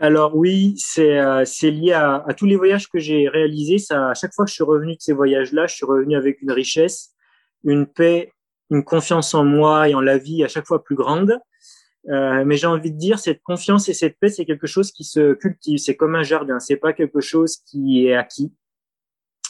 Alors 0.00 0.36
oui, 0.36 0.74
c'est 0.76 1.18
euh, 1.18 1.44
lié 1.62 1.92
à, 1.92 2.24
à, 2.26 2.34
tous 2.34 2.46
les 2.46 2.56
voyages 2.56 2.88
que 2.88 2.98
j'ai 2.98 3.28
réalisés. 3.28 3.78
Ça, 3.78 4.10
à 4.10 4.14
chaque 4.14 4.32
fois 4.32 4.44
que 4.44 4.50
je 4.50 4.54
suis 4.54 4.64
revenu 4.64 4.94
de 4.94 5.00
ces 5.00 5.12
voyages-là, 5.12 5.66
je 5.66 5.74
suis 5.74 5.86
revenu 5.86 6.16
avec 6.16 6.40
une 6.40 6.52
richesse, 6.52 7.10
une 7.64 7.86
paix, 7.86 8.32
une 8.70 8.84
confiance 8.84 9.34
en 9.34 9.44
moi 9.44 9.88
et 9.88 9.94
en 9.94 10.00
la 10.00 10.18
vie 10.18 10.44
à 10.44 10.48
chaque 10.48 10.66
fois 10.66 10.84
plus 10.84 10.94
grande. 10.94 11.38
Euh, 12.08 12.44
mais 12.44 12.56
j'ai 12.56 12.66
envie 12.66 12.92
de 12.92 12.96
dire, 12.96 13.18
cette 13.18 13.42
confiance 13.42 13.88
et 13.88 13.94
cette 13.94 14.18
paix, 14.18 14.28
c'est 14.28 14.44
quelque 14.44 14.66
chose 14.66 14.92
qui 14.92 15.04
se 15.04 15.34
cultive. 15.34 15.78
C'est 15.78 15.96
comme 15.96 16.14
un 16.14 16.22
jardin. 16.22 16.58
C'est 16.58 16.76
pas 16.76 16.92
quelque 16.92 17.20
chose 17.20 17.56
qui 17.56 18.06
est 18.06 18.14
acquis. 18.14 18.52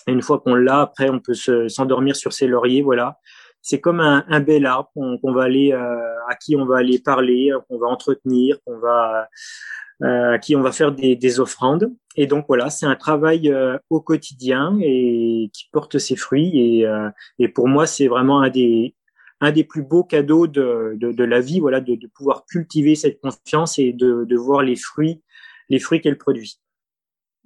Et 0.06 0.12
une 0.12 0.22
fois 0.22 0.40
qu'on 0.40 0.54
l'a, 0.54 0.80
après, 0.80 1.10
on 1.10 1.20
peut 1.20 1.34
s'endormir 1.68 2.16
sur 2.16 2.32
ses 2.32 2.46
lauriers. 2.46 2.82
Voilà. 2.82 3.18
C'est 3.62 3.80
comme 3.80 4.00
un, 4.00 4.24
un, 4.28 4.40
bel 4.40 4.66
arbre 4.66 4.90
qu'on 4.94 5.32
va 5.32 5.42
aller, 5.42 5.72
euh, 5.72 6.28
à 6.28 6.34
qui 6.36 6.56
on 6.56 6.64
va 6.64 6.78
aller 6.78 6.98
parler, 6.98 7.52
qu'on 7.68 7.78
va 7.78 7.88
entretenir, 7.88 8.58
qu'on 8.64 8.78
va 8.78 9.28
euh, 10.04 10.34
à 10.34 10.38
qui 10.38 10.54
on 10.54 10.62
va 10.62 10.70
faire 10.70 10.92
des, 10.92 11.16
des, 11.16 11.40
offrandes. 11.40 11.92
Et 12.14 12.28
donc 12.28 12.44
voilà, 12.46 12.70
c'est 12.70 12.86
un 12.86 12.94
travail 12.94 13.50
euh, 13.50 13.76
au 13.90 14.00
quotidien 14.00 14.78
et 14.80 15.50
qui 15.52 15.68
porte 15.72 15.98
ses 15.98 16.14
fruits. 16.14 16.52
Et, 16.54 16.86
euh, 16.86 17.10
et 17.40 17.48
pour 17.48 17.66
moi, 17.66 17.84
c'est 17.84 18.06
vraiment 18.06 18.40
un 18.40 18.48
des, 18.48 18.94
un 19.40 19.50
des 19.50 19.64
plus 19.64 19.82
beaux 19.82 20.04
cadeaux 20.04 20.46
de, 20.46 20.92
de, 20.94 21.10
de 21.10 21.24
la 21.24 21.40
vie, 21.40 21.58
voilà, 21.58 21.80
de, 21.80 21.96
de, 21.96 22.06
pouvoir 22.06 22.44
cultiver 22.46 22.94
cette 22.94 23.20
confiance 23.20 23.80
et 23.80 23.92
de, 23.92 24.24
de 24.24 24.36
voir 24.36 24.62
les 24.62 24.76
fruits, 24.76 25.20
les 25.68 25.80
fruits 25.80 26.00
qu'elle 26.00 26.18
produit. 26.18 26.60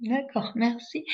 D'accord, 0.03 0.51
merci. 0.55 1.05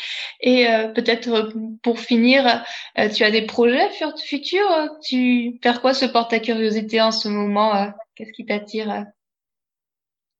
Et 0.41 0.67
euh, 0.67 0.89
peut-être 0.89 1.53
pour 1.83 1.99
finir, 1.99 2.63
euh, 2.97 3.09
tu 3.09 3.23
as 3.23 3.31
des 3.31 3.45
projets 3.45 3.89
futurs 4.25 4.89
Tu 5.03 5.59
vers 5.63 5.79
quoi 5.79 5.93
se 5.93 6.05
porte 6.05 6.31
ta 6.31 6.39
curiosité 6.39 6.99
en 6.99 7.11
ce 7.11 7.29
moment 7.29 7.93
Qu'est-ce 8.15 8.33
qui 8.33 8.45
t'attire 8.45 9.05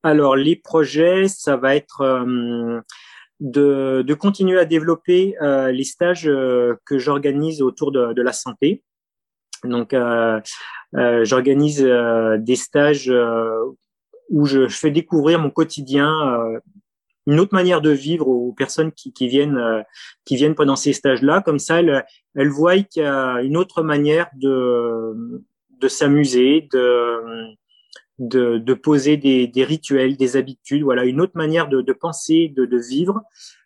alors, 0.04 0.36
les 0.36 0.56
projets, 0.56 1.28
ça 1.28 1.58
va 1.58 1.76
être 1.76 2.02
euh, 2.02 2.80
de, 3.42 4.02
de, 4.06 4.14
continuer 4.14 4.58
à 4.58 4.66
développer 4.66 5.36
euh, 5.42 5.72
les 5.72 5.84
stages 5.84 6.28
euh, 6.28 6.76
que 6.86 6.98
j'organise 6.98 7.62
autour 7.62 7.92
de, 7.92 8.14
de, 8.14 8.22
la 8.22 8.32
santé. 8.32 8.84
Donc, 9.66 9.94
j'organise 10.94 11.82
des 11.82 12.56
stages 12.56 13.12
où 14.30 14.46
je, 14.46 14.70
fais 14.70 14.90
découvrir 14.90 15.38
mon 15.38 15.50
quotidien, 15.50 16.14
une 17.32 17.40
autre 17.40 17.54
manière 17.54 17.82
de 17.82 17.92
vivre 17.92 18.28
aux 18.28 18.54
personnes 18.54 18.92
qui, 18.92 19.28
viennent 19.28 19.84
qui 20.26 20.36
viennent 20.36 20.56
pendant 20.56 20.76
ces 20.76 20.94
stages-là. 20.94 21.42
Comme 21.42 21.60
ça, 21.60 21.80
elles, 21.80 22.06
elles 22.36 22.50
voient 22.50 22.78
qu'il 22.78 23.04
y 23.04 23.06
a 23.06 23.42
une 23.42 23.58
autre 23.58 23.84
manière 23.84 24.28
de 24.36 25.44
de 25.80 25.88
s'amuser, 25.88 26.68
de 26.74 27.56
de, 28.20 28.58
de 28.58 28.74
poser 28.74 29.16
des, 29.18 29.48
des, 29.48 29.64
rituels, 29.64 30.18
des 30.18 30.36
habitudes, 30.36 30.84
voilà, 30.84 31.06
une 31.06 31.22
autre 31.22 31.34
manière 31.36 31.70
de, 31.70 31.82
de 31.82 31.94
penser, 31.94 32.54
de, 32.54 32.66
de 32.66 32.78
vivre, 32.78 33.22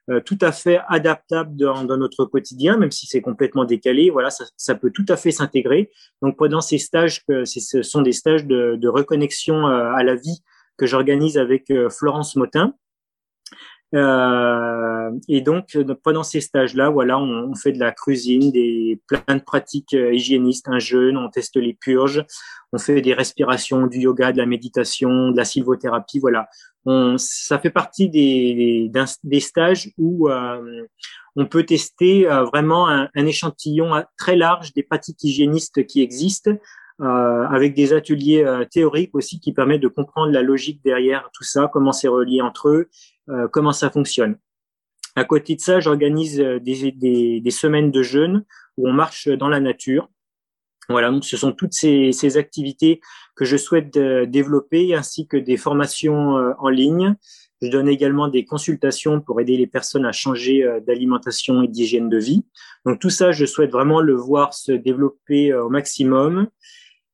euh, 0.10 0.20
tout 0.20 0.38
à 0.42 0.52
fait 0.52 0.80
adaptable 0.88 1.56
dans, 1.56 1.84
dans, 1.84 1.98
notre 1.98 2.26
quotidien, 2.26 2.78
même 2.78 2.92
si 2.92 3.08
c'est 3.08 3.22
complètement 3.22 3.66
décalé. 3.66 4.10
Voilà, 4.10 4.30
ça, 4.30 4.46
ça, 4.56 4.76
peut 4.76 4.92
tout 4.92 5.06
à 5.10 5.18
fait 5.18 5.32
s'intégrer. 5.32 5.92
Donc 6.22 6.38
pendant 6.38 6.62
ces 6.62 6.78
stages, 6.78 7.24
ce 7.46 7.82
sont 7.82 8.02
des 8.02 8.12
stages 8.12 8.46
de, 8.46 8.88
reconnexion 8.88 9.68
euh, 9.68 9.92
à 9.94 10.04
la 10.04 10.16
vie 10.16 10.44
que 10.78 10.86
j'organise 10.86 11.38
avec 11.38 11.72
euh, 11.72 11.90
Florence 11.90 12.36
Motin. 12.36 12.76
Euh, 13.94 15.12
et 15.28 15.42
donc, 15.42 15.78
pendant 16.04 16.24
ces 16.24 16.42
stages-là, 16.42 16.90
voilà, 16.90 17.20
on, 17.20 17.54
fait 17.56 17.72
de 17.72 17.80
la 17.80 17.92
cuisine, 17.92 18.52
des 18.52 19.00
plein 19.08 19.36
de 19.36 19.42
pratiques 19.42 19.94
euh, 19.94 20.14
hygiénistes, 20.14 20.68
un 20.68 20.80
jeûne, 20.80 21.18
on 21.18 21.30
teste 21.30 21.58
les 21.58 21.74
purges, 21.74 22.26
on 22.72 22.80
fait 22.80 23.02
des 23.02 23.14
respirations, 23.14 23.86
du 23.86 24.00
yoga, 24.00 24.32
de 24.32 24.38
la 24.38 24.46
méditation, 24.46 25.32
de 25.32 25.38
la 25.38 25.46
sylvothérapie, 25.46 26.20
voilà. 26.20 26.48
Ça 27.18 27.60
fait 27.60 27.70
partie 27.70 28.10
des, 28.10 28.92
des, 29.24 29.40
stages 29.40 29.92
où 29.98 30.30
euh, 30.30 30.86
on 31.38 31.46
peut 31.46 31.64
tester 31.64 32.30
euh, 32.30 32.44
vraiment 32.44 32.90
un, 32.90 33.10
un, 33.16 33.26
échantillon 33.26 34.04
très 34.18 34.36
large 34.36 34.74
des 34.74 34.84
pratiques 34.84 35.24
hygiénistes 35.24 35.86
qui 35.86 36.02
existent, 36.02 36.52
euh, 37.00 37.48
avec 37.48 37.74
des 37.74 37.94
ateliers 37.94 38.46
théoriques 38.70 39.16
aussi 39.16 39.40
qui 39.40 39.54
permettent 39.54 39.82
de 39.82 39.88
comprendre 39.88 40.32
la 40.34 40.42
logique 40.42 40.82
derrière 40.84 41.30
tout 41.34 41.46
ça, 41.46 41.70
comment 41.72 41.94
c'est 41.94 42.10
relié 42.10 42.42
entre 42.42 42.68
eux, 42.68 42.90
euh, 43.30 43.48
comment 43.48 43.72
ça 43.72 43.90
fonctionne. 43.90 44.38
À 45.16 45.24
côté 45.24 45.56
de 45.56 45.62
ça, 45.62 45.80
j'organise 45.80 46.40
euh, 46.40 46.60
des, 46.60 46.92
des, 46.92 47.40
des, 47.40 47.52
semaines 47.52 47.92
de 47.92 48.04
jeûne 48.04 48.44
où 48.78 48.90
on 48.90 48.94
marche 48.94 49.30
dans 49.30 49.48
la 49.48 49.60
nature. 49.60 50.10
Voilà, 50.90 51.10
donc 51.12 51.24
ce 51.24 51.38
sont 51.38 51.54
toutes 51.54 51.74
ces, 51.74 52.12
ces 52.12 52.36
activités 52.36 53.00
que 53.36 53.46
je 53.46 53.56
souhaite 53.56 53.96
euh, 53.96 54.26
développer, 54.26 54.94
ainsi 54.94 55.28
que 55.28 55.38
des 55.38 55.56
formations 55.56 56.36
en 56.60 56.70
ligne. 56.70 57.16
Je 57.62 57.70
donne 57.70 57.88
également 57.88 58.28
des 58.28 58.44
consultations 58.44 59.22
pour 59.22 59.40
aider 59.40 59.56
les 59.56 59.68
personnes 59.68 60.06
à 60.06 60.12
changer 60.12 60.68
d'alimentation 60.86 61.64
et 61.64 61.70
d'hygiène 61.70 62.10
de 62.10 62.18
vie. 62.18 62.44
Donc 62.86 63.00
tout 63.00 63.10
ça, 63.10 63.32
je 63.32 63.46
souhaite 63.46 63.72
vraiment 63.72 64.02
le 64.02 64.16
voir 64.16 64.54
se 64.54 64.74
développer 64.74 65.54
au 65.54 65.70
maximum. 65.70 66.50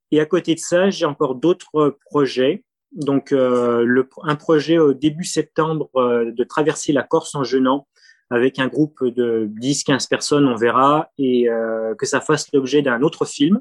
Et 0.09 0.19
à 0.19 0.25
côté 0.25 0.55
de 0.55 0.59
ça, 0.59 0.89
j'ai 0.89 1.05
encore 1.05 1.35
d'autres 1.35 1.99
projets 2.09 2.63
donc 2.91 3.31
euh, 3.31 3.83
le, 3.85 4.09
un 4.23 4.35
projet 4.35 4.77
au 4.77 4.93
début 4.93 5.23
septembre 5.23 5.89
euh, 5.95 6.31
de 6.31 6.43
traverser 6.43 6.91
la 6.91 7.03
Corse 7.03 7.35
en 7.35 7.43
jeûnant 7.43 7.87
avec 8.31 8.59
un 8.59 8.67
groupe 8.67 9.03
de 9.03 9.49
10-15 9.59 10.07
personnes, 10.07 10.47
on 10.47 10.55
verra, 10.55 11.09
et 11.17 11.49
euh, 11.49 11.95
que 11.95 12.05
ça 12.05 12.21
fasse 12.21 12.47
l'objet 12.53 12.83
d'un 12.83 13.01
autre 13.01 13.25
film. 13.25 13.59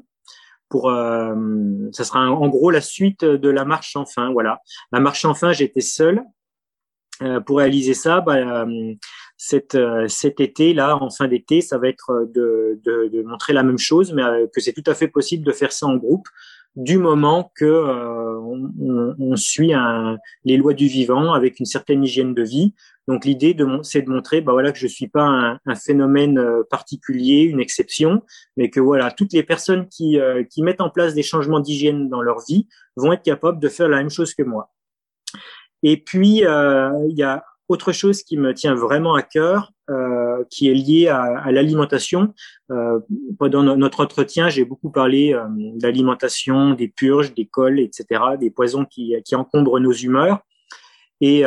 Pour, 0.69 0.91
ça 0.91 2.03
sera 2.03 2.29
en 2.29 2.47
gros 2.47 2.69
la 2.69 2.81
suite 2.81 3.25
de 3.25 3.49
la 3.49 3.65
marche 3.65 3.95
enfin. 3.95 4.31
Voilà, 4.31 4.59
la 4.91 4.99
marche 4.99 5.25
enfin, 5.25 5.51
j'étais 5.51 5.81
seul 5.81 6.21
pour 7.47 7.57
réaliser 7.57 7.95
ça. 7.95 8.21
Bah, 8.21 8.67
cet, 9.35 9.75
cet 10.07 10.39
été 10.39 10.75
là, 10.75 10.95
en 11.01 11.09
fin 11.09 11.27
d'été, 11.27 11.61
ça 11.61 11.79
va 11.79 11.87
être 11.87 12.29
de, 12.31 12.79
de, 12.85 13.07
de, 13.07 13.23
montrer 13.23 13.53
la 13.53 13.63
même 13.63 13.79
chose, 13.79 14.13
mais 14.13 14.21
que 14.53 14.61
c'est 14.61 14.73
tout 14.73 14.83
à 14.85 14.93
fait 14.93 15.07
possible 15.07 15.43
de 15.43 15.51
faire 15.51 15.71
ça 15.71 15.87
en 15.87 15.97
groupe 15.97 16.27
du 16.75 16.97
moment 16.97 17.51
que 17.55 17.65
euh, 17.65 18.39
on, 18.39 19.15
on, 19.19 19.35
suit 19.35 19.73
un, 19.73 20.17
les 20.45 20.57
lois 20.57 20.73
du 20.73 20.87
vivant 20.87 21.33
avec 21.33 21.59
une 21.59 21.65
certaine 21.65 22.03
hygiène 22.03 22.33
de 22.33 22.43
vie. 22.43 22.73
Donc 23.07 23.25
l'idée, 23.25 23.57
c'est 23.81 24.03
de 24.03 24.09
montrer, 24.09 24.41
bah 24.41 24.53
voilà, 24.53 24.71
que 24.71 24.77
je 24.77 24.87
suis 24.87 25.07
pas 25.07 25.23
un, 25.23 25.59
un, 25.65 25.75
phénomène 25.75 26.37
euh, 26.37 26.63
particulier, 26.69 27.41
une 27.41 27.59
exception, 27.59 28.21
mais 28.55 28.69
que 28.69 28.79
voilà, 28.79 29.11
toutes 29.11 29.33
les 29.33 29.43
personnes 29.43 29.87
qui, 29.87 30.19
euh, 30.19 30.43
qui 30.43 30.61
mettent 30.61 30.81
en 30.81 30.89
place 30.89 31.15
des 31.15 31.23
changements 31.23 31.59
d'hygiène 31.59 32.07
dans 32.07 32.21
leur 32.21 32.39
vie 32.47 32.67
vont 32.95 33.13
être 33.13 33.23
capables 33.23 33.59
de 33.59 33.67
faire 33.67 33.89
la 33.89 33.97
même 33.97 34.11
chose 34.11 34.33
que 34.33 34.43
moi. 34.43 34.71
Et 35.81 35.97
puis 35.97 36.39
il 36.39 37.15
y 37.17 37.23
a 37.23 37.43
autre 37.69 37.91
chose 37.91 38.23
qui 38.23 38.35
me 38.37 38.53
tient 38.53 38.75
vraiment 38.75 39.13
à 39.13 39.21
cœur, 39.21 39.71
euh, 39.89 40.43
qui 40.51 40.69
est 40.69 40.73
lié 40.73 41.07
à, 41.07 41.51
l'alimentation. 41.51 42.33
Euh, 42.69 42.99
pendant 43.39 43.63
notre 43.63 44.03
entretien, 44.03 44.47
j'ai 44.47 44.63
beaucoup 44.63 44.91
parlé 44.91 45.33
euh, 45.33 45.47
d'alimentation, 45.49 46.73
des 46.73 46.87
purges, 46.87 47.33
des 47.33 47.47
cols, 47.47 47.79
etc., 47.79 48.21
des 48.39 48.51
poisons 48.51 48.85
qui, 48.85 49.15
qui 49.25 49.35
encombrent 49.35 49.79
nos 49.79 49.91
humeurs. 49.91 50.39
Et, 51.21 51.43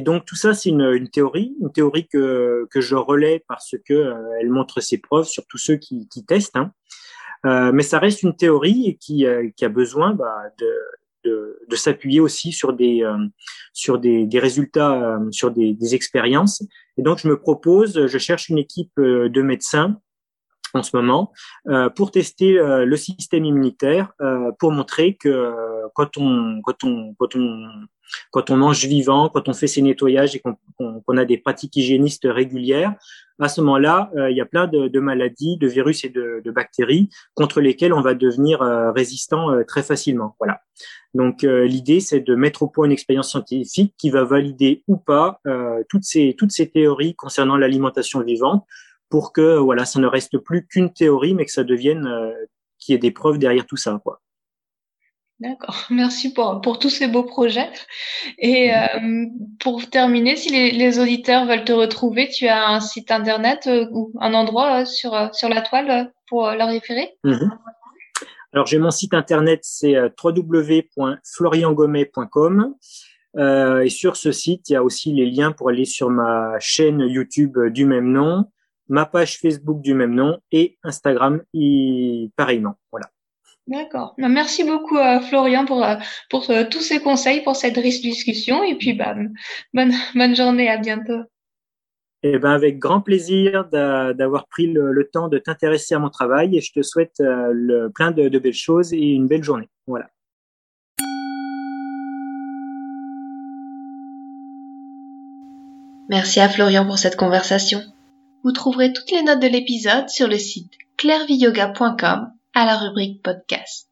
donc 0.00 0.24
tout 0.24 0.34
ça, 0.34 0.54
c'est 0.54 0.70
une, 0.70 1.08
théorie, 1.08 1.54
une 1.60 1.70
théorie 1.70 2.08
que, 2.08 2.66
que 2.70 2.80
je 2.80 2.96
relais 2.96 3.44
parce 3.46 3.76
que 3.86 4.14
elle 4.40 4.50
montre 4.50 4.80
ses 4.80 4.98
preuves 4.98 5.26
sur 5.26 5.46
tous 5.46 5.58
ceux 5.58 5.76
qui, 5.76 6.08
qui 6.08 6.24
testent. 6.24 6.56
Hein. 6.56 6.72
mais 7.44 7.82
ça 7.84 8.00
reste 8.00 8.24
une 8.24 8.34
théorie 8.34 8.96
qui, 8.98 9.24
qui 9.56 9.64
a 9.64 9.68
besoin 9.68 10.14
bah, 10.14 10.36
de, 11.24 11.58
de, 11.68 11.76
s'appuyer 11.76 12.20
aussi 12.20 12.52
sur 12.52 12.72
des 12.72 13.02
euh, 13.02 13.16
sur 13.72 13.98
des, 13.98 14.26
des 14.26 14.38
résultats, 14.38 14.92
euh, 14.92 15.30
sur 15.30 15.50
des, 15.50 15.74
des, 15.74 15.94
expériences. 15.94 16.62
Et 16.98 17.02
donc 17.02 17.18
je 17.18 17.28
me 17.28 17.38
propose, 17.38 18.06
je 18.06 18.18
cherche 18.18 18.48
une 18.48 18.58
équipe 18.58 18.98
euh, 18.98 19.28
de 19.28 19.42
médecins 19.42 19.98
en 20.74 20.82
ce 20.82 20.96
moment 20.96 21.32
pour 21.94 22.10
tester 22.10 22.54
le 22.54 22.96
système 22.96 23.44
immunitaire, 23.44 24.14
pour 24.58 24.72
montrer 24.72 25.16
que 25.16 25.52
quand 25.94 26.16
on 26.16 26.60
quand 26.62 26.84
on 26.84 27.14
quand 27.18 27.36
on 27.36 27.66
quand 28.30 28.50
on 28.50 28.56
mange 28.56 28.84
vivant, 28.84 29.28
quand 29.28 29.48
on 29.48 29.54
fait 29.54 29.66
ses 29.66 29.82
nettoyages 29.82 30.36
et 30.36 30.40
qu'on 30.40 31.16
a 31.16 31.24
des 31.24 31.38
pratiques 31.38 31.76
hygiénistes 31.76 32.26
régulières, 32.28 32.94
à 33.38 33.48
ce 33.48 33.60
moment-là, 33.60 34.10
euh, 34.16 34.30
il 34.30 34.36
y 34.36 34.40
a 34.40 34.46
plein 34.46 34.66
de, 34.66 34.88
de, 34.88 35.00
maladies, 35.00 35.56
de 35.56 35.66
virus 35.66 36.04
et 36.04 36.08
de, 36.08 36.40
de, 36.44 36.50
bactéries 36.50 37.08
contre 37.34 37.60
lesquelles 37.60 37.92
on 37.92 38.00
va 38.00 38.14
devenir 38.14 38.62
euh, 38.62 38.92
résistant 38.92 39.50
euh, 39.50 39.64
très 39.64 39.82
facilement. 39.82 40.36
Voilà. 40.38 40.60
Donc 41.14 41.42
l'idée, 41.42 42.00
c'est 42.00 42.20
de 42.20 42.34
mettre 42.34 42.62
au 42.62 42.68
point 42.68 42.86
une 42.86 42.92
expérience 42.92 43.30
scientifique 43.30 43.94
qui 43.98 44.08
va 44.08 44.24
valider 44.24 44.82
ou 44.88 44.96
pas 44.96 45.40
toutes 45.90 46.04
ces 46.04 46.34
toutes 46.38 46.52
ces 46.52 46.70
théories 46.70 47.14
concernant 47.14 47.58
l'alimentation 47.58 48.22
vivante, 48.22 48.64
pour 49.10 49.34
que 49.34 49.58
voilà, 49.58 49.84
ça 49.84 50.00
ne 50.00 50.06
reste 50.06 50.38
plus 50.38 50.66
qu'une 50.66 50.90
théorie, 50.90 51.34
mais 51.34 51.44
que 51.44 51.52
ça 51.52 51.64
devienne 51.64 52.08
qu'il 52.78 52.94
y 52.94 52.96
ait 52.96 52.98
des 52.98 53.10
preuves 53.10 53.36
derrière 53.36 53.66
tout 53.66 53.76
ça, 53.76 54.00
quoi. 54.02 54.22
D'accord, 55.42 55.86
merci 55.90 56.32
pour, 56.32 56.60
pour 56.60 56.78
tous 56.78 56.88
ces 56.88 57.08
beaux 57.08 57.24
projets. 57.24 57.68
Et 58.38 58.68
mm-hmm. 58.68 59.26
euh, 59.26 59.28
pour 59.58 59.90
terminer, 59.90 60.36
si 60.36 60.50
les, 60.50 60.70
les, 60.70 61.00
auditeurs 61.00 61.46
veulent 61.46 61.64
te 61.64 61.72
retrouver, 61.72 62.28
tu 62.28 62.46
as 62.46 62.68
un 62.68 62.78
site 62.78 63.10
internet 63.10 63.66
euh, 63.66 63.88
ou 63.90 64.12
un 64.20 64.34
endroit 64.34 64.82
euh, 64.82 64.84
sur, 64.84 65.12
euh, 65.14 65.26
sur 65.32 65.48
la 65.48 65.62
toile 65.62 66.12
pour 66.28 66.48
leur 66.52 66.68
référer? 66.68 67.16
Mm-hmm. 67.24 67.50
Alors 68.52 68.66
j'ai 68.66 68.78
mon 68.78 68.92
site 68.92 69.14
internet, 69.14 69.60
c'est 69.62 69.96
www.floriangomet.com. 70.22 72.74
et 73.82 73.88
sur 73.88 74.16
ce 74.16 74.30
site, 74.30 74.68
il 74.68 74.74
y 74.74 74.76
a 74.76 74.84
aussi 74.84 75.12
les 75.12 75.28
liens 75.28 75.50
pour 75.52 75.70
aller 75.70 75.86
sur 75.86 76.10
ma 76.10 76.60
chaîne 76.60 77.00
YouTube 77.00 77.58
du 77.70 77.86
même 77.86 78.12
nom, 78.12 78.44
ma 78.88 79.06
page 79.06 79.38
Facebook 79.38 79.80
du 79.80 79.94
même 79.94 80.14
nom 80.14 80.38
et 80.52 80.78
Instagram 80.84 81.42
y, 81.54 82.30
pareillement. 82.36 82.76
Voilà. 82.92 83.08
D'accord. 83.68 84.14
Bah, 84.18 84.28
merci 84.28 84.64
beaucoup 84.64 84.96
à 84.98 85.20
Florian 85.20 85.64
pour, 85.64 85.84
euh, 85.84 85.94
pour 86.30 86.50
euh, 86.50 86.64
tous 86.68 86.80
ces 86.80 87.00
conseils, 87.00 87.42
pour 87.42 87.54
cette 87.54 87.76
riche 87.76 88.00
discussion. 88.00 88.62
Et 88.64 88.74
puis, 88.76 88.92
bah, 88.92 89.14
bonne, 89.72 89.94
bonne 90.14 90.34
journée, 90.34 90.68
à 90.68 90.78
bientôt. 90.78 91.20
Eh 92.24 92.38
ben, 92.38 92.50
avec 92.52 92.78
grand 92.78 93.00
plaisir 93.00 93.64
d'avoir 93.70 94.46
pris 94.46 94.68
le, 94.68 94.92
le, 94.92 95.08
temps 95.08 95.28
de 95.28 95.38
t'intéresser 95.38 95.94
à 95.94 95.98
mon 95.98 96.08
travail 96.08 96.56
et 96.56 96.60
je 96.60 96.72
te 96.72 96.82
souhaite 96.82 97.20
euh, 97.20 97.50
le, 97.52 97.90
plein 97.90 98.12
de, 98.12 98.28
de 98.28 98.38
belles 98.38 98.52
choses 98.52 98.92
et 98.92 99.00
une 99.00 99.26
belle 99.26 99.42
journée. 99.42 99.68
Voilà. 99.88 100.08
Merci 106.08 106.40
à 106.40 106.48
Florian 106.48 106.86
pour 106.86 106.98
cette 106.98 107.16
conversation. 107.16 107.80
Vous 108.44 108.52
trouverez 108.52 108.92
toutes 108.92 109.10
les 109.10 109.22
notes 109.22 109.40
de 109.40 109.48
l'épisode 109.48 110.08
sur 110.08 110.28
le 110.28 110.38
site 110.38 110.72
clairviyoga.com 110.98 112.32
à 112.54 112.66
la 112.66 112.76
rubrique 112.76 113.22
podcast. 113.22 113.88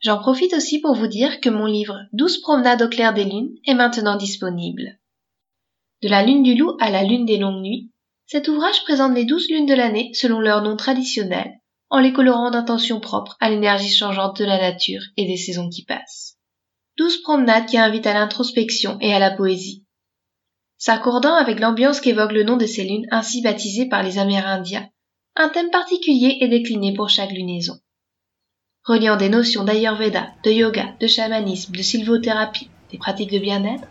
J'en 0.00 0.18
profite 0.18 0.52
aussi 0.52 0.80
pour 0.80 0.94
vous 0.94 1.06
dire 1.06 1.40
que 1.40 1.48
mon 1.48 1.64
livre 1.64 1.98
12 2.12 2.42
promenades 2.42 2.82
au 2.82 2.88
clair 2.88 3.14
des 3.14 3.24
lunes 3.24 3.56
est 3.66 3.72
maintenant 3.72 4.16
disponible. 4.16 4.98
De 6.02 6.08
la 6.08 6.22
lune 6.22 6.42
du 6.42 6.54
loup 6.54 6.76
à 6.78 6.90
la 6.90 7.02
lune 7.02 7.24
des 7.24 7.38
longues 7.38 7.62
nuits, 7.62 7.90
cet 8.26 8.48
ouvrage 8.48 8.82
présente 8.84 9.14
les 9.14 9.24
douze 9.24 9.48
lunes 9.48 9.64
de 9.64 9.74
l'année 9.74 10.10
selon 10.12 10.40
leur 10.40 10.60
nom 10.60 10.76
traditionnel, 10.76 11.52
en 11.88 12.00
les 12.00 12.12
colorant 12.12 12.50
d'intentions 12.50 13.00
propres 13.00 13.38
à 13.40 13.48
l'énergie 13.48 13.94
changeante 13.94 14.38
de 14.38 14.44
la 14.44 14.58
nature 14.58 15.02
et 15.16 15.24
des 15.24 15.38
saisons 15.38 15.70
qui 15.70 15.84
passent. 15.84 16.36
Douze 16.98 17.22
promenades 17.22 17.66
qui 17.66 17.78
invitent 17.78 18.06
à 18.06 18.12
l'introspection 18.12 18.98
et 19.00 19.14
à 19.14 19.18
la 19.18 19.30
poésie. 19.30 19.86
S'accordant 20.76 21.34
avec 21.34 21.60
l'ambiance 21.60 22.02
qu'évoque 22.02 22.32
le 22.32 22.44
nom 22.44 22.58
de 22.58 22.66
ces 22.66 22.84
lunes 22.84 23.06
ainsi 23.10 23.40
baptisées 23.40 23.88
par 23.88 24.02
les 24.02 24.18
Amérindiens, 24.18 24.90
un 25.36 25.48
thème 25.48 25.70
particulier 25.70 26.38
est 26.40 26.48
décliné 26.48 26.94
pour 26.94 27.08
chaque 27.08 27.32
lunaison. 27.32 27.78
reliant 28.84 29.16
des 29.16 29.30
notions 29.30 29.64
d'Ayurveda, 29.64 30.28
de 30.44 30.50
yoga, 30.50 30.94
de 31.00 31.06
chamanisme, 31.06 31.74
de 31.74 31.82
sylvothérapie, 31.82 32.68
des 32.92 32.98
pratiques 32.98 33.32
de 33.32 33.38
bien-être. 33.38 33.88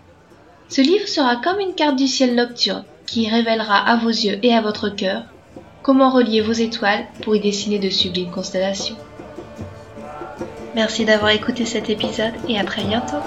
Ce 0.69 0.81
livre 0.81 1.07
sera 1.07 1.37
comme 1.37 1.59
une 1.59 1.73
carte 1.73 1.95
du 1.95 2.07
ciel 2.07 2.35
nocturne 2.35 2.85
qui 3.07 3.27
révélera 3.27 3.77
à 3.77 3.97
vos 3.97 4.09
yeux 4.09 4.39
et 4.43 4.53
à 4.53 4.61
votre 4.61 4.89
cœur 4.89 5.23
comment 5.81 6.11
relier 6.11 6.41
vos 6.41 6.53
étoiles 6.53 7.07
pour 7.23 7.35
y 7.35 7.39
dessiner 7.39 7.79
de 7.79 7.89
sublimes 7.89 8.31
constellations. 8.31 8.95
Merci 10.75 11.05
d'avoir 11.05 11.31
écouté 11.31 11.65
cet 11.65 11.89
épisode 11.89 12.33
et 12.47 12.57
à 12.57 12.63
très 12.63 12.83
bientôt. 12.83 13.17